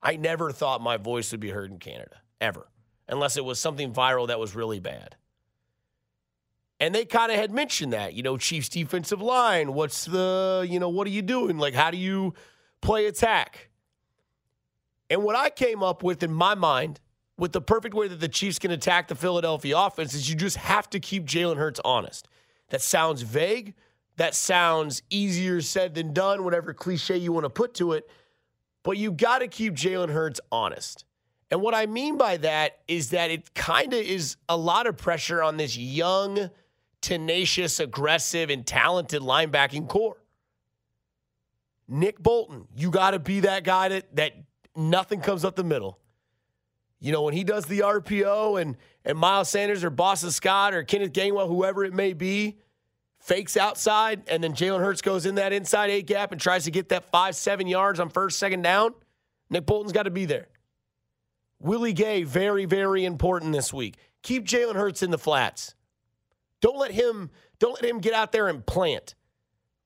I 0.02 0.16
never 0.16 0.52
thought 0.52 0.80
my 0.80 0.98
voice 0.98 1.32
would 1.32 1.40
be 1.40 1.50
heard 1.50 1.70
in 1.70 1.78
Canada, 1.78 2.20
ever, 2.40 2.68
unless 3.08 3.36
it 3.36 3.44
was 3.44 3.58
something 3.58 3.92
viral 3.92 4.28
that 4.28 4.38
was 4.38 4.54
really 4.54 4.78
bad. 4.78 5.16
And 6.78 6.94
they 6.94 7.04
kind 7.04 7.32
of 7.32 7.38
had 7.38 7.50
mentioned 7.50 7.92
that, 7.92 8.14
you 8.14 8.22
know, 8.22 8.36
Chiefs 8.36 8.68
defensive 8.68 9.22
line, 9.22 9.72
what's 9.72 10.04
the, 10.04 10.66
you 10.68 10.78
know, 10.78 10.90
what 10.90 11.06
are 11.06 11.10
you 11.10 11.22
doing? 11.22 11.56
Like, 11.58 11.74
how 11.74 11.90
do 11.90 11.96
you 11.96 12.34
play 12.82 13.06
attack? 13.06 13.70
And 15.08 15.22
what 15.22 15.36
I 15.36 15.50
came 15.50 15.82
up 15.82 16.02
with 16.02 16.22
in 16.22 16.32
my 16.32 16.54
mind, 16.54 17.00
with 17.38 17.52
the 17.52 17.60
perfect 17.60 17.94
way 17.94 18.08
that 18.08 18.20
the 18.20 18.28
Chiefs 18.28 18.58
can 18.58 18.70
attack 18.70 19.08
the 19.08 19.14
Philadelphia 19.14 19.78
offense, 19.78 20.12
is 20.14 20.28
you 20.28 20.36
just 20.36 20.56
have 20.58 20.90
to 20.90 21.00
keep 21.00 21.24
Jalen 21.24 21.56
Hurts 21.56 21.80
honest. 21.84 22.28
That 22.68 22.82
sounds 22.82 23.22
vague. 23.22 23.74
That 24.16 24.34
sounds 24.34 25.02
easier 25.10 25.60
said 25.60 25.94
than 25.94 26.12
done, 26.12 26.44
whatever 26.44 26.74
cliche 26.74 27.16
you 27.16 27.32
want 27.32 27.44
to 27.44 27.50
put 27.50 27.74
to 27.74 27.92
it. 27.92 28.10
But 28.82 28.98
you 28.98 29.12
got 29.12 29.38
to 29.38 29.48
keep 29.48 29.74
Jalen 29.74 30.10
Hurts 30.10 30.40
honest. 30.50 31.04
And 31.50 31.62
what 31.62 31.74
I 31.74 31.86
mean 31.86 32.16
by 32.16 32.38
that 32.38 32.78
is 32.88 33.10
that 33.10 33.30
it 33.30 33.54
kind 33.54 33.92
of 33.92 34.00
is 34.00 34.36
a 34.48 34.56
lot 34.56 34.86
of 34.86 34.96
pressure 34.96 35.42
on 35.42 35.56
this 35.56 35.76
young, 35.76 36.50
tenacious, 37.06 37.78
aggressive, 37.78 38.50
and 38.50 38.66
talented 38.66 39.22
linebacking 39.22 39.88
corps. 39.88 40.20
Nick 41.86 42.18
Bolton, 42.18 42.66
you 42.76 42.90
got 42.90 43.12
to 43.12 43.20
be 43.20 43.40
that 43.40 43.62
guy 43.62 43.90
that, 43.90 44.16
that 44.16 44.32
nothing 44.74 45.20
comes 45.20 45.44
up 45.44 45.54
the 45.54 45.62
middle. 45.62 46.00
You 46.98 47.12
know, 47.12 47.22
when 47.22 47.32
he 47.32 47.44
does 47.44 47.66
the 47.66 47.80
RPO 47.80 48.60
and 48.60 48.76
and 49.04 49.16
Miles 49.16 49.48
Sanders 49.48 49.84
or 49.84 49.90
Boston 49.90 50.32
Scott 50.32 50.74
or 50.74 50.82
Kenneth 50.82 51.12
Gainwell, 51.12 51.46
whoever 51.46 51.84
it 51.84 51.94
may 51.94 52.12
be, 52.12 52.58
fakes 53.20 53.56
outside, 53.56 54.22
and 54.26 54.42
then 54.42 54.52
Jalen 54.52 54.80
Hurts 54.80 55.00
goes 55.00 55.26
in 55.26 55.36
that 55.36 55.52
inside 55.52 55.90
A 55.90 56.02
gap 56.02 56.32
and 56.32 56.40
tries 56.40 56.64
to 56.64 56.72
get 56.72 56.88
that 56.88 57.04
five, 57.12 57.36
seven 57.36 57.68
yards 57.68 58.00
on 58.00 58.08
first, 58.08 58.36
second 58.36 58.62
down. 58.62 58.94
Nick 59.48 59.64
Bolton's 59.64 59.92
got 59.92 60.04
to 60.04 60.10
be 60.10 60.24
there. 60.24 60.48
Willie 61.60 61.92
Gay, 61.92 62.24
very, 62.24 62.64
very 62.64 63.04
important 63.04 63.52
this 63.52 63.72
week. 63.72 63.96
Keep 64.22 64.44
Jalen 64.44 64.74
Hurts 64.74 65.04
in 65.04 65.12
the 65.12 65.18
flats. 65.18 65.76
Don't 66.66 66.78
let 66.78 66.90
him, 66.90 67.30
don't 67.60 67.80
let 67.80 67.88
him 67.88 68.00
get 68.00 68.12
out 68.12 68.32
there 68.32 68.48
and 68.48 68.66
plant. 68.66 69.14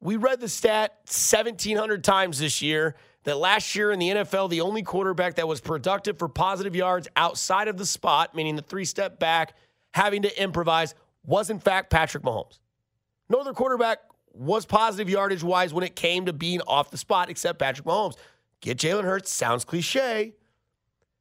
We 0.00 0.16
read 0.16 0.40
the 0.40 0.48
stat 0.48 0.92
1,700 1.04 2.02
times 2.02 2.38
this 2.38 2.62
year 2.62 2.96
that 3.24 3.36
last 3.36 3.74
year 3.74 3.90
in 3.90 3.98
the 3.98 4.08
NFL, 4.08 4.48
the 4.48 4.62
only 4.62 4.82
quarterback 4.82 5.34
that 5.34 5.46
was 5.46 5.60
productive 5.60 6.18
for 6.18 6.26
positive 6.26 6.74
yards 6.74 7.06
outside 7.16 7.68
of 7.68 7.76
the 7.76 7.84
spot, 7.84 8.34
meaning 8.34 8.56
the 8.56 8.62
three 8.62 8.86
step 8.86 9.20
back, 9.20 9.52
having 9.92 10.22
to 10.22 10.42
improvise, 10.42 10.94
was 11.22 11.50
in 11.50 11.58
fact 11.58 11.90
Patrick 11.90 12.22
Mahomes. 12.22 12.60
No 13.28 13.40
other 13.40 13.52
quarterback 13.52 13.98
was 14.32 14.64
positive 14.64 15.10
yardage 15.10 15.44
wise 15.44 15.74
when 15.74 15.84
it 15.84 15.94
came 15.94 16.24
to 16.24 16.32
being 16.32 16.62
off 16.62 16.90
the 16.90 16.96
spot 16.96 17.28
except 17.28 17.58
Patrick 17.58 17.86
Mahomes. 17.86 18.16
Get 18.62 18.78
Jalen 18.78 19.04
Hurts, 19.04 19.30
sounds 19.30 19.66
cliche, 19.66 20.32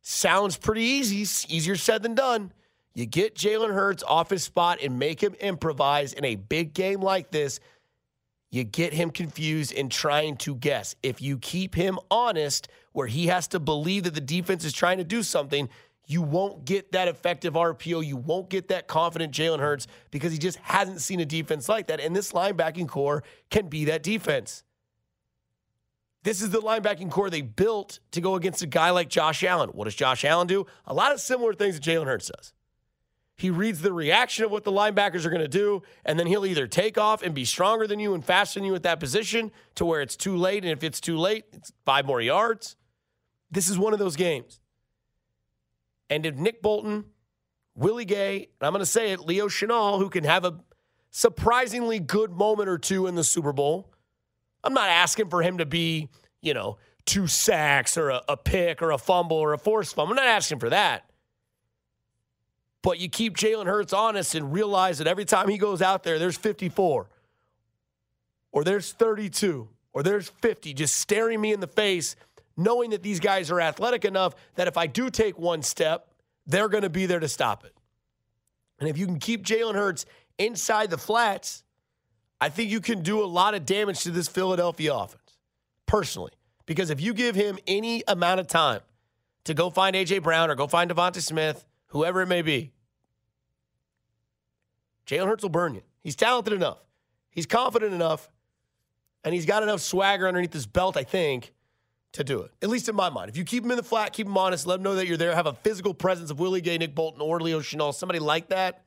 sounds 0.04 0.56
pretty 0.56 0.84
easy, 0.84 1.24
easier 1.54 1.76
said 1.76 2.02
than 2.02 2.16
done. 2.16 2.54
You 2.94 3.06
get 3.06 3.36
Jalen 3.36 3.74
Hurts 3.74 4.04
off 4.04 4.30
his 4.30 4.44
spot 4.44 4.80
and 4.84 5.00
make 5.00 5.22
him 5.22 5.34
improvise 5.36 6.14
in 6.14 6.26
a 6.26 6.36
big 6.36 6.74
game 6.74 7.02
like 7.02 7.32
this 7.32 7.60
you 8.52 8.64
get 8.64 8.94
him 8.94 9.12
confused 9.12 9.74
and 9.76 9.92
trying 9.92 10.36
to 10.38 10.56
guess. 10.56 10.96
If 11.04 11.22
you 11.22 11.38
keep 11.38 11.76
him 11.76 12.00
honest, 12.10 12.68
where 12.94 13.08
he 13.08 13.28
has 13.28 13.48
to 13.50 13.60
believe 13.60 14.04
that 14.04 14.16
the 14.16 14.22
defense 14.22 14.66
is 14.66 14.74
trying 14.74 14.98
to 14.98 15.04
do 15.04 15.22
something, 15.22 15.70
you 16.08 16.24
won't 16.24 16.66
get 16.66 16.92
that 16.94 17.08
effective 17.08 17.54
RPO. 17.54 18.04
You 18.04 18.18
won't 18.18 18.50
get 18.50 18.70
that 18.70 18.88
confident 18.88 19.34
Jalen 19.34 19.60
Hurts 19.60 19.86
because 20.10 20.32
he 20.32 20.40
just 20.40 20.58
hasn't 20.58 21.02
seen 21.02 21.20
a 21.20 21.26
defense 21.26 21.70
like 21.70 21.88
that. 21.88 22.00
And 22.00 22.16
this 22.16 22.32
linebacking 22.32 22.88
corps 22.88 23.24
can 23.52 23.68
be 23.68 23.86
that 23.86 24.02
defense. 24.02 24.64
This 26.24 26.42
is 26.42 26.50
the 26.50 26.60
linebacking 26.60 27.12
corps 27.12 27.30
they 27.30 27.44
built 27.44 28.00
to 28.12 28.22
go 28.22 28.36
against 28.36 28.64
a 28.64 28.68
guy 28.68 28.90
like 28.90 29.08
Josh 29.08 29.44
Allen. 29.44 29.70
What 29.70 29.86
does 29.86 29.96
Josh 29.96 30.26
Allen 30.26 30.48
do? 30.48 30.66
A 30.88 30.94
lot 30.94 31.12
of 31.12 31.22
similar 31.22 31.54
things 31.54 31.80
that 31.80 31.84
Jalen 31.84 32.08
Hurts 32.08 32.32
does. 32.36 32.54
He 33.40 33.50
reads 33.50 33.80
the 33.80 33.94
reaction 33.94 34.44
of 34.44 34.52
what 34.52 34.66
the 34.66 34.72
linebackers 34.72 35.24
are 35.24 35.30
going 35.30 35.42
to 35.42 35.48
do, 35.48 35.82
and 36.04 36.20
then 36.20 36.28
he'll 36.28 36.46
either 36.46 36.68
take 36.68 36.98
off 36.98 37.24
and 37.24 37.34
be 37.34 37.46
stronger 37.46 37.88
than 37.88 37.98
you 37.98 38.14
and 38.14 38.24
faster 38.24 38.60
than 38.60 38.66
you 38.66 38.76
at 38.76 38.84
that 38.84 39.00
position 39.00 39.54
to 39.76 39.86
where 39.86 40.02
it's 40.02 40.18
too 40.18 40.36
late. 40.36 40.66
And 40.66 40.74
if 40.74 40.84
it's 40.84 41.00
too 41.00 41.18
late, 41.18 41.46
it's 41.54 41.72
five 41.86 42.06
more 42.06 42.20
yards. 42.20 42.76
This 43.50 43.70
is 43.70 43.80
one 43.80 43.94
of 43.94 44.00
those 44.00 44.18
games. 44.18 44.60
And 46.10 46.26
if 46.26 46.36
Nick 46.36 46.62
Bolton, 46.62 47.06
Willie 47.76 48.04
Gay, 48.04 48.50
and 48.60 48.68
I'm 48.68 48.74
going 48.74 48.82
to 48.82 48.86
say 48.86 49.14
it, 49.14 49.22
Leo 49.22 49.48
Chenal, 49.48 50.00
who 50.00 50.10
can 50.10 50.26
have 50.26 50.44
a 50.44 50.60
surprisingly 51.10 52.02
good 52.02 52.32
moment 52.32 52.68
or 52.68 52.78
two 52.78 53.08
in 53.08 53.16
the 53.16 53.24
Super 53.24 53.54
Bowl, 53.54 53.94
I'm 54.66 54.74
not 54.74 54.90
asking 54.90 55.30
for 55.30 55.42
him 55.42 55.60
to 55.60 55.66
be, 55.66 56.10
you 56.42 56.54
know, 56.54 56.78
two 57.06 57.26
sacks 57.28 57.98
or 57.98 58.10
a, 58.10 58.22
a 58.28 58.36
pick 58.36 58.82
or 58.82 58.92
a 58.92 58.98
fumble 58.98 59.38
or 59.38 59.54
a 59.54 59.58
forced 59.58 59.96
fumble. 59.96 60.12
I'm 60.12 60.18
not 60.18 60.28
asking 60.28 60.60
for 60.60 60.72
that. 60.72 61.09
But 62.82 63.00
you 63.00 63.10
keep 63.10 63.36
Jalen 63.36 63.66
Hurts 63.66 63.94
honest 63.94 64.36
and 64.36 64.54
realize 64.54 65.00
that 65.00 65.08
every 65.08 65.26
time 65.26 65.50
he 65.50 65.58
goes 65.58 65.82
out 65.82 66.04
there, 66.04 66.18
there's 66.18 66.38
54 66.38 67.10
or 68.52 68.64
there's 68.64 68.92
32 68.94 69.68
or 69.94 70.04
there's 70.04 70.30
50 70.30 70.74
just 70.74 70.96
staring 70.96 71.42
me 71.42 71.52
in 71.52 71.60
the 71.60 71.68
face, 71.68 72.16
knowing 72.56 72.92
that 72.92 73.04
these 73.04 73.20
guys 73.20 73.52
are 73.52 73.60
athletic 73.60 74.06
enough 74.06 74.34
that 74.56 74.68
if 74.68 74.78
I 74.78 74.88
do 74.88 75.10
take 75.10 75.38
one 75.38 75.62
step, 75.62 76.08
they're 76.46 76.70
going 76.70 76.84
to 76.84 76.90
be 76.90 77.06
there 77.06 77.20
to 77.20 77.28
stop 77.28 77.66
it. 77.66 77.74
And 78.80 78.90
if 78.90 78.98
you 78.98 79.06
can 79.06 79.20
keep 79.20 79.44
Jalen 79.44 79.76
Hurts 79.76 80.06
inside 80.38 80.90
the 80.90 80.98
flats, 80.98 81.64
I 82.42 82.50
think 82.50 82.72
you 82.72 82.80
can 82.80 83.02
do 83.02 83.22
a 83.24 83.28
lot 83.28 83.54
of 83.54 83.66
damage 83.66 84.04
to 84.04 84.12
this 84.12 84.30
Philadelphia 84.30 84.94
offense, 84.94 85.38
personally. 85.86 86.32
Because 86.66 86.90
if 86.90 87.02
you 87.02 87.14
give 87.14 87.36
him 87.36 87.60
any 87.68 88.04
amount 88.08 88.40
of 88.40 88.48
time 88.48 88.82
to 89.44 89.54
go 89.54 89.70
find 89.70 89.96
A.J. 89.96 90.20
Brown 90.20 90.50
or 90.50 90.56
go 90.56 90.68
find 90.68 90.90
DeVonta 90.90 91.22
Smith, 91.22 91.66
whoever 91.90 92.22
it 92.22 92.28
may 92.28 92.42
be, 92.42 92.72
Jalen 95.06 95.28
Hurts 95.28 95.44
will 95.44 95.50
burn 95.50 95.76
you. 95.76 95.82
He's 96.02 96.16
talented 96.16 96.54
enough. 96.54 96.78
He's 97.30 97.46
confident 97.46 97.94
enough. 97.94 98.30
And 99.24 99.34
he's 99.34 99.46
got 99.46 99.64
enough 99.64 99.82
swagger 99.82 100.28
underneath 100.28 100.54
his 100.54 100.66
belt, 100.66 100.96
I 100.96 101.04
think, 101.04 101.54
to 102.14 102.24
do 102.24 102.42
it. 102.42 102.52
At 102.62 102.70
least 102.70 102.88
in 102.90 102.96
my 102.96 103.10
mind. 103.10 103.30
If 103.30 103.38
you 103.38 103.44
keep 103.44 103.64
him 103.64 103.72
in 103.72 103.78
the 103.78 103.84
flat, 103.84 104.14
keep 104.14 104.28
him 104.28 104.38
honest, 104.38 104.66
let 104.66 104.76
him 104.76 104.84
know 104.84 104.96
that 104.96 105.08
you're 105.08 105.18
there, 105.18 105.36
have 105.36 105.46
a 105.46 105.54
physical 105.54 105.94
presence 105.94 106.32
of 106.32 106.40
Willie 106.40 106.62
Gay, 106.62 106.78
Nick 106.78 106.96
Bolton, 106.96 107.22
or 107.22 107.40
Leo 107.40 107.60
Chenal, 107.60 107.94
somebody 107.94 108.20
like 108.20 108.50
that, 108.50 108.86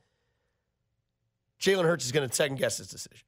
Jalen 1.59 1.83
Hurts 1.83 2.05
is 2.05 2.11
going 2.11 2.27
to 2.27 2.33
second 2.33 2.57
guess 2.57 2.77
his 2.77 2.87
decision. 2.87 3.21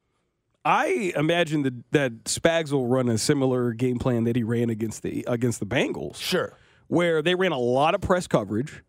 I 0.66 1.14
imagine 1.16 1.62
that 1.62 1.92
that 1.92 2.24
Spags 2.24 2.72
will 2.72 2.88
run 2.88 3.08
a 3.08 3.20
similar 3.20 3.72
game 3.74 4.00
plan 4.00 4.24
that 4.24 4.36
he 4.36 4.42
ran 4.44 4.72
against 4.72 5.04
the 5.04 5.24
against 5.28 5.60
the 5.60 5.66
Bengals. 5.68 6.16
Sure. 6.16 6.58
where 6.88 7.22
they 7.22 7.36
ran 7.36 7.52
a 7.52 7.58
lot 7.60 7.94
of 7.94 8.02
press 8.02 8.26
coverage 8.26 8.84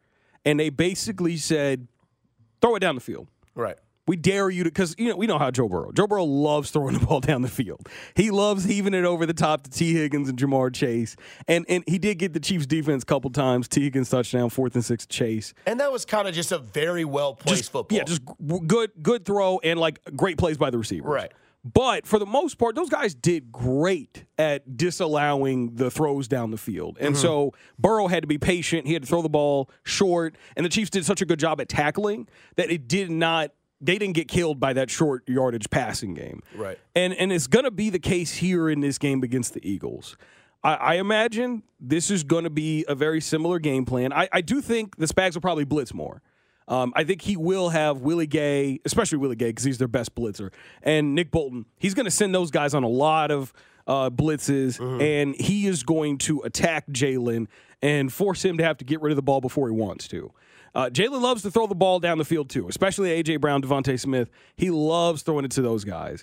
and 0.46 0.58
they 0.58 0.70
basically 0.70 1.36
said, 1.36 1.88
throw 2.62 2.76
it 2.76 2.80
down 2.80 2.94
the 2.94 3.00
field. 3.02 3.28
Right. 3.54 3.76
We 4.06 4.14
dare 4.14 4.48
you 4.48 4.62
to, 4.62 4.70
because 4.70 4.94
you 4.98 5.08
know 5.08 5.16
we 5.16 5.26
know 5.26 5.36
how 5.36 5.50
Joe 5.50 5.68
Burrow. 5.68 5.90
Joe 5.90 6.06
Burrow 6.06 6.22
loves 6.22 6.70
throwing 6.70 6.96
the 6.96 7.04
ball 7.06 7.18
down 7.18 7.42
the 7.42 7.48
field. 7.48 7.88
He 8.14 8.30
loves 8.30 8.62
heaving 8.62 8.94
it 8.94 9.04
over 9.04 9.26
the 9.26 9.34
top 9.34 9.64
to 9.64 9.70
Tee 9.70 9.94
Higgins 9.94 10.28
and 10.28 10.38
Ja'Marr 10.38 10.72
Chase, 10.72 11.16
and 11.48 11.66
and 11.68 11.82
he 11.88 11.98
did 11.98 12.14
get 12.20 12.32
the 12.32 12.38
Chiefs 12.38 12.66
defense 12.66 13.02
a 13.02 13.06
couple 13.06 13.30
times. 13.30 13.66
Tee 13.66 13.82
Higgins 13.82 14.08
touchdown, 14.08 14.48
fourth 14.48 14.76
and 14.76 14.84
six 14.84 15.06
Chase. 15.06 15.54
And 15.66 15.80
that 15.80 15.90
was 15.90 16.04
kind 16.04 16.28
of 16.28 16.34
just 16.34 16.52
a 16.52 16.58
very 16.58 17.04
well 17.04 17.34
placed 17.34 17.72
football. 17.72 17.98
Yeah, 17.98 18.04
just 18.04 18.22
good 18.68 18.92
good 19.02 19.24
throw 19.24 19.58
and 19.58 19.80
like 19.80 19.98
great 20.14 20.38
plays 20.38 20.56
by 20.56 20.70
the 20.70 20.78
receivers. 20.78 21.10
Right. 21.10 21.32
But 21.72 22.06
for 22.06 22.20
the 22.20 22.26
most 22.26 22.58
part, 22.58 22.76
those 22.76 22.88
guys 22.88 23.12
did 23.12 23.50
great 23.50 24.24
at 24.38 24.76
disallowing 24.76 25.74
the 25.74 25.90
throws 25.90 26.28
down 26.28 26.52
the 26.52 26.56
field. 26.56 26.96
And 27.00 27.14
mm-hmm. 27.14 27.22
so 27.22 27.54
Burrow 27.76 28.06
had 28.06 28.22
to 28.22 28.28
be 28.28 28.38
patient. 28.38 28.86
He 28.86 28.92
had 28.92 29.02
to 29.02 29.08
throw 29.08 29.20
the 29.20 29.28
ball 29.28 29.68
short. 29.82 30.36
And 30.56 30.64
the 30.64 30.70
Chiefs 30.70 30.90
did 30.90 31.04
such 31.04 31.22
a 31.22 31.26
good 31.26 31.40
job 31.40 31.60
at 31.60 31.68
tackling 31.68 32.28
that 32.54 32.70
it 32.70 32.86
did 32.86 33.10
not, 33.10 33.50
they 33.80 33.98
didn't 33.98 34.14
get 34.14 34.28
killed 34.28 34.60
by 34.60 34.74
that 34.74 34.90
short 34.90 35.28
yardage 35.28 35.68
passing 35.68 36.14
game. 36.14 36.40
Right. 36.54 36.78
And, 36.94 37.12
and 37.14 37.32
it's 37.32 37.48
going 37.48 37.64
to 37.64 37.72
be 37.72 37.90
the 37.90 37.98
case 37.98 38.34
here 38.34 38.70
in 38.70 38.78
this 38.78 38.96
game 38.96 39.24
against 39.24 39.52
the 39.52 39.68
Eagles. 39.68 40.16
I, 40.62 40.74
I 40.74 40.94
imagine 40.94 41.64
this 41.80 42.12
is 42.12 42.22
going 42.22 42.44
to 42.44 42.50
be 42.50 42.84
a 42.86 42.94
very 42.94 43.20
similar 43.20 43.58
game 43.58 43.84
plan. 43.84 44.12
I, 44.12 44.28
I 44.32 44.40
do 44.40 44.60
think 44.60 44.98
the 44.98 45.06
Spags 45.06 45.34
will 45.34 45.40
probably 45.40 45.64
blitz 45.64 45.92
more. 45.92 46.22
Um, 46.68 46.92
I 46.96 47.04
think 47.04 47.22
he 47.22 47.36
will 47.36 47.68
have 47.68 48.00
Willie 48.00 48.26
Gay, 48.26 48.80
especially 48.84 49.18
Willie 49.18 49.36
Gay, 49.36 49.50
because 49.50 49.64
he's 49.64 49.78
their 49.78 49.86
best 49.88 50.14
blitzer, 50.14 50.52
and 50.82 51.14
Nick 51.14 51.30
Bolton. 51.30 51.66
He's 51.78 51.94
going 51.94 52.06
to 52.06 52.10
send 52.10 52.34
those 52.34 52.50
guys 52.50 52.74
on 52.74 52.82
a 52.82 52.88
lot 52.88 53.30
of 53.30 53.52
uh, 53.86 54.10
blitzes, 54.10 54.80
and 55.00 55.34
he 55.36 55.66
is 55.68 55.82
going 55.84 56.18
to 56.18 56.40
attack 56.42 56.88
Jalen 56.88 57.46
and 57.82 58.12
force 58.12 58.44
him 58.44 58.58
to 58.58 58.64
have 58.64 58.78
to 58.78 58.84
get 58.84 59.00
rid 59.00 59.12
of 59.12 59.16
the 59.16 59.22
ball 59.22 59.40
before 59.40 59.68
he 59.68 59.74
wants 59.74 60.08
to. 60.08 60.32
Uh, 60.74 60.90
Jalen 60.90 61.22
loves 61.22 61.40
to 61.42 61.50
throw 61.50 61.66
the 61.66 61.74
ball 61.74 62.00
down 62.00 62.18
the 62.18 62.24
field 62.24 62.50
too, 62.50 62.68
especially 62.68 63.22
AJ 63.22 63.40
Brown, 63.40 63.62
DeVonta 63.62 63.98
Smith. 63.98 64.28
He 64.56 64.70
loves 64.70 65.22
throwing 65.22 65.44
it 65.44 65.50
to 65.52 65.62
those 65.62 65.84
guys. 65.84 66.22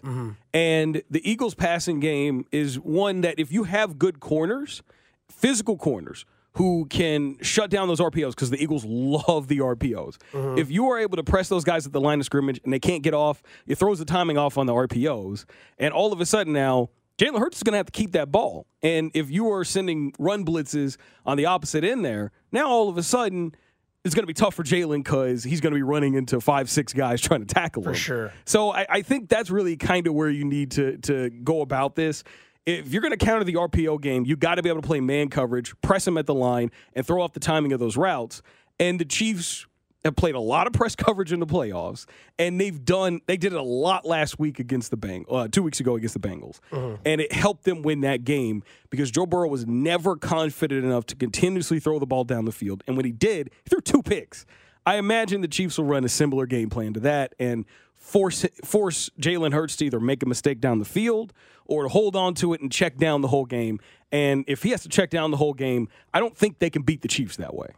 And 0.54 1.02
the 1.10 1.28
Eagles' 1.28 1.56
passing 1.56 2.00
game 2.00 2.46
is 2.52 2.78
one 2.80 3.22
that 3.22 3.40
if 3.40 3.52
you 3.52 3.64
have 3.64 3.98
good 3.98 4.20
corners, 4.20 4.84
physical 5.28 5.76
corners 5.78 6.26
who 6.56 6.86
can 6.90 7.38
shut 7.42 7.70
down 7.70 7.88
those 7.88 8.00
RPOs 8.00 8.32
because 8.32 8.50
the 8.52 8.62
Eagles 8.62 8.86
love 8.86 9.48
the 9.48 9.60
RPOs. 9.60 10.18
Mm-hmm. 10.34 10.60
If 10.60 10.70
you 10.70 10.88
are 10.90 11.00
able 11.00 11.18
to 11.18 11.24
press 11.24 11.50
those 11.50 11.64
guys 11.64 11.86
at 11.86 11.94
the 11.94 12.02
line 12.02 12.20
of 12.20 12.26
scrimmage 12.26 12.60
and 12.64 12.72
they 12.72 12.80
can't 12.80 13.02
get 13.02 13.14
off, 13.14 13.42
it 13.66 13.76
throws 13.76 14.00
the 14.00 14.06
timing 14.06 14.38
off 14.38 14.58
on 14.58 14.68
the 14.68 14.74
RPOs. 14.74 15.46
And 15.80 15.94
all 15.94 16.14
of 16.14 16.22
a 16.22 16.26
sudden 16.26 16.54
now, 16.54 16.90
Jalen 17.18 17.40
Hurts 17.40 17.58
is 17.58 17.64
going 17.64 17.74
to 17.74 17.78
have 17.78 17.88
to 17.88 17.92
keep 17.92 18.12
that 18.12 18.32
ball. 18.32 18.68
And 18.82 19.12
if 19.14 19.30
you 19.30 19.52
are 19.52 19.64
sending 19.64 20.14
run 20.20 20.46
blitzes 20.46 20.98
on 21.26 21.38
the 21.38 21.46
opposite 21.46 21.84
end 21.84 22.04
there, 22.04 22.32
now 22.52 22.68
all 22.68 22.90
of 22.90 22.98
a 22.98 23.04
sudden 23.04 23.56
it's 24.04 24.14
going 24.14 24.24
to 24.24 24.28
be 24.28 24.34
tough 24.34 24.54
for 24.54 24.64
Jalen 24.64 25.04
because 25.04 25.44
he's 25.44 25.62
going 25.62 25.72
to 25.72 25.78
be 25.78 25.84
running 25.84 26.16
into 26.16 26.42
five, 26.42 26.70
six 26.70 26.94
guys 26.94 27.22
trying 27.22 27.46
to 27.46 27.52
tackle 27.52 27.84
him. 27.84 27.94
For 27.94 28.00
sure. 28.00 28.34
So 28.46 28.72
I, 28.72 28.86
I 28.90 29.02
think 29.02 29.30
that's 29.30 29.50
really 29.50 29.78
kind 29.78 30.08
of 30.08 30.14
where 30.14 30.30
you 30.30 30.46
need 30.46 30.72
to 30.72 30.98
to 30.98 31.30
go 31.30 31.62
about 31.62 31.96
this. 31.96 32.24
If 32.66 32.94
you're 32.94 33.02
going 33.02 33.12
to 33.12 33.18
counter 33.18 33.44
the 33.44 33.56
RPO 33.56 34.02
game, 34.02 34.26
you 34.26 34.38
got 34.38 34.56
to 34.56 34.64
be 34.64 34.70
able 34.70 34.82
to 34.82 34.88
play 34.88 35.02
man 35.02 35.30
coverage, 35.30 35.74
press 35.82 36.08
him 36.08 36.18
at 36.18 36.26
the 36.26 36.34
line, 36.34 36.72
and 36.94 37.06
throw 37.06 37.22
off 37.22 37.34
the 37.34 37.40
timing 37.40 37.74
of 37.74 37.80
those 37.80 37.98
routes. 37.98 38.42
And 38.80 39.00
the 39.00 39.06
Chiefs 39.06 39.68
have 40.06 40.16
played 40.16 40.36
a 40.36 40.40
lot 40.40 40.68
of 40.68 40.74
press 40.74 40.96
coverage 40.98 41.34
in 41.34 41.40
the 41.40 41.46
playoffs, 41.46 42.06
and 42.40 42.60
they've 42.60 42.84
done 42.84 43.22
they 43.26 43.38
did 43.38 43.54
it 43.54 43.60
a 43.60 43.64
lot 43.64 44.06
last 44.06 44.40
week 44.40 44.60
against 44.60 44.92
the 44.92 44.98
Bang, 44.98 45.26
uh, 45.30 45.48
two 45.50 45.64
weeks 45.64 45.80
ago 45.80 45.96
against 45.96 46.14
the 46.14 46.26
Bengals, 46.28 46.60
and 47.06 47.22
it 47.22 47.32
helped 47.32 47.64
them 47.64 47.82
win 47.82 48.02
that 48.02 48.24
game 48.24 48.64
because 48.90 49.12
Joe 49.12 49.26
Burrow 49.26 49.48
was 49.48 49.66
never 49.66 50.16
confident 50.16 50.86
enough 50.86 51.06
to 51.08 51.16
continuously 51.16 51.80
throw 51.80 52.00
the 52.00 52.06
ball 52.06 52.24
down 52.24 52.46
the 52.46 52.52
field, 52.52 52.84
and 52.88 52.96
when 52.98 53.06
he 53.06 53.12
did, 53.12 53.50
he 53.64 53.70
threw 53.70 53.82
two 53.82 54.02
picks. 54.02 54.46
I 54.86 54.98
imagine 54.98 55.42
the 55.42 55.48
Chiefs 55.48 55.78
will 55.78 55.86
run 55.86 56.04
a 56.04 56.10
similar 56.10 56.46
game 56.46 56.70
plan 56.70 56.94
to 56.94 57.00
that 57.02 57.36
and 57.40 57.66
force 58.04 58.46
force 58.64 59.10
Jalen 59.20 59.54
Hurts 59.54 59.78
to 59.78 59.86
either 59.86 60.00
make 60.00 60.22
a 60.22 60.26
mistake 60.26 60.60
down 60.60 60.80
the 60.80 60.86
field 60.86 61.32
or 61.66 61.84
to 61.84 61.90
hold 61.90 62.16
on 62.16 62.34
to 62.36 62.54
it 62.54 62.60
and 62.62 62.70
check 62.72 62.98
down 62.98 63.22
the 63.22 63.30
whole 63.30 63.46
game. 63.46 63.80
And 64.12 64.44
if 64.48 64.62
he 64.62 64.72
has 64.72 64.84
to 64.84 64.90
check 64.90 65.10
down 65.10 65.32
the 65.32 65.38
whole 65.38 65.54
game, 65.54 65.88
I 66.14 66.20
don't 66.20 66.38
think 66.38 66.60
they 66.60 66.70
can 66.70 66.82
beat 66.84 67.02
the 67.02 67.08
Chiefs 67.08 67.38
that 67.38 67.56
way. 67.56 67.70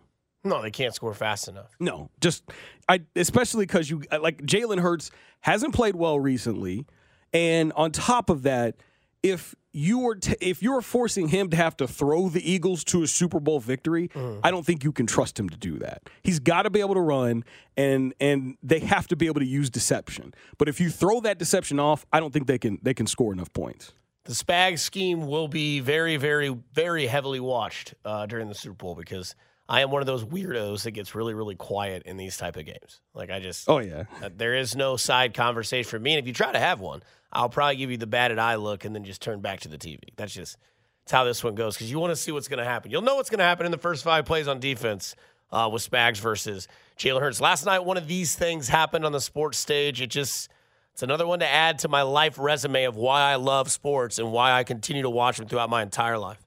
no, 0.43 0.61
they 0.61 0.71
can't 0.71 0.93
score 0.93 1.13
fast 1.13 1.47
enough. 1.47 1.71
No, 1.80 2.09
just 2.19 2.43
I 2.89 3.01
especially 3.15 3.65
because 3.67 3.89
you 3.89 4.03
uh, 4.11 4.19
like 4.19 4.41
Jalen 4.41 4.80
Hurts 4.80 5.11
hasn't 5.41 5.76
played 5.76 5.95
well 5.95 6.19
recently, 6.19 6.86
and 7.32 7.71
on 7.73 7.91
top 7.91 8.30
of 8.32 8.41
that, 8.43 8.76
if 9.21 9.53
you 9.76 10.07
are 10.07 10.15
t- 10.15 10.36
if 10.39 10.63
you're 10.63 10.82
forcing 10.82 11.28
him 11.28 11.49
to 11.49 11.57
have 11.57 11.76
to 11.78 11.88
throw 11.88 12.30
the 12.30 12.49
Eagles 12.49 12.84
to 12.86 13.03
a 13.03 13.07
Super 13.07 13.41
Bowl 13.41 13.59
victory, 13.59 14.09
I 14.41 14.49
don't 14.49 14.65
think 14.65 14.84
you 14.86 14.93
can 14.93 15.05
trust 15.05 15.38
him 15.38 15.49
to 15.49 15.57
do 15.57 15.78
that. 15.80 16.03
He's 16.23 16.39
got 16.39 16.61
to 16.63 16.69
be 16.69 16.80
able 16.80 16.93
to 16.95 17.01
run, 17.01 17.43
and 17.76 18.13
and 18.21 18.55
they 18.63 18.80
have 18.80 19.07
to 19.09 19.15
be 19.17 19.26
able 19.26 19.41
to 19.41 19.45
use 19.45 19.69
deception. 19.69 20.34
But 20.57 20.69
if 20.69 20.80
you 20.80 20.89
throw 20.89 21.19
that 21.21 21.38
deception 21.38 21.80
off, 21.80 22.05
I 22.13 22.21
don't 22.21 22.32
think 22.32 22.47
they 22.47 22.57
can 22.57 22.80
they 22.82 22.93
can 22.93 23.05
score 23.05 23.34
enough 23.34 23.51
points. 23.51 23.93
The 24.23 24.34
Spag 24.34 24.80
scheme 24.80 25.28
will 25.28 25.47
be 25.47 25.82
very, 25.82 26.17
very, 26.17 26.55
very 26.73 27.05
heavily 27.05 27.39
watched 27.39 27.93
uh, 28.03 28.26
during 28.26 28.47
the 28.47 28.55
Super 28.55 28.73
Bowl 28.76 28.95
because 28.95 29.36
I 29.69 29.82
am 29.82 29.91
one 29.91 30.01
of 30.01 30.07
those 30.07 30.23
weirdos 30.23 30.84
that 30.84 30.91
gets 30.91 31.13
really, 31.13 31.34
really 31.34 31.55
quiet 31.55 32.03
in 32.07 32.17
these 32.17 32.38
type 32.38 32.55
of 32.55 32.65
games. 32.65 33.01
Like 33.13 33.30
I 33.30 33.39
just, 33.39 33.69
Oh 33.69 33.80
yeah, 33.80 34.05
uh, 34.23 34.30
there 34.36 34.55
is 34.55 34.76
no 34.76 34.95
side 34.95 35.34
conversation 35.34 35.88
for 35.89 35.99
me. 35.99 36.13
And 36.13 36.19
if 36.19 36.28
you 36.28 36.34
try 36.34 36.51
to 36.51 36.59
have 36.59 36.80
one, 36.80 37.03
I'll 37.36 37.49
probably 37.49 37.75
give 37.75 37.91
you 37.91 37.97
the 37.97 38.07
batted 38.07 38.39
eye 38.39 38.55
look 38.55 38.86
and 38.86 38.95
then 38.95 39.03
just 39.03 39.21
turn 39.21 39.41
back 39.41 39.59
to 39.61 39.67
the 39.67 39.77
TV. 39.77 39.99
That's 40.15 40.33
just 40.33 40.57
it's 41.03 41.11
how 41.11 41.25
this 41.25 41.43
one 41.43 41.53
goes 41.53 41.75
because 41.75 41.91
you 41.91 41.99
want 41.99 42.11
to 42.11 42.15
see 42.15 42.31
what's 42.31 42.47
going 42.47 42.59
to 42.59 42.65
happen. 42.65 42.89
You'll 42.89 43.01
know 43.03 43.15
what's 43.15 43.29
going 43.29 43.39
to 43.39 43.45
happen 43.45 43.65
in 43.65 43.71
the 43.71 43.77
first 43.77 44.03
five 44.03 44.25
plays 44.25 44.47
on 44.47 44.59
defense 44.59 45.15
uh, 45.51 45.69
with 45.71 45.88
Spags 45.88 46.17
versus 46.17 46.67
Jalen 46.97 47.19
Hurts. 47.19 47.41
Last 47.41 47.65
night, 47.65 47.79
one 47.79 47.97
of 47.97 48.07
these 48.07 48.36
things 48.36 48.69
happened 48.69 49.05
on 49.05 49.11
the 49.11 49.21
sports 49.21 49.57
stage. 49.57 50.01
It 50.01 50.07
just 50.07 50.49
it's 50.93 51.03
another 51.03 51.27
one 51.27 51.39
to 51.39 51.47
add 51.47 51.79
to 51.79 51.89
my 51.89 52.03
life 52.03 52.39
resume 52.39 52.86
of 52.86 52.95
why 52.95 53.33
I 53.33 53.36
love 53.36 53.69
sports 53.69 54.17
and 54.17 54.31
why 54.31 54.53
I 54.53 54.63
continue 54.63 55.03
to 55.03 55.09
watch 55.09 55.38
them 55.38 55.47
throughout 55.47 55.69
my 55.69 55.83
entire 55.83 56.17
life. 56.17 56.39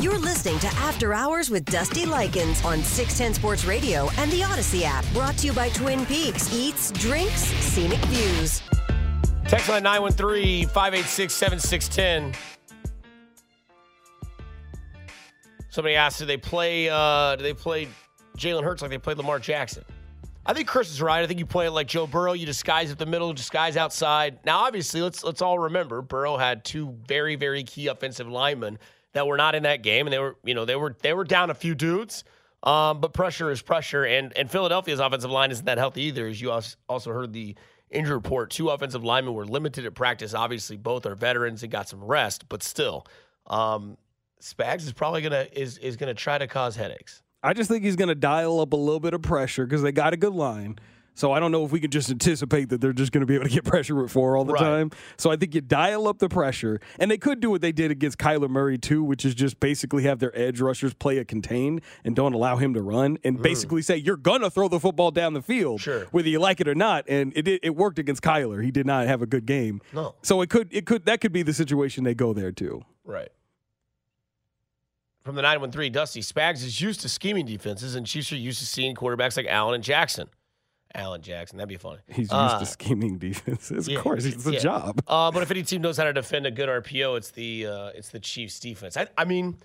You're 0.00 0.18
listening 0.18 0.60
to 0.60 0.68
After 0.76 1.12
Hours 1.12 1.50
with 1.50 1.64
Dusty 1.64 2.06
Likens 2.06 2.64
on 2.64 2.84
610 2.84 3.34
Sports 3.34 3.64
Radio 3.64 4.10
and 4.18 4.30
the 4.30 4.42
Audacy 4.42 4.82
app. 4.82 5.04
Brought 5.12 5.38
to 5.38 5.46
you 5.46 5.52
by 5.54 5.70
Twin 5.70 6.06
Peaks 6.06 6.54
Eats, 6.54 6.92
Drinks, 6.92 7.42
Scenic 7.42 7.98
Views. 8.04 8.62
Text 9.48 9.70
line 9.70 9.82
913 9.82 10.68
586 10.68 11.32
7610. 11.32 12.38
Somebody 15.70 15.94
asked, 15.94 16.18
do 16.18 16.26
they 16.26 16.36
play 16.36 16.90
uh, 16.90 17.34
do 17.34 17.42
they 17.42 17.54
play 17.54 17.88
Jalen 18.36 18.62
Hurts 18.62 18.82
like 18.82 18.90
they 18.90 18.98
played 18.98 19.16
Lamar 19.16 19.38
Jackson? 19.38 19.86
I 20.44 20.52
think 20.52 20.68
Chris 20.68 20.90
is 20.90 21.00
right. 21.00 21.22
I 21.22 21.26
think 21.26 21.38
you 21.38 21.46
play 21.46 21.66
it 21.66 21.70
like 21.70 21.86
Joe 21.86 22.06
Burrow. 22.06 22.34
You 22.34 22.44
disguise 22.44 22.90
at 22.90 22.98
the 22.98 23.06
middle, 23.06 23.32
disguise 23.32 23.78
outside. 23.78 24.38
Now, 24.44 24.58
obviously, 24.58 25.00
let's 25.00 25.24
let's 25.24 25.40
all 25.40 25.58
remember 25.58 26.02
Burrow 26.02 26.36
had 26.36 26.62
two 26.62 26.94
very, 27.06 27.34
very 27.36 27.62
key 27.64 27.86
offensive 27.86 28.28
linemen 28.28 28.78
that 29.14 29.26
were 29.26 29.38
not 29.38 29.54
in 29.54 29.62
that 29.62 29.82
game, 29.82 30.06
and 30.06 30.12
they 30.12 30.18
were, 30.18 30.36
you 30.44 30.54
know, 30.54 30.66
they 30.66 30.76
were 30.76 30.94
they 31.00 31.14
were 31.14 31.24
down 31.24 31.48
a 31.48 31.54
few 31.54 31.74
dudes. 31.74 32.22
Um, 32.64 33.00
but 33.00 33.14
pressure 33.14 33.50
is 33.50 33.62
pressure, 33.62 34.04
and 34.04 34.36
and 34.36 34.50
Philadelphia's 34.50 35.00
offensive 35.00 35.30
line 35.30 35.50
isn't 35.52 35.64
that 35.64 35.78
healthy 35.78 36.02
either. 36.02 36.26
As 36.26 36.38
you 36.38 36.50
also 36.50 37.12
heard 37.12 37.32
the 37.32 37.56
injury 37.90 38.14
report, 38.14 38.50
two 38.50 38.68
offensive 38.70 39.04
linemen 39.04 39.34
were 39.34 39.46
limited 39.46 39.86
at 39.86 39.94
practice. 39.94 40.34
Obviously, 40.34 40.76
both 40.76 41.06
are 41.06 41.14
veterans 41.14 41.62
and 41.62 41.72
got 41.72 41.88
some 41.88 42.02
rest, 42.02 42.48
but 42.48 42.62
still, 42.62 43.06
um, 43.46 43.96
Spags 44.40 44.82
is 44.82 44.92
probably 44.92 45.22
gonna 45.22 45.46
is 45.52 45.78
is 45.78 45.96
gonna 45.96 46.14
try 46.14 46.38
to 46.38 46.46
cause 46.46 46.76
headaches. 46.76 47.22
I 47.42 47.52
just 47.52 47.70
think 47.70 47.84
he's 47.84 47.96
to 48.08 48.14
dial 48.14 48.60
up 48.60 48.72
a 48.72 48.76
little 48.76 49.00
bit 49.00 49.14
of 49.14 49.22
pressure 49.22 49.64
because 49.64 49.82
they 49.82 49.92
got 49.92 50.12
a 50.12 50.16
good 50.16 50.32
line. 50.32 50.78
So 51.18 51.32
I 51.32 51.40
don't 51.40 51.50
know 51.50 51.64
if 51.64 51.72
we 51.72 51.80
can 51.80 51.90
just 51.90 52.10
anticipate 52.10 52.68
that 52.68 52.80
they're 52.80 52.92
just 52.92 53.10
going 53.10 53.22
to 53.22 53.26
be 53.26 53.34
able 53.34 53.46
to 53.46 53.50
get 53.50 53.64
pressure 53.64 53.96
with 53.96 54.12
four 54.12 54.36
all 54.36 54.44
the 54.44 54.52
Right. 54.52 54.62
time. 54.62 54.90
So 55.16 55.32
I 55.32 55.36
think 55.36 55.52
you 55.52 55.60
dial 55.60 56.06
up 56.06 56.20
the 56.20 56.28
pressure, 56.28 56.80
and 56.96 57.10
they 57.10 57.18
could 57.18 57.40
do 57.40 57.50
what 57.50 57.60
they 57.60 57.72
did 57.72 57.90
against 57.90 58.18
Kyler 58.18 58.48
Murray 58.48 58.78
too, 58.78 59.02
which 59.02 59.24
is 59.24 59.34
just 59.34 59.58
basically 59.58 60.04
have 60.04 60.20
their 60.20 60.30
edge 60.38 60.60
rushers 60.60 60.94
play 60.94 61.18
a 61.18 61.24
contain 61.24 61.80
and 62.04 62.14
don't 62.14 62.34
allow 62.34 62.54
him 62.54 62.72
to 62.74 62.80
run, 62.80 63.18
and 63.24 63.40
mm. 63.40 63.42
basically 63.42 63.82
say 63.82 63.96
you're 63.96 64.16
gonna 64.16 64.48
throw 64.48 64.68
the 64.68 64.78
football 64.78 65.10
down 65.10 65.32
the 65.32 65.42
field, 65.42 65.80
Sure. 65.80 66.04
whether 66.12 66.28
you 66.28 66.38
like 66.38 66.60
it 66.60 66.68
or 66.68 66.76
not. 66.76 67.04
And 67.08 67.32
it 67.34 67.48
it 67.48 67.74
worked 67.74 67.98
against 67.98 68.22
Kyler. 68.22 68.62
He 68.62 68.70
did 68.70 68.86
not 68.86 69.08
have 69.08 69.20
a 69.20 69.26
good 69.26 69.44
game. 69.44 69.80
No. 69.92 70.14
So 70.22 70.40
it 70.40 70.50
could 70.50 70.68
it 70.70 70.86
could 70.86 71.04
that 71.06 71.20
could 71.20 71.32
be 71.32 71.42
the 71.42 71.52
situation 71.52 72.04
they 72.04 72.14
go 72.14 72.32
there 72.32 72.52
too. 72.52 72.84
Right. 73.04 73.30
From 75.24 75.34
the 75.34 75.42
913, 75.42 75.90
Dusty 75.90 76.20
Spags 76.20 76.64
is 76.64 76.80
used 76.80 77.00
to 77.00 77.08
scheming 77.08 77.44
defenses, 77.44 77.96
and 77.96 78.06
Chiefs 78.06 78.32
are 78.32 78.36
used 78.36 78.60
to 78.60 78.66
seeing 78.66 78.94
quarterbacks 78.94 79.36
like 79.36 79.46
Allen 79.46 79.74
and 79.74 79.82
Jackson. 79.82 80.28
Allen 80.94 81.20
Jackson, 81.22 81.58
that'd 81.58 81.68
be 81.68 81.76
funny. 81.76 81.98
He's 82.08 82.18
used 82.18 82.32
Uh, 82.32 82.58
to 82.58 82.66
scheming 82.66 83.18
defenses. 83.18 83.88
yeah, 83.88 83.98
of 83.98 84.02
course, 84.02 84.24
it's 84.24 84.46
a 84.46 84.52
yeah. 84.52 84.58
job. 84.58 85.02
Uh, 85.06 85.30
but 85.30 85.42
if 85.42 85.50
any 85.50 85.62
team 85.62 85.82
knows 85.82 85.96
how 85.96 86.04
to 86.04 86.12
defend 86.12 86.46
a 86.46 86.50
good 86.50 86.68
RPO, 86.68 87.16
it's 87.18 87.30
the 87.30 87.66
uh, 87.66 87.90
it's 87.94 88.08
the 88.08 88.20
Chiefs 88.20 88.58
defense. 88.58 88.96
I, 88.96 89.06
I 89.16 89.24
mean, 89.24 89.58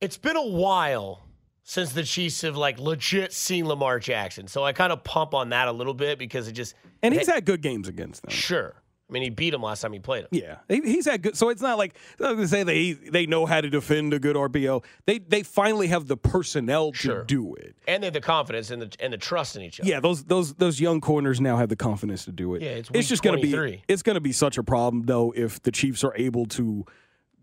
it's 0.00 0.16
been 0.18 0.36
a 0.36 0.46
while 0.46 1.24
since 1.62 1.92
the 1.92 2.02
Chiefs 2.02 2.40
have 2.42 2.56
like 2.56 2.78
legit 2.80 3.32
seen 3.32 3.66
Lamar 3.68 4.00
Jackson, 4.00 4.48
so 4.48 4.64
I 4.64 4.72
kind 4.72 4.92
of 4.92 5.04
pump 5.04 5.32
on 5.32 5.50
that 5.50 5.68
a 5.68 5.72
little 5.72 5.94
bit 5.94 6.18
because 6.18 6.48
it 6.48 6.52
just 6.52 6.74
And 7.02 7.14
he's 7.14 7.28
had 7.28 7.44
good 7.44 7.62
games 7.62 7.86
against 7.88 8.22
them. 8.22 8.30
Sure. 8.32 8.74
I 9.12 9.14
mean, 9.14 9.24
he 9.24 9.28
beat 9.28 9.52
him 9.52 9.60
last 9.62 9.82
time 9.82 9.92
he 9.92 9.98
played 9.98 10.22
him. 10.22 10.28
Yeah, 10.30 10.56
he, 10.68 10.80
he's 10.80 11.04
had 11.04 11.20
good. 11.20 11.36
So 11.36 11.50
it's 11.50 11.60
not 11.60 11.76
like 11.76 11.98
gonna 12.18 12.48
say 12.48 12.62
they 12.62 12.92
they 12.92 13.26
know 13.26 13.44
how 13.44 13.60
to 13.60 13.68
defend 13.68 14.14
a 14.14 14.18
good 14.18 14.36
RPO. 14.36 14.82
They 15.04 15.18
they 15.18 15.42
finally 15.42 15.88
have 15.88 16.06
the 16.08 16.16
personnel 16.16 16.92
to 16.92 16.98
Sure. 16.98 17.24
do 17.24 17.54
it. 17.56 17.76
And 17.86 18.02
they 18.02 18.06
have 18.06 18.14
the 18.14 18.22
confidence 18.22 18.70
and 18.70 18.80
the 18.80 18.90
and 19.00 19.12
the 19.12 19.18
trust 19.18 19.54
in 19.54 19.60
each 19.62 19.78
other. 19.80 19.88
Yeah, 19.90 20.00
those 20.00 20.24
those 20.24 20.54
those 20.54 20.80
young 20.80 21.02
corners 21.02 21.42
now 21.42 21.58
have 21.58 21.68
the 21.68 21.76
confidence 21.76 22.24
to 22.24 22.32
do 22.32 22.54
it. 22.54 22.62
Yeah, 22.62 22.70
it's 22.70 22.90
week 22.90 23.04
just 23.06 23.22
gonna 23.22 23.38
be 23.38 23.82
it's 23.86 24.02
gonna 24.02 24.20
be 24.20 24.32
such 24.32 24.56
a 24.56 24.62
problem 24.62 25.02
though 25.02 25.34
if 25.36 25.60
the 25.62 25.70
Chiefs 25.72 26.02
are 26.04 26.14
able 26.16 26.46
to 26.46 26.86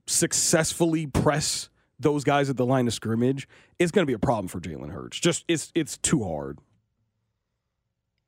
successfully 0.07 1.05
press 1.05 1.69
those 1.99 2.23
guys 2.23 2.49
at 2.49 2.57
the 2.57 2.65
line 2.65 2.87
of 2.87 2.93
scrimmage. 2.95 3.47
It's 3.77 3.91
gonna 3.91 4.07
be 4.07 4.13
a 4.13 4.19
problem 4.19 4.47
for 4.47 4.59
Jalen 4.59 4.89
Hurts. 4.91 5.19
Just 5.19 5.45
it's 5.47 5.71
it's 5.75 5.99
too 5.99 6.23
hard. 6.23 6.57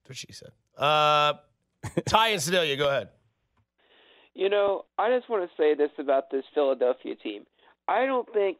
That's 0.03 0.09
what 0.09 0.17
she 0.17 0.31
said. 0.31 0.49
Uh, 0.77 1.33
Ty 2.05 2.27
and 2.29 2.41
Sedalia, 2.41 2.77
go 2.77 2.87
ahead. 2.87 3.09
You 4.33 4.49
know, 4.49 4.85
I 4.97 5.15
just 5.15 5.29
want 5.29 5.49
to 5.49 5.61
say 5.61 5.75
this 5.75 5.91
about 5.97 6.31
this 6.31 6.43
Philadelphia 6.53 7.15
team. 7.15 7.43
I 7.87 8.05
don't 8.05 8.31
think 8.33 8.57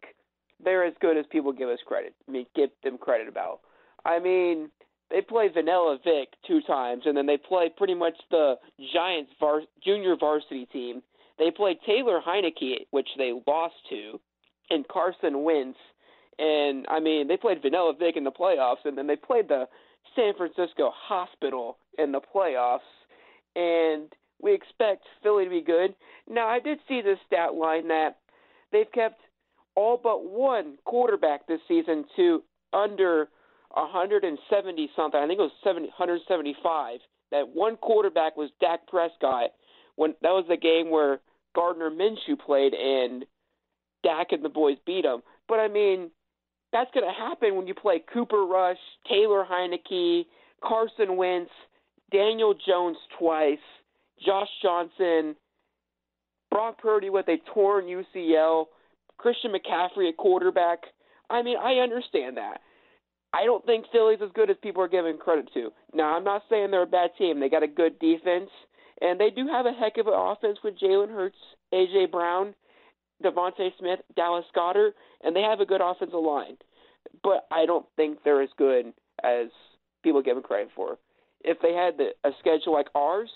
they're 0.64 0.86
as 0.86 0.94
good 1.00 1.18
as 1.18 1.26
people 1.32 1.54
give 1.54 1.70
us 1.70 1.80
credit. 1.86 2.14
I 2.28 2.32
mean, 2.32 2.46
give 2.56 2.70
them 2.84 2.98
credit 2.98 3.28
about. 3.28 3.62
I 4.06 4.20
mean, 4.20 4.70
they 5.10 5.22
play 5.22 5.50
Vanilla 5.54 5.98
Vic 6.04 6.30
two 6.48 6.62
times, 6.62 7.04
and 7.06 7.16
then 7.16 7.26
they 7.26 7.38
play 7.38 7.70
pretty 7.76 7.94
much 7.94 8.16
the 8.30 8.56
Giants 8.94 9.32
var- 9.40 9.64
junior 9.84 10.16
varsity 10.16 10.66
team. 10.68 11.02
They 11.38 11.52
play 11.52 11.80
Taylor 11.86 12.20
Heinicke, 12.26 12.88
which 12.92 13.10
they 13.18 13.34
lost 13.48 13.76
to, 13.90 14.20
and 14.70 14.88
Carson 14.88 15.44
Wentz. 15.44 15.78
And 16.40 16.86
I 16.90 17.00
mean, 17.00 17.28
they 17.28 17.38
played 17.38 17.62
Vanilla 17.62 17.94
Vic 17.98 18.16
in 18.16 18.24
the 18.24 18.32
playoffs, 18.32 18.86
and 18.86 18.98
then 18.98 19.08
they 19.08 19.16
played 19.16 19.48
the 19.48 19.68
San 20.16 20.34
Francisco 20.36 20.92
Hospital 20.94 21.78
in 21.98 22.12
the 22.12 22.22
playoffs. 22.22 22.80
And 23.56 24.14
we 24.42 24.54
expect 24.54 25.04
Philly 25.24 25.46
to 25.46 25.50
be 25.50 25.62
good. 25.62 25.96
Now, 26.30 26.48
I 26.48 26.60
did 26.60 26.80
see 26.88 27.02
this 27.02 27.20
stat 27.28 27.54
line 27.54 27.88
that 27.90 28.18
they've 28.72 28.92
kept 28.92 29.22
all 29.76 30.00
but 30.02 30.26
one 30.26 30.78
quarterback 30.86 31.48
this 31.48 31.62
season 31.68 32.06
to 32.16 32.44
under 32.74 33.30
170 33.74 34.90
something. 34.96 35.20
I 35.20 35.28
think 35.28 35.40
it 35.40 35.44
was 35.44 35.52
70, 35.64 35.88
175. 35.88 37.00
That 37.32 37.50
one 37.54 37.78
quarterback 37.78 38.36
was 38.36 38.50
Dak 38.60 38.88
Prescott. 38.88 39.52
When 39.96 40.16
that 40.22 40.30
was 40.30 40.46
the 40.50 40.58
game 40.58 40.90
where 40.90 41.20
Gardner 41.56 41.90
Minshew 41.90 42.40
played 42.40 42.74
and 42.74 43.26
Dak 44.04 44.32
and 44.32 44.44
the 44.44 44.50
boys 44.50 44.78
beat 44.86 45.06
him. 45.06 45.22
But 45.48 45.60
I 45.60 45.68
mean, 45.68 46.12
that's 46.72 46.92
going 46.94 47.06
to 47.06 47.14
happen 47.14 47.56
when 47.56 47.68
you 47.68 47.74
play 47.74 48.04
Cooper 48.14 48.46
Rush, 48.46 48.78
Taylor 49.08 49.46
Heinicke, 49.50 50.26
Carson 50.64 51.18
Wentz, 51.18 51.52
Daniel 52.12 52.54
Jones 52.66 52.98
twice, 53.20 53.58
Josh 54.26 54.50
Johnson, 54.62 55.36
Brock 56.50 56.80
Purdy 56.82 57.10
with 57.10 57.28
a 57.28 57.38
torn 57.54 57.86
UCL, 57.86 58.66
Christian 59.18 59.52
McCaffrey 59.52 60.10
at 60.10 60.18
quarterback. 60.18 60.80
I 61.30 61.42
mean, 61.42 61.58
I 61.58 61.76
understand 61.76 62.38
that. 62.38 62.62
I 63.34 63.46
don't 63.46 63.66
think 63.66 63.86
Philly's 63.92 64.20
as 64.22 64.30
good 64.34 64.50
as 64.50 64.58
people 64.62 64.84
are 64.84 64.90
giving 64.90 65.18
credit 65.18 65.50
to. 65.54 65.72
Now, 65.94 66.16
I'm 66.16 66.24
not 66.24 66.44
saying 66.50 66.72
they're 66.72 66.84
a 66.84 66.88
bad 66.88 67.12
team. 67.18 67.40
They 67.40 67.50
got 67.50 67.64
a 67.64 67.68
good 67.68 67.98
defense, 68.00 68.50
and 69.00 69.20
they 69.20 69.30
do 69.30 69.48
have 69.48 69.66
a 69.66 69.72
heck 69.72 69.98
of 69.98 70.08
an 70.08 70.14
offense 70.16 70.58
with 70.64 70.78
Jalen 70.78 71.10
Hurts, 71.10 71.38
A.J. 71.72 72.08
Brown, 72.12 72.54
DeVonta 73.24 73.70
Smith, 73.80 74.00
Dallas 74.16 74.46
Goedert, 74.56 74.92
and 75.24 75.34
they 75.34 75.42
have 75.42 75.62
a 75.62 75.66
good 75.66 75.82
offensive 75.82 76.20
line. 76.20 76.58
But 77.24 77.48
I 77.52 77.66
don't 77.66 77.86
think 77.96 78.20
they're 78.24 78.42
as 78.42 78.50
good 78.58 78.88
as 79.24 79.48
people 80.04 80.22
give 80.22 80.36
them 80.36 80.44
credit 80.44 80.70
for. 80.76 80.98
If 81.44 81.58
they 81.62 81.74
had 81.74 81.98
the, 81.98 82.10
a 82.28 82.32
schedule 82.40 82.74
like 82.74 82.88
ours, 82.94 83.30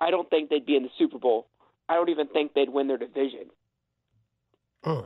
I 0.00 0.10
don't 0.10 0.28
think 0.28 0.50
they'd 0.50 0.66
be 0.66 0.76
in 0.76 0.82
the 0.82 0.90
Super 0.98 1.18
Bowl. 1.18 1.46
I 1.88 1.94
don't 1.94 2.08
even 2.08 2.28
think 2.28 2.54
they'd 2.54 2.68
win 2.68 2.88
their 2.88 2.98
division. 2.98 3.50
Hmm. 4.82 5.00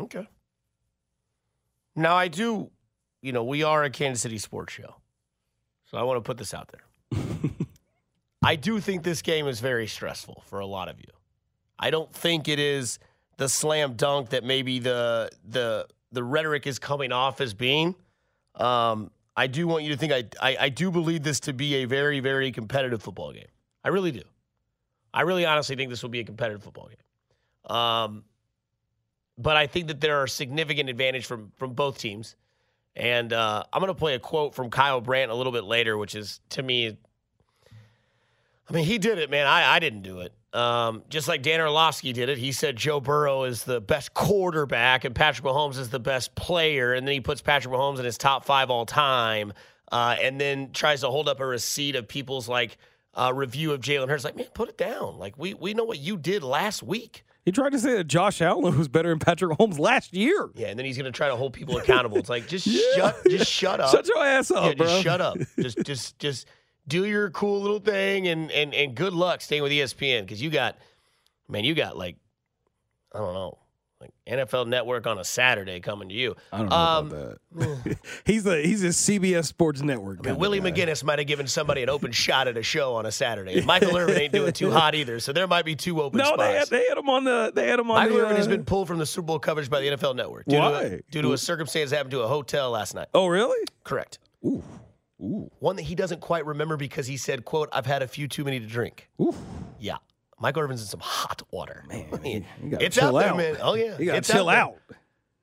Okay. 0.00 0.26
Now 1.96 2.14
I 2.14 2.28
do, 2.28 2.70
you 3.22 3.32
know, 3.32 3.42
we 3.42 3.62
are 3.62 3.82
a 3.82 3.90
Kansas 3.90 4.22
City 4.22 4.38
sports 4.38 4.72
show, 4.72 4.94
so 5.86 5.98
I 5.98 6.02
want 6.02 6.18
to 6.18 6.20
put 6.22 6.38
this 6.38 6.54
out 6.54 6.68
there. 6.68 7.20
I 8.42 8.54
do 8.54 8.78
think 8.80 9.02
this 9.02 9.20
game 9.20 9.48
is 9.48 9.60
very 9.60 9.88
stressful 9.88 10.44
for 10.46 10.60
a 10.60 10.66
lot 10.66 10.88
of 10.88 11.00
you. 11.00 11.10
I 11.78 11.90
don't 11.90 12.12
think 12.14 12.46
it 12.46 12.58
is 12.58 12.98
the 13.36 13.48
slam 13.48 13.94
dunk 13.94 14.30
that 14.30 14.44
maybe 14.44 14.78
the 14.78 15.30
the 15.44 15.86
the 16.12 16.22
rhetoric 16.22 16.66
is 16.66 16.78
coming 16.78 17.12
off 17.12 17.40
as 17.40 17.52
being. 17.52 17.94
Um, 18.54 19.10
I 19.38 19.46
do 19.46 19.68
want 19.68 19.84
you 19.84 19.90
to 19.90 19.96
think 19.96 20.12
I, 20.12 20.24
I 20.40 20.56
I 20.62 20.68
do 20.68 20.90
believe 20.90 21.22
this 21.22 21.38
to 21.40 21.52
be 21.52 21.76
a 21.76 21.84
very 21.84 22.18
very 22.18 22.50
competitive 22.50 23.00
football 23.02 23.32
game. 23.32 23.46
I 23.84 23.88
really 23.88 24.10
do. 24.10 24.22
I 25.14 25.22
really 25.22 25.46
honestly 25.46 25.76
think 25.76 25.90
this 25.90 26.02
will 26.02 26.10
be 26.10 26.20
a 26.20 26.24
competitive 26.24 26.62
football 26.62 26.88
game. 26.88 27.76
Um, 27.76 28.24
but 29.38 29.56
I 29.56 29.68
think 29.68 29.86
that 29.88 30.00
there 30.00 30.18
are 30.20 30.26
significant 30.26 30.90
advantage 30.90 31.24
from 31.26 31.52
from 31.56 31.74
both 31.74 31.98
teams. 31.98 32.34
And 32.96 33.32
uh, 33.32 33.62
I'm 33.72 33.80
going 33.80 33.94
to 33.94 33.98
play 33.98 34.14
a 34.14 34.18
quote 34.18 34.56
from 34.56 34.70
Kyle 34.70 35.00
Brandt 35.00 35.30
a 35.30 35.34
little 35.34 35.52
bit 35.52 35.62
later, 35.62 35.96
which 35.96 36.16
is 36.16 36.40
to 36.50 36.62
me, 36.64 36.96
I 38.68 38.72
mean, 38.72 38.84
he 38.84 38.98
did 38.98 39.18
it, 39.18 39.30
man. 39.30 39.46
I, 39.46 39.76
I 39.76 39.78
didn't 39.78 40.02
do 40.02 40.18
it. 40.18 40.32
Um, 40.54 41.02
just 41.10 41.28
like 41.28 41.42
Dan 41.42 41.60
Orlovsky 41.60 42.12
did 42.12 42.28
it. 42.30 42.38
He 42.38 42.52
said 42.52 42.76
Joe 42.76 43.00
Burrow 43.00 43.44
is 43.44 43.64
the 43.64 43.80
best 43.80 44.14
quarterback 44.14 45.04
and 45.04 45.14
Patrick 45.14 45.46
Mahomes 45.46 45.78
is 45.78 45.90
the 45.90 46.00
best 46.00 46.34
player. 46.34 46.94
And 46.94 47.06
then 47.06 47.12
he 47.14 47.20
puts 47.20 47.42
Patrick 47.42 47.74
Mahomes 47.74 47.98
in 47.98 48.04
his 48.06 48.16
top 48.16 48.44
five 48.46 48.70
all 48.70 48.86
time. 48.86 49.52
Uh, 49.92 50.16
and 50.20 50.40
then 50.40 50.70
tries 50.72 51.00
to 51.00 51.08
hold 51.10 51.28
up 51.28 51.40
a 51.40 51.46
receipt 51.46 51.96
of 51.96 52.08
people's 52.08 52.48
like 52.48 52.78
uh, 53.14 53.32
review 53.34 53.72
of 53.72 53.80
Jalen 53.80 54.08
Hurts. 54.08 54.24
Like, 54.24 54.36
man, 54.36 54.46
put 54.54 54.68
it 54.68 54.78
down. 54.78 55.18
Like, 55.18 55.36
we, 55.38 55.54
we 55.54 55.74
know 55.74 55.84
what 55.84 55.98
you 55.98 56.16
did 56.16 56.42
last 56.42 56.82
week. 56.82 57.24
He 57.44 57.52
tried 57.52 57.70
to 57.72 57.78
say 57.78 57.94
that 57.96 58.04
Josh 58.04 58.42
Allen 58.42 58.76
was 58.78 58.88
better 58.88 59.08
than 59.08 59.18
Patrick 59.18 59.56
Holmes 59.56 59.78
last 59.78 60.12
year. 60.14 60.50
Yeah, 60.54 60.68
and 60.68 60.78
then 60.78 60.84
he's 60.84 60.98
gonna 60.98 61.10
try 61.12 61.28
to 61.28 61.36
hold 61.36 61.54
people 61.54 61.78
accountable. 61.78 62.18
It's 62.18 62.28
like 62.28 62.46
just 62.46 62.66
Yeah. 62.66 62.80
shut, 62.96 63.16
just 63.30 63.50
shut 63.50 63.80
up. 63.80 63.90
Shut 63.90 64.06
your 64.06 64.22
ass 64.22 64.50
up, 64.50 64.64
yeah, 64.66 64.74
bro. 64.74 64.86
just 64.86 65.02
shut 65.02 65.20
up. 65.22 65.38
Just, 65.58 65.82
just, 65.84 66.18
just 66.18 66.46
do 66.88 67.04
your 67.04 67.30
cool 67.30 67.60
little 67.60 67.78
thing, 67.80 68.26
and 68.28 68.50
and 68.50 68.74
and 68.74 68.94
good 68.94 69.12
luck 69.12 69.40
staying 69.42 69.62
with 69.62 69.70
ESPN 69.72 70.22
because 70.22 70.42
you 70.42 70.50
got, 70.50 70.76
man, 71.48 71.64
you 71.64 71.74
got 71.74 71.96
like, 71.96 72.16
I 73.14 73.18
don't 73.18 73.34
know, 73.34 73.58
like 74.00 74.12
NFL 74.28 74.68
Network 74.68 75.06
on 75.06 75.18
a 75.18 75.24
Saturday 75.24 75.80
coming 75.80 76.08
to 76.08 76.14
you. 76.14 76.36
I 76.52 76.58
don't 76.58 76.68
know 76.68 76.76
Um, 76.76 77.06
about 77.08 77.38
that. 77.56 77.98
he's 78.24 78.46
a 78.46 78.62
he's 78.62 78.84
a 78.84 78.88
CBS 78.88 79.46
Sports 79.46 79.82
Network. 79.82 80.20
I 80.24 80.30
mean, 80.30 80.38
Willie. 80.38 80.60
McGinest 80.60 81.02
might 81.04 81.18
have 81.18 81.26
given 81.28 81.46
somebody 81.46 81.82
an 81.82 81.88
open 81.88 82.12
shot 82.12 82.46
at 82.48 82.56
a 82.56 82.62
show 82.62 82.94
on 82.94 83.06
a 83.06 83.12
Saturday. 83.12 83.60
Michael 83.64 83.96
Irvin 83.96 84.16
ain't 84.16 84.32
doing 84.32 84.52
too 84.52 84.70
hot 84.70 84.94
either, 84.94 85.18
so 85.20 85.32
there 85.32 85.46
might 85.48 85.64
be 85.64 85.74
two 85.76 86.00
open 86.00 86.18
No, 86.18 86.24
spots. 86.24 86.42
they 86.42 86.54
had, 86.54 86.68
they 86.68 86.84
had 86.88 86.96
him 86.98 87.08
on 87.10 87.24
the 87.24 87.52
they 87.54 87.66
had 87.68 87.80
him 87.80 87.90
on 87.90 87.96
Michael 87.98 88.16
the. 88.18 88.22
Irvin 88.22 88.36
has 88.36 88.46
uh, 88.46 88.50
been 88.50 88.64
pulled 88.64 88.86
from 88.88 88.98
the 88.98 89.06
Super 89.06 89.26
Bowl 89.26 89.38
coverage 89.38 89.68
by 89.68 89.80
the 89.80 89.88
NFL 89.88 90.14
Network 90.16 90.46
due, 90.46 90.56
To, 90.56 90.76
a, 90.96 91.00
due 91.10 91.22
to 91.22 91.32
a 91.32 91.38
circumstance 91.38 91.90
that 91.90 91.96
happened 91.96 92.12
to 92.12 92.20
a 92.20 92.28
hotel 92.28 92.70
last 92.70 92.94
night. 92.94 93.08
Oh, 93.14 93.26
really? 93.26 93.66
Correct. 93.84 94.18
Ooh, 94.44 94.62
ooh, 95.20 95.50
One 95.58 95.76
that 95.76 95.82
he 95.82 95.94
doesn't 95.94 96.20
quite 96.20 96.44
remember 96.46 96.76
because 96.76 97.06
he 97.06 97.16
said, 97.16 97.44
quote, 97.44 97.68
I've 97.72 97.86
had 97.86 98.02
a 98.02 98.08
few 98.08 98.28
too 98.28 98.44
many 98.44 98.60
to 98.60 98.66
drink. 98.66 99.08
ooh. 99.20 99.34
Yeah. 99.78 99.96
Michael 100.40 100.62
Irvin's 100.62 100.80
in 100.82 100.86
some 100.86 101.00
hot 101.00 101.42
water. 101.50 101.84
Man, 101.88 102.44
it's 102.80 102.96
chill 102.96 103.16
out 103.16 103.20
there, 103.20 103.34
man. 103.34 103.56
Oh, 103.60 103.74
yeah. 103.74 103.98
You 103.98 104.06
gotta 104.06 104.18
it's 104.18 104.28
chill 104.28 104.46
there. 104.46 104.56
out. 104.56 104.76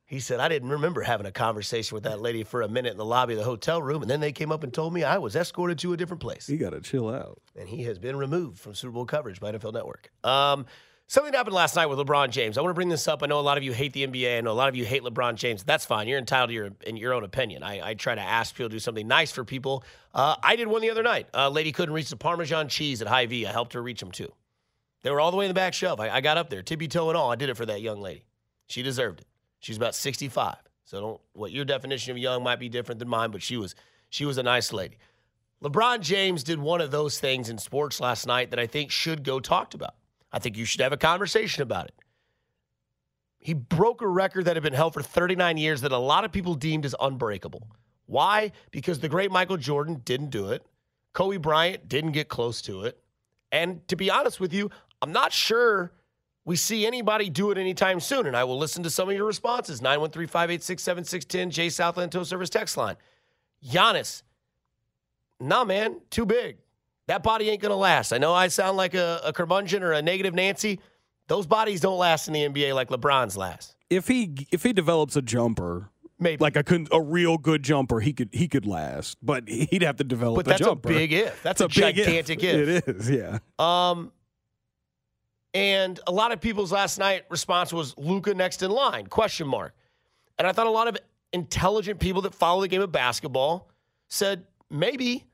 He 0.08 0.20
said, 0.20 0.40
I 0.40 0.48
didn't 0.50 0.70
remember 0.70 1.02
having 1.02 1.26
a 1.26 1.32
conversation 1.32 1.96
with 1.96 2.04
that 2.04 2.22
lady 2.22 2.44
for 2.44 2.62
a 2.62 2.68
minute 2.70 2.92
in 2.92 2.98
the 2.98 3.04
lobby 3.06 3.34
of 3.34 3.40
the 3.40 3.44
hotel 3.46 3.82
room. 3.82 4.04
And 4.04 4.10
then 4.10 4.20
they 4.20 4.32
came 4.32 4.52
up 4.52 4.64
and 4.64 4.72
told 4.74 4.94
me 4.94 5.04
I 5.04 5.18
was 5.18 5.36
escorted 5.36 5.80
to 5.80 5.94
a 5.94 5.98
different 5.98 6.22
place. 6.22 6.48
You 6.48 6.58
gotta 6.58 6.80
chill 6.80 7.10
out. 7.10 7.42
And 7.60 7.68
he 7.68 7.84
has 7.84 7.98
been 7.98 8.16
removed 8.16 8.60
from 8.60 8.76
Super 8.76 8.92
Bowl 8.92 9.06
coverage 9.06 9.40
by 9.40 9.52
NFL 9.52 9.74
Network. 9.74 10.12
Um, 10.24 10.68
something 11.08 11.34
happened 11.34 11.56
last 11.56 11.76
night 11.76 11.88
with 11.88 12.00
LeBron 12.00 12.30
James. 12.30 12.58
I 12.58 12.62
want 12.62 12.72
to 12.72 12.76
bring 12.76 12.90
this 12.90 13.08
up. 13.08 13.24
I 13.24 13.28
know 13.28 13.40
a 13.40 13.42
lot 13.42 13.58
of 13.58 13.64
you 13.64 13.74
hate 13.74 13.94
the 13.94 14.06
NBA. 14.06 14.38
I 14.38 14.42
know 14.42 14.52
a 14.52 14.54
lot 14.54 14.70
of 14.70 14.76
you 14.76 14.86
hate 14.86 15.04
LeBron 15.04 15.36
James. 15.36 15.64
That's 15.64 15.86
fine. 15.86 16.08
You're 16.08 16.20
entitled 16.20 16.50
to 16.50 16.54
your 16.54 16.70
in 16.86 16.98
your 16.98 17.14
own 17.14 17.24
opinion. 17.24 17.64
I, 17.64 17.90
I 17.90 17.94
try 17.94 18.16
to 18.16 18.22
ask 18.22 18.56
people 18.56 18.70
to 18.70 18.76
do 18.76 18.80
something 18.80 19.08
nice 19.08 19.32
for 19.32 19.44
people. 19.44 19.84
Uh, 20.14 20.36
I 20.42 20.56
did 20.56 20.68
one 20.68 20.82
the 20.82 20.90
other 20.90 21.04
night. 21.04 21.28
A 21.34 21.50
lady 21.50 21.72
couldn't 21.72 21.94
reach 21.94 22.10
the 22.10 22.18
Parmesan 22.18 22.70
cheese 22.70 23.02
at 23.02 23.08
Hy-Vee. 23.08 23.46
I 23.46 23.52
helped 23.52 23.74
her 23.74 23.82
reach 23.82 24.00
them 24.00 24.12
too. 24.12 24.32
They 25.04 25.12
were 25.12 25.20
all 25.20 25.32
the 25.32 25.38
way 25.38 25.46
in 25.46 25.50
the 25.50 25.56
back 25.56 25.74
shelf. 25.74 26.00
I, 26.00 26.10
I 26.10 26.22
got 26.22 26.38
up 26.38 26.50
there, 26.50 26.64
tippy 26.64 26.88
toe 26.88 27.10
and 27.10 27.18
all. 27.18 27.32
I 27.32 27.36
did 27.36 27.50
it 27.50 27.58
for 27.58 27.66
that 27.68 27.82
young 27.82 28.02
lady. 28.02 28.26
She 28.68 28.82
deserved 28.82 29.22
it. 29.22 29.28
She's 29.60 29.78
about 29.78 29.94
65. 29.94 30.56
So 30.86 31.02
don't 31.02 31.22
what 31.34 31.52
your 31.52 31.66
definition 31.66 32.12
of 32.12 32.18
young 32.18 32.44
might 32.44 32.60
be 32.60 32.70
different 32.70 33.00
than 33.00 33.10
mine, 33.10 33.32
but 33.32 33.42
she 33.42 33.58
was 33.58 33.76
she 34.10 34.26
was 34.26 34.38
a 34.38 34.44
nice 34.44 34.72
lady. 34.72 34.98
LeBron 35.64 36.02
James 36.02 36.44
did 36.44 36.60
one 36.60 36.82
of 36.82 36.92
those 36.92 37.20
things 37.20 37.50
in 37.50 37.58
sports 37.58 38.00
last 38.00 38.28
night 38.28 38.52
that 38.52 38.60
I 38.60 38.68
think 38.68 38.92
should 38.92 39.24
go 39.24 39.40
talked 39.40 39.74
about. 39.74 39.96
I 40.36 40.40
think 40.40 40.58
you 40.58 40.66
should 40.66 40.82
have 40.82 40.92
a 40.92 40.98
conversation 40.98 41.64
about 41.64 41.86
it. 41.86 41.96
He 43.40 43.54
broke 43.54 44.02
a 44.02 44.08
record 44.08 44.46
that 44.46 44.58
had 44.58 44.64
been 44.64 44.74
held 44.74 44.94
for 44.94 45.02
39 45.02 45.56
years 45.56 45.80
that 45.80 45.94
a 45.94 45.98
lot 45.98 46.26
of 46.26 46.34
people 46.34 46.56
deemed 46.56 46.86
as 46.86 46.94
unbreakable. 47.00 47.66
Why? 48.06 48.52
Because 48.70 49.00
the 49.00 49.08
great 49.08 49.32
Michael 49.32 49.56
Jordan 49.56 50.02
didn't 50.04 50.32
do 50.32 50.50
it. 50.50 50.66
Kobe 51.14 51.38
Bryant 51.38 51.88
didn't 51.88 52.12
get 52.12 52.28
close 52.28 52.62
to 52.64 52.84
it. 52.84 53.00
And 53.54 53.88
to 53.88 53.96
be 53.96 54.12
honest 54.12 54.42
with 54.42 54.52
you, 54.52 54.70
I'm 55.02 55.14
not 55.14 55.32
sure 55.32 55.94
we 56.44 56.58
see 56.58 56.86
anybody 56.86 57.30
do 57.30 57.52
it 57.52 57.58
anytime 57.58 58.02
soon. 58.02 58.28
And 58.28 58.36
I 58.36 58.44
will 58.44 58.58
listen 58.58 58.84
to 58.84 58.90
some 58.90 59.08
of 59.08 59.16
your 59.16 59.26
responses 59.26 59.82
913 59.82 60.28
586 60.28 60.84
7610, 60.84 61.50
Jay 61.50 61.70
Southland 61.70 62.12
Tow 62.12 62.24
Service 62.24 62.50
text 62.50 62.76
line. 62.76 62.98
Giannis, 63.66 64.24
nah, 65.40 65.64
man, 65.64 66.02
too 66.10 66.26
big. 66.26 66.58
That 67.08 67.24
body 67.24 67.50
ain't 67.50 67.62
going 67.62 67.72
to 67.72 67.76
last. 67.78 68.14
I 68.14 68.18
know 68.18 68.34
I 68.34 68.48
sound 68.48 68.78
like 68.78 68.94
a, 68.94 69.22
a 69.24 69.34
curmudgeon 69.34 69.84
or 69.84 69.92
a 69.92 70.02
negative 70.02 70.34
Nancy. 70.34 70.80
Those 71.28 71.46
bodies 71.46 71.82
don't 71.82 71.98
last 71.98 72.28
in 72.28 72.34
the 72.34 72.42
NBA 72.48 72.74
like 72.74 72.90
LeBron's 72.90 73.38
last. 73.38 73.76
If 73.90 74.08
he 74.08 74.48
if 74.52 74.64
he 74.64 74.74
develops 74.74 75.16
a 75.16 75.22
jumper, 75.22 75.90
Maybe. 76.20 76.42
like 76.42 76.56
a 76.56 76.86
a 76.92 77.02
real 77.02 77.38
good 77.38 77.62
jumper, 77.62 78.00
he 78.00 78.14
could 78.14 78.30
he 78.32 78.48
could 78.48 78.66
last, 78.66 79.18
but 79.22 79.48
he'd 79.48 79.84
have 79.84 79.98
to 79.98 80.04
develop 80.04 80.38
but 80.38 80.48
a 80.48 80.50
that's 80.50 80.62
jumper. 80.62 80.90
a 80.90 80.94
big 80.94 81.14
if. 81.14 81.44
That's 81.44 81.62
a, 81.62 81.68
big 81.68 81.96
gigantic 81.96 82.44
if. 82.44 82.88
It 82.88 82.96
is, 82.96 83.10
yeah. 83.10 83.40
Um, 83.60 84.12
and 85.54 86.00
a 86.06 86.12
lot 86.12 86.32
of 86.32 86.42
people's 86.42 86.72
last 86.72 87.00
night 87.00 87.24
response 87.30 87.72
was 87.72 87.98
Luka 87.98 88.34
next 88.34 88.62
in 88.62 88.72
line? 88.72 89.08
Question 89.08 89.48
mark. 89.48 89.74
And 90.38 90.46
I 90.46 90.52
thought 90.52 90.68
a 90.68 90.72
lot 90.72 90.88
of 90.88 90.98
intelligent 91.32 92.00
people 92.00 92.24
that 92.24 92.36
follow 92.36 92.62
the 92.62 92.68
game 92.68 92.82
of 92.82 92.92
basketball 92.92 93.70
said 94.10 94.46
maybe, 94.70 95.26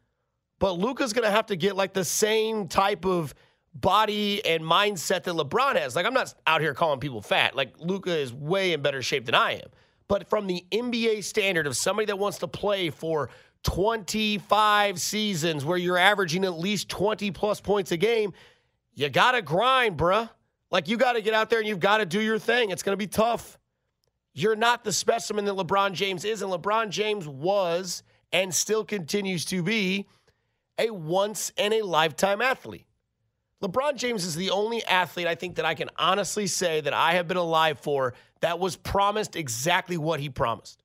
but 0.62 0.74
Luka's 0.74 1.12
going 1.12 1.26
to 1.26 1.32
have 1.32 1.48
to 1.48 1.56
get 1.56 1.76
like 1.76 1.92
the 1.92 2.06
same 2.06 2.68
type 2.68 3.04
of 3.04 3.34
body 3.74 4.46
and 4.46 4.64
mindset 4.64 5.24
that 5.24 5.34
LeBron 5.34 5.76
has. 5.76 5.96
Like 5.96 6.06
I'm 6.06 6.14
not 6.14 6.36
out 6.46 6.62
here 6.62 6.76
calling 6.76 7.00
people 7.00 7.20
fat. 7.20 7.56
Like 7.56 7.74
Luka 7.80 8.16
is 8.16 8.32
way 8.32 8.74
in 8.74 8.84
better 8.84 9.02
shape 9.02 9.26
than 9.26 9.34
I 9.34 9.54
am. 9.54 9.70
But 10.08 10.30
from 10.30 10.46
the 10.46 10.64
NBA 10.72 11.24
standard 11.24 11.66
of 11.66 11.76
somebody 11.76 12.06
that 12.06 12.20
wants 12.20 12.38
to 12.40 12.48
play 12.48 12.92
for 12.92 13.32
25 13.64 15.02
seasons 15.02 15.66
where 15.66 15.80
you're 15.80 15.98
averaging 15.98 16.46
at 16.46 16.60
least 16.60 16.90
20 16.90 17.32
plus 17.32 17.60
points 17.60 17.92
a 17.92 17.98
game, 17.98 18.32
you 18.94 19.10
got 19.10 19.32
to 19.32 19.42
grind, 19.42 19.98
bruh. 19.98 20.30
Like 20.70 20.88
you 20.88 20.96
got 20.96 21.14
to 21.14 21.22
get 21.24 21.34
out 21.34 21.50
there 21.50 21.58
and 21.58 21.68
you've 21.68 21.80
got 21.80 21.98
to 21.98 22.06
do 22.06 22.22
your 22.22 22.38
thing. 22.38 22.70
It's 22.70 22.84
going 22.84 22.94
to 22.94 22.98
be 22.98 23.08
tough. 23.08 23.58
You're 24.36 24.56
not 24.56 24.84
the 24.84 24.94
specimen 24.94 25.46
that 25.46 25.56
LeBron 25.56 25.94
James 25.94 26.24
is, 26.24 26.44
and 26.44 26.52
LeBron 26.52 26.90
James 26.92 27.28
was 27.28 28.04
and 28.32 28.54
still 28.54 28.86
continues 28.86 29.44
to 29.46 29.64
be 29.64 30.06
a 30.82 30.90
once 30.92 31.52
in 31.56 31.74
a 31.74 31.82
lifetime 31.84 32.42
athlete. 32.42 32.88
LeBron 33.62 33.96
James 33.96 34.26
is 34.26 34.36
the 34.36 34.50
only 34.50 34.84
athlete 34.86 35.28
I 35.28 35.36
think 35.36 35.56
that 35.56 35.66
I 35.66 35.76
can 35.76 35.90
honestly 35.98 36.48
say 36.48 36.82
that 36.82 36.94
I 36.94 37.14
have 37.14 37.28
been 37.28 37.38
alive 37.38 37.80
for 37.80 38.16
that 38.42 38.58
was 38.58 38.76
promised 38.76 39.36
exactly 39.36 39.98
what 39.98 40.20
he 40.20 40.30
promised. 40.30 40.82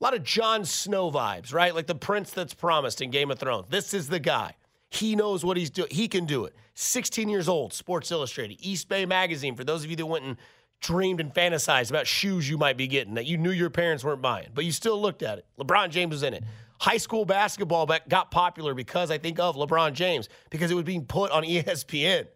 A 0.00 0.04
lot 0.04 0.14
of 0.14 0.22
Jon 0.22 0.64
Snow 0.64 1.10
vibes, 1.10 1.52
right? 1.52 1.74
Like 1.74 1.88
the 1.88 1.94
prince 1.94 2.30
that's 2.30 2.54
promised 2.54 3.00
in 3.00 3.10
Game 3.10 3.30
of 3.30 3.38
Thrones. 3.40 3.66
This 3.70 3.92
is 3.92 4.08
the 4.08 4.20
guy. 4.20 4.54
He 4.88 5.16
knows 5.16 5.44
what 5.44 5.56
he's 5.56 5.70
doing. 5.70 5.88
He 5.90 6.06
can 6.06 6.26
do 6.26 6.44
it. 6.44 6.54
16 6.74 7.28
years 7.28 7.48
old, 7.48 7.72
Sports 7.72 8.12
Illustrated, 8.12 8.60
Eastbay 8.60 9.08
Magazine, 9.08 9.56
for 9.56 9.64
those 9.64 9.82
of 9.82 9.90
you 9.90 9.96
that 9.96 10.06
went 10.06 10.24
and 10.24 10.36
dreamed 10.80 11.20
and 11.20 11.32
fantasized 11.34 11.90
about 11.90 12.06
shoes 12.06 12.48
you 12.48 12.58
might 12.58 12.76
be 12.76 12.86
getting 12.86 13.14
that 13.14 13.26
you 13.26 13.38
knew 13.38 13.50
your 13.50 13.70
parents 13.70 14.04
weren't 14.04 14.22
buying, 14.22 14.48
but 14.54 14.64
you 14.64 14.70
still 14.70 15.00
looked 15.00 15.22
at 15.22 15.38
it. 15.38 15.46
LeBron 15.58 15.90
James 15.90 16.12
was 16.12 16.22
in 16.22 16.34
it. 16.34 16.44
High 16.84 16.98
school 16.98 17.24
basketball 17.24 17.88
got 18.10 18.30
popular 18.30 18.74
because 18.74 19.10
I 19.10 19.16
think 19.16 19.38
of 19.38 19.56
LeBron 19.56 19.94
James, 19.94 20.28
because 20.50 20.70
it 20.70 20.74
was 20.74 20.84
being 20.84 21.06
put 21.06 21.30
on 21.30 21.42
ESPN. 21.44 22.26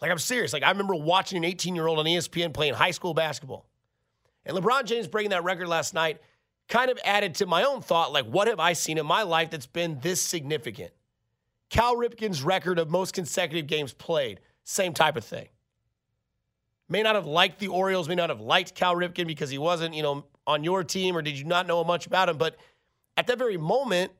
Like, 0.00 0.10
I'm 0.10 0.18
serious. 0.18 0.54
Like, 0.54 0.62
I 0.62 0.70
remember 0.70 0.94
watching 0.94 1.36
an 1.36 1.44
18 1.44 1.74
year 1.74 1.86
old 1.86 1.98
on 1.98 2.06
ESPN 2.06 2.54
playing 2.54 2.72
high 2.72 2.92
school 2.92 3.12
basketball. 3.12 3.66
And 4.46 4.56
LeBron 4.56 4.86
James 4.86 5.08
breaking 5.08 5.32
that 5.32 5.44
record 5.44 5.68
last 5.68 5.92
night 5.92 6.22
kind 6.70 6.90
of 6.90 6.98
added 7.04 7.34
to 7.34 7.46
my 7.46 7.64
own 7.64 7.82
thought 7.82 8.14
like, 8.14 8.24
what 8.24 8.48
have 8.48 8.58
I 8.58 8.72
seen 8.72 8.96
in 8.96 9.04
my 9.04 9.24
life 9.24 9.50
that's 9.50 9.66
been 9.66 9.98
this 10.00 10.22
significant? 10.22 10.90
Cal 11.68 11.94
Ripken's 11.94 12.42
record 12.42 12.78
of 12.78 12.88
most 12.88 13.12
consecutive 13.12 13.66
games 13.66 13.92
played, 13.92 14.40
same 14.64 14.94
type 14.94 15.16
of 15.18 15.24
thing. 15.24 15.48
May 16.88 17.02
not 17.02 17.14
have 17.14 17.26
liked 17.26 17.58
the 17.58 17.68
Orioles, 17.68 18.08
may 18.08 18.14
not 18.14 18.30
have 18.30 18.40
liked 18.40 18.74
Cal 18.74 18.94
Ripken 18.94 19.26
because 19.26 19.50
he 19.50 19.58
wasn't, 19.58 19.94
you 19.94 20.02
know, 20.02 20.24
on 20.46 20.64
your 20.64 20.82
team 20.82 21.14
or 21.14 21.20
did 21.20 21.38
you 21.38 21.44
not 21.44 21.66
know 21.66 21.84
much 21.84 22.06
about 22.06 22.30
him, 22.30 22.38
but 22.38 22.56
at 23.16 23.26
that 23.26 23.38
very 23.38 23.56
moment, 23.56 24.12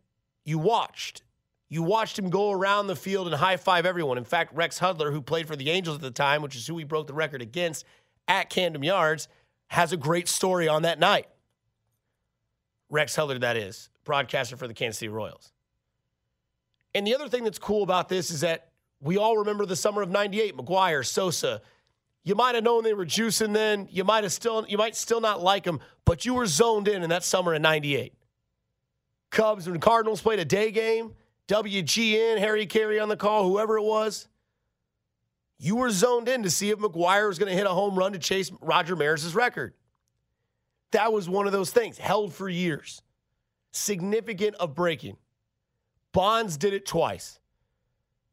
you 0.44 0.58
watched. 0.58 1.22
You 1.68 1.82
watched 1.82 2.18
him 2.18 2.28
go 2.28 2.50
around 2.50 2.86
the 2.86 2.96
field 2.96 3.26
and 3.26 3.36
high 3.36 3.56
five 3.56 3.86
everyone. 3.86 4.18
In 4.18 4.24
fact, 4.24 4.54
Rex 4.54 4.78
Hudler, 4.78 5.10
who 5.10 5.22
played 5.22 5.48
for 5.48 5.56
the 5.56 5.70
Angels 5.70 5.96
at 5.96 6.02
the 6.02 6.10
time, 6.10 6.42
which 6.42 6.54
is 6.54 6.66
who 6.66 6.76
he 6.76 6.84
broke 6.84 7.06
the 7.06 7.14
record 7.14 7.40
against 7.40 7.86
at 8.28 8.50
Camden 8.50 8.82
Yards, 8.82 9.28
has 9.68 9.92
a 9.92 9.96
great 9.96 10.28
story 10.28 10.68
on 10.68 10.82
that 10.82 10.98
night. 10.98 11.28
Rex 12.90 13.16
Hudler, 13.16 13.40
that 13.40 13.56
is, 13.56 13.88
broadcaster 14.04 14.56
for 14.56 14.68
the 14.68 14.74
Kansas 14.74 14.98
City 14.98 15.08
Royals. 15.08 15.52
And 16.94 17.06
the 17.06 17.14
other 17.14 17.28
thing 17.28 17.42
that's 17.42 17.58
cool 17.58 17.82
about 17.82 18.10
this 18.10 18.30
is 18.30 18.42
that 18.42 18.68
we 19.00 19.16
all 19.16 19.38
remember 19.38 19.64
the 19.64 19.76
summer 19.76 20.02
of 20.02 20.10
98, 20.10 20.56
McGwire, 20.56 21.04
Sosa. 21.04 21.62
You 22.22 22.34
might 22.34 22.54
have 22.54 22.64
known 22.64 22.84
they 22.84 22.94
were 22.94 23.06
juicing 23.06 23.54
then. 23.54 23.88
You 23.90 24.04
might 24.04 24.24
have 24.24 24.32
still 24.32 24.64
you 24.68 24.76
might 24.76 24.94
still 24.94 25.20
not 25.20 25.42
like 25.42 25.64
them, 25.64 25.80
but 26.04 26.24
you 26.24 26.34
were 26.34 26.46
zoned 26.46 26.86
in 26.86 27.02
in 27.02 27.10
that 27.10 27.24
summer 27.24 27.54
of 27.54 27.62
98. 27.62 28.14
Cubs 29.32 29.66
and 29.66 29.80
Cardinals 29.80 30.20
played 30.20 30.38
a 30.38 30.44
day 30.44 30.70
game. 30.70 31.14
WGN, 31.48 32.38
Harry 32.38 32.66
Caray 32.66 33.00
on 33.02 33.08
the 33.08 33.16
call, 33.16 33.48
whoever 33.48 33.76
it 33.78 33.82
was. 33.82 34.28
You 35.58 35.76
were 35.76 35.90
zoned 35.90 36.28
in 36.28 36.44
to 36.44 36.50
see 36.50 36.70
if 36.70 36.78
McGwire 36.78 37.26
was 37.26 37.38
going 37.38 37.50
to 37.50 37.56
hit 37.56 37.66
a 37.66 37.70
home 37.70 37.96
run 37.96 38.12
to 38.12 38.18
chase 38.18 38.52
Roger 38.60 38.94
Maris' 38.94 39.34
record. 39.34 39.74
That 40.92 41.12
was 41.12 41.28
one 41.28 41.46
of 41.46 41.52
those 41.52 41.70
things 41.70 41.98
held 41.98 42.32
for 42.32 42.48
years. 42.48 43.02
Significant 43.72 44.54
of 44.56 44.74
breaking. 44.74 45.16
Bonds 46.12 46.56
did 46.56 46.74
it 46.74 46.84
twice. 46.84 47.40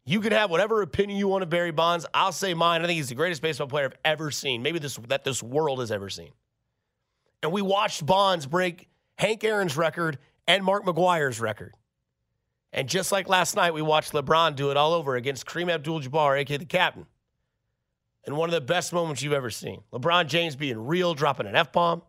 You 0.06 0.22
can 0.22 0.32
have 0.34 0.50
whatever 0.50 0.82
opinion 0.82 1.18
you 1.18 1.28
want 1.28 1.44
of 1.44 1.50
Barry 1.50 1.72
Bonds. 1.72 2.06
I'll 2.14 2.32
say 2.32 2.54
mine. 2.54 2.82
I 2.82 2.88
think 2.88 2.98
he's 2.98 3.10
the 3.10 3.16
greatest 3.16 3.42
baseball 3.42 3.68
player 3.68 3.86
I've 3.86 4.00
ever 4.04 4.32
seen. 4.32 4.64
Maybe 4.64 4.80
this 4.80 4.98
that 5.08 5.24
this 5.24 5.42
world 5.42 5.80
has 5.80 5.92
ever 5.92 6.10
seen. 6.10 6.32
And 7.42 7.52
we 7.52 7.62
watched 7.62 8.06
Bonds 8.06 8.46
break 8.46 8.90
Hank 9.18 9.44
Aaron's 9.44 9.78
record 9.78 10.18
and 10.50 10.66
Mark 10.66 10.84
McGwire's 10.84 11.40
record. 11.40 11.76
And 12.74 12.90
just 12.90 13.12
like 13.12 13.30
last 13.30 13.56
night, 13.56 13.74
we 13.74 13.82
watched 13.82 14.14
LeBron 14.14 14.56
do 14.56 14.72
it 14.72 14.78
all 14.78 14.94
over 14.94 15.16
against 15.16 15.46
Kareem 15.46 15.72
Abdul-Jabbar, 15.72 16.40
aka 16.40 16.58
the 16.58 16.66
captain. 16.66 17.06
And 18.26 18.36
one 18.36 18.50
of 18.50 18.54
the 18.54 18.62
best 18.62 18.92
moments 18.92 19.22
you've 19.22 19.34
ever 19.34 19.50
seen. 19.50 19.82
LeBron 19.94 20.28
James 20.28 20.56
being 20.56 20.78
real, 20.78 21.14
dropping 21.14 21.46
an 21.46 21.56
F-bomb. 21.56 22.02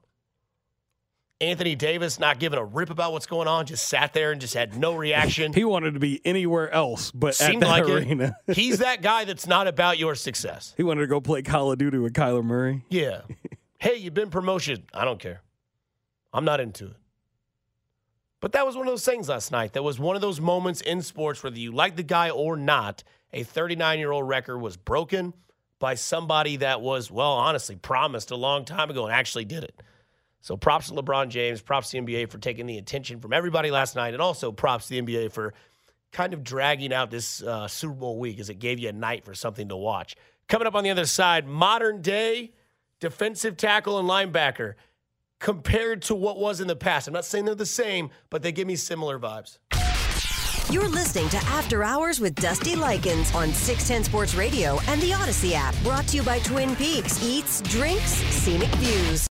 Anthony 1.43 1.75
Davis 1.75 2.19
not 2.19 2.39
giving 2.39 2.59
a 2.59 2.65
rip 2.65 2.91
about 2.91 3.13
what's 3.13 3.27
going 3.27 3.49
on, 3.49 3.65
just 3.65 3.89
sat 3.89 4.13
there 4.13 4.33
and 4.33 4.41
just 4.41 4.53
had 4.53 4.77
no 4.77 4.95
reaction. 4.95 5.53
He 5.61 5.65
wanted 5.65 5.95
to 5.95 6.01
be 6.01 6.21
anywhere 6.25 6.71
else 6.71 7.11
but 7.11 7.35
Seemed 7.35 7.63
at 7.63 7.69
that 7.69 7.87
like 7.87 7.89
arena. 7.89 8.37
He's 8.53 8.79
that 8.79 9.01
guy 9.03 9.25
that's 9.25 9.47
not 9.47 9.67
about 9.67 9.99
your 9.99 10.15
success. 10.15 10.75
he 10.77 10.83
wanted 10.83 11.03
to 11.03 11.07
go 11.07 11.21
play 11.21 11.43
Call 11.43 11.73
of 11.73 11.79
Duty 11.79 11.99
with 11.99 12.13
Kyler 12.13 12.45
Murray. 12.45 12.85
Yeah. 12.89 13.23
hey, 13.79 13.97
you've 13.97 14.15
been 14.15 14.31
promoted. 14.31 14.85
I 14.93 15.05
don't 15.05 15.19
care. 15.19 15.43
I'm 16.33 16.45
not 16.45 16.61
into 16.61 16.87
it. 16.87 16.97
But 18.41 18.53
that 18.53 18.65
was 18.67 18.77
one 18.77 18.87
of 18.87 18.93
those 18.93 19.05
things 19.05 19.29
last 19.29 19.53
night. 19.53 19.75
That 19.75 19.83
was 19.83 19.99
one 19.99 20.17
of 20.17 20.23
those 20.23 20.41
moments 20.41 20.81
in 20.81 21.03
sports, 21.03 21.43
whether 21.43 21.59
you 21.59 21.73
like 21.73 21.97
the 21.97 22.03
guy 22.03 22.31
or 22.31 22.57
not, 22.57 23.05
a 23.33 23.43
39 23.43 23.99
year 23.99 24.11
old 24.11 24.27
record 24.27 24.59
was 24.59 24.77
broken 24.77 25.35
by 25.79 25.95
somebody 25.95 26.57
that 26.57 26.81
was, 26.81 27.11
well, 27.11 27.33
honestly, 27.33 27.77
promised 27.77 28.31
a 28.31 28.37
long 28.37 28.65
time 28.65 28.91
ago 28.91 29.05
and 29.05 29.15
actually 29.15 29.45
did 29.45 29.65
it. 29.65 29.83
So 30.41 30.57
props 30.57 30.89
to 30.89 30.95
LeBron 30.95 31.29
James, 31.29 31.61
props 31.61 31.91
to 31.91 32.01
the 32.01 32.07
NBA 32.07 32.31
for 32.31 32.39
taking 32.39 32.67
the 32.67 32.79
attention 32.79 33.21
from 33.21 33.33
everybody 33.33 33.71
last 33.71 33.95
night, 33.95 34.15
and 34.15 34.23
also 34.23 34.51
props 34.53 34.89
to 34.89 34.95
the 34.95 35.03
NBA 35.03 35.33
for 35.33 35.53
kind 36.13 36.33
of 36.33 36.43
dragging 36.43 36.93
out 36.93 37.11
this 37.11 37.43
uh, 37.43 37.69
Super 37.69 37.95
Bowl 37.95 38.19
week 38.19 38.41
as 38.41 38.49
it 38.49 38.59
gave 38.59 38.79
you 38.79 38.89
a 38.89 38.93
night 38.93 39.25
for 39.25 39.35
something 39.35 39.69
to 39.69 39.77
watch. 39.77 40.17
Coming 40.49 40.67
up 40.67 40.75
on 40.75 40.83
the 40.83 40.91
other 40.91 41.05
side, 41.07 41.47
modern 41.47 42.01
day 42.01 42.53
defensive 43.01 43.57
tackle 43.57 43.99
and 43.99 44.09
linebacker 44.09 44.75
compared 45.41 46.03
to 46.03 46.15
what 46.15 46.39
was 46.39 46.61
in 46.61 46.69
the 46.69 46.77
past. 46.77 47.09
I'm 47.09 47.15
not 47.15 47.25
saying 47.25 47.47
they're 47.47 47.55
the 47.55 47.67
same, 47.67 48.11
but 48.29 48.43
they 48.43 48.53
give 48.53 48.69
me 48.69 48.77
similar 48.77 49.19
vibes. 49.19 49.59
You're 50.71 50.89
listening 50.89 51.29
to 51.31 51.37
After 51.39 51.83
Hours 51.83 52.21
with 52.21 52.37
Dusty 52.37 52.77
Likens 52.77 53.35
on 53.35 53.53
610 53.53 54.05
Sports 54.05 54.37
Radio 54.37 54.79
and 54.87 55.01
the 55.03 55.11
Audacy 55.11 55.53
app. 55.53 55.75
Brought 55.83 56.07
to 56.09 56.17
you 56.17 56.23
by 56.23 56.39
Twin 56.39 56.77
Peaks 56.77 57.21
Eats, 57.25 57.61
Drinks, 57.63 58.13
Scenic 58.13 58.69
Views. 58.77 59.29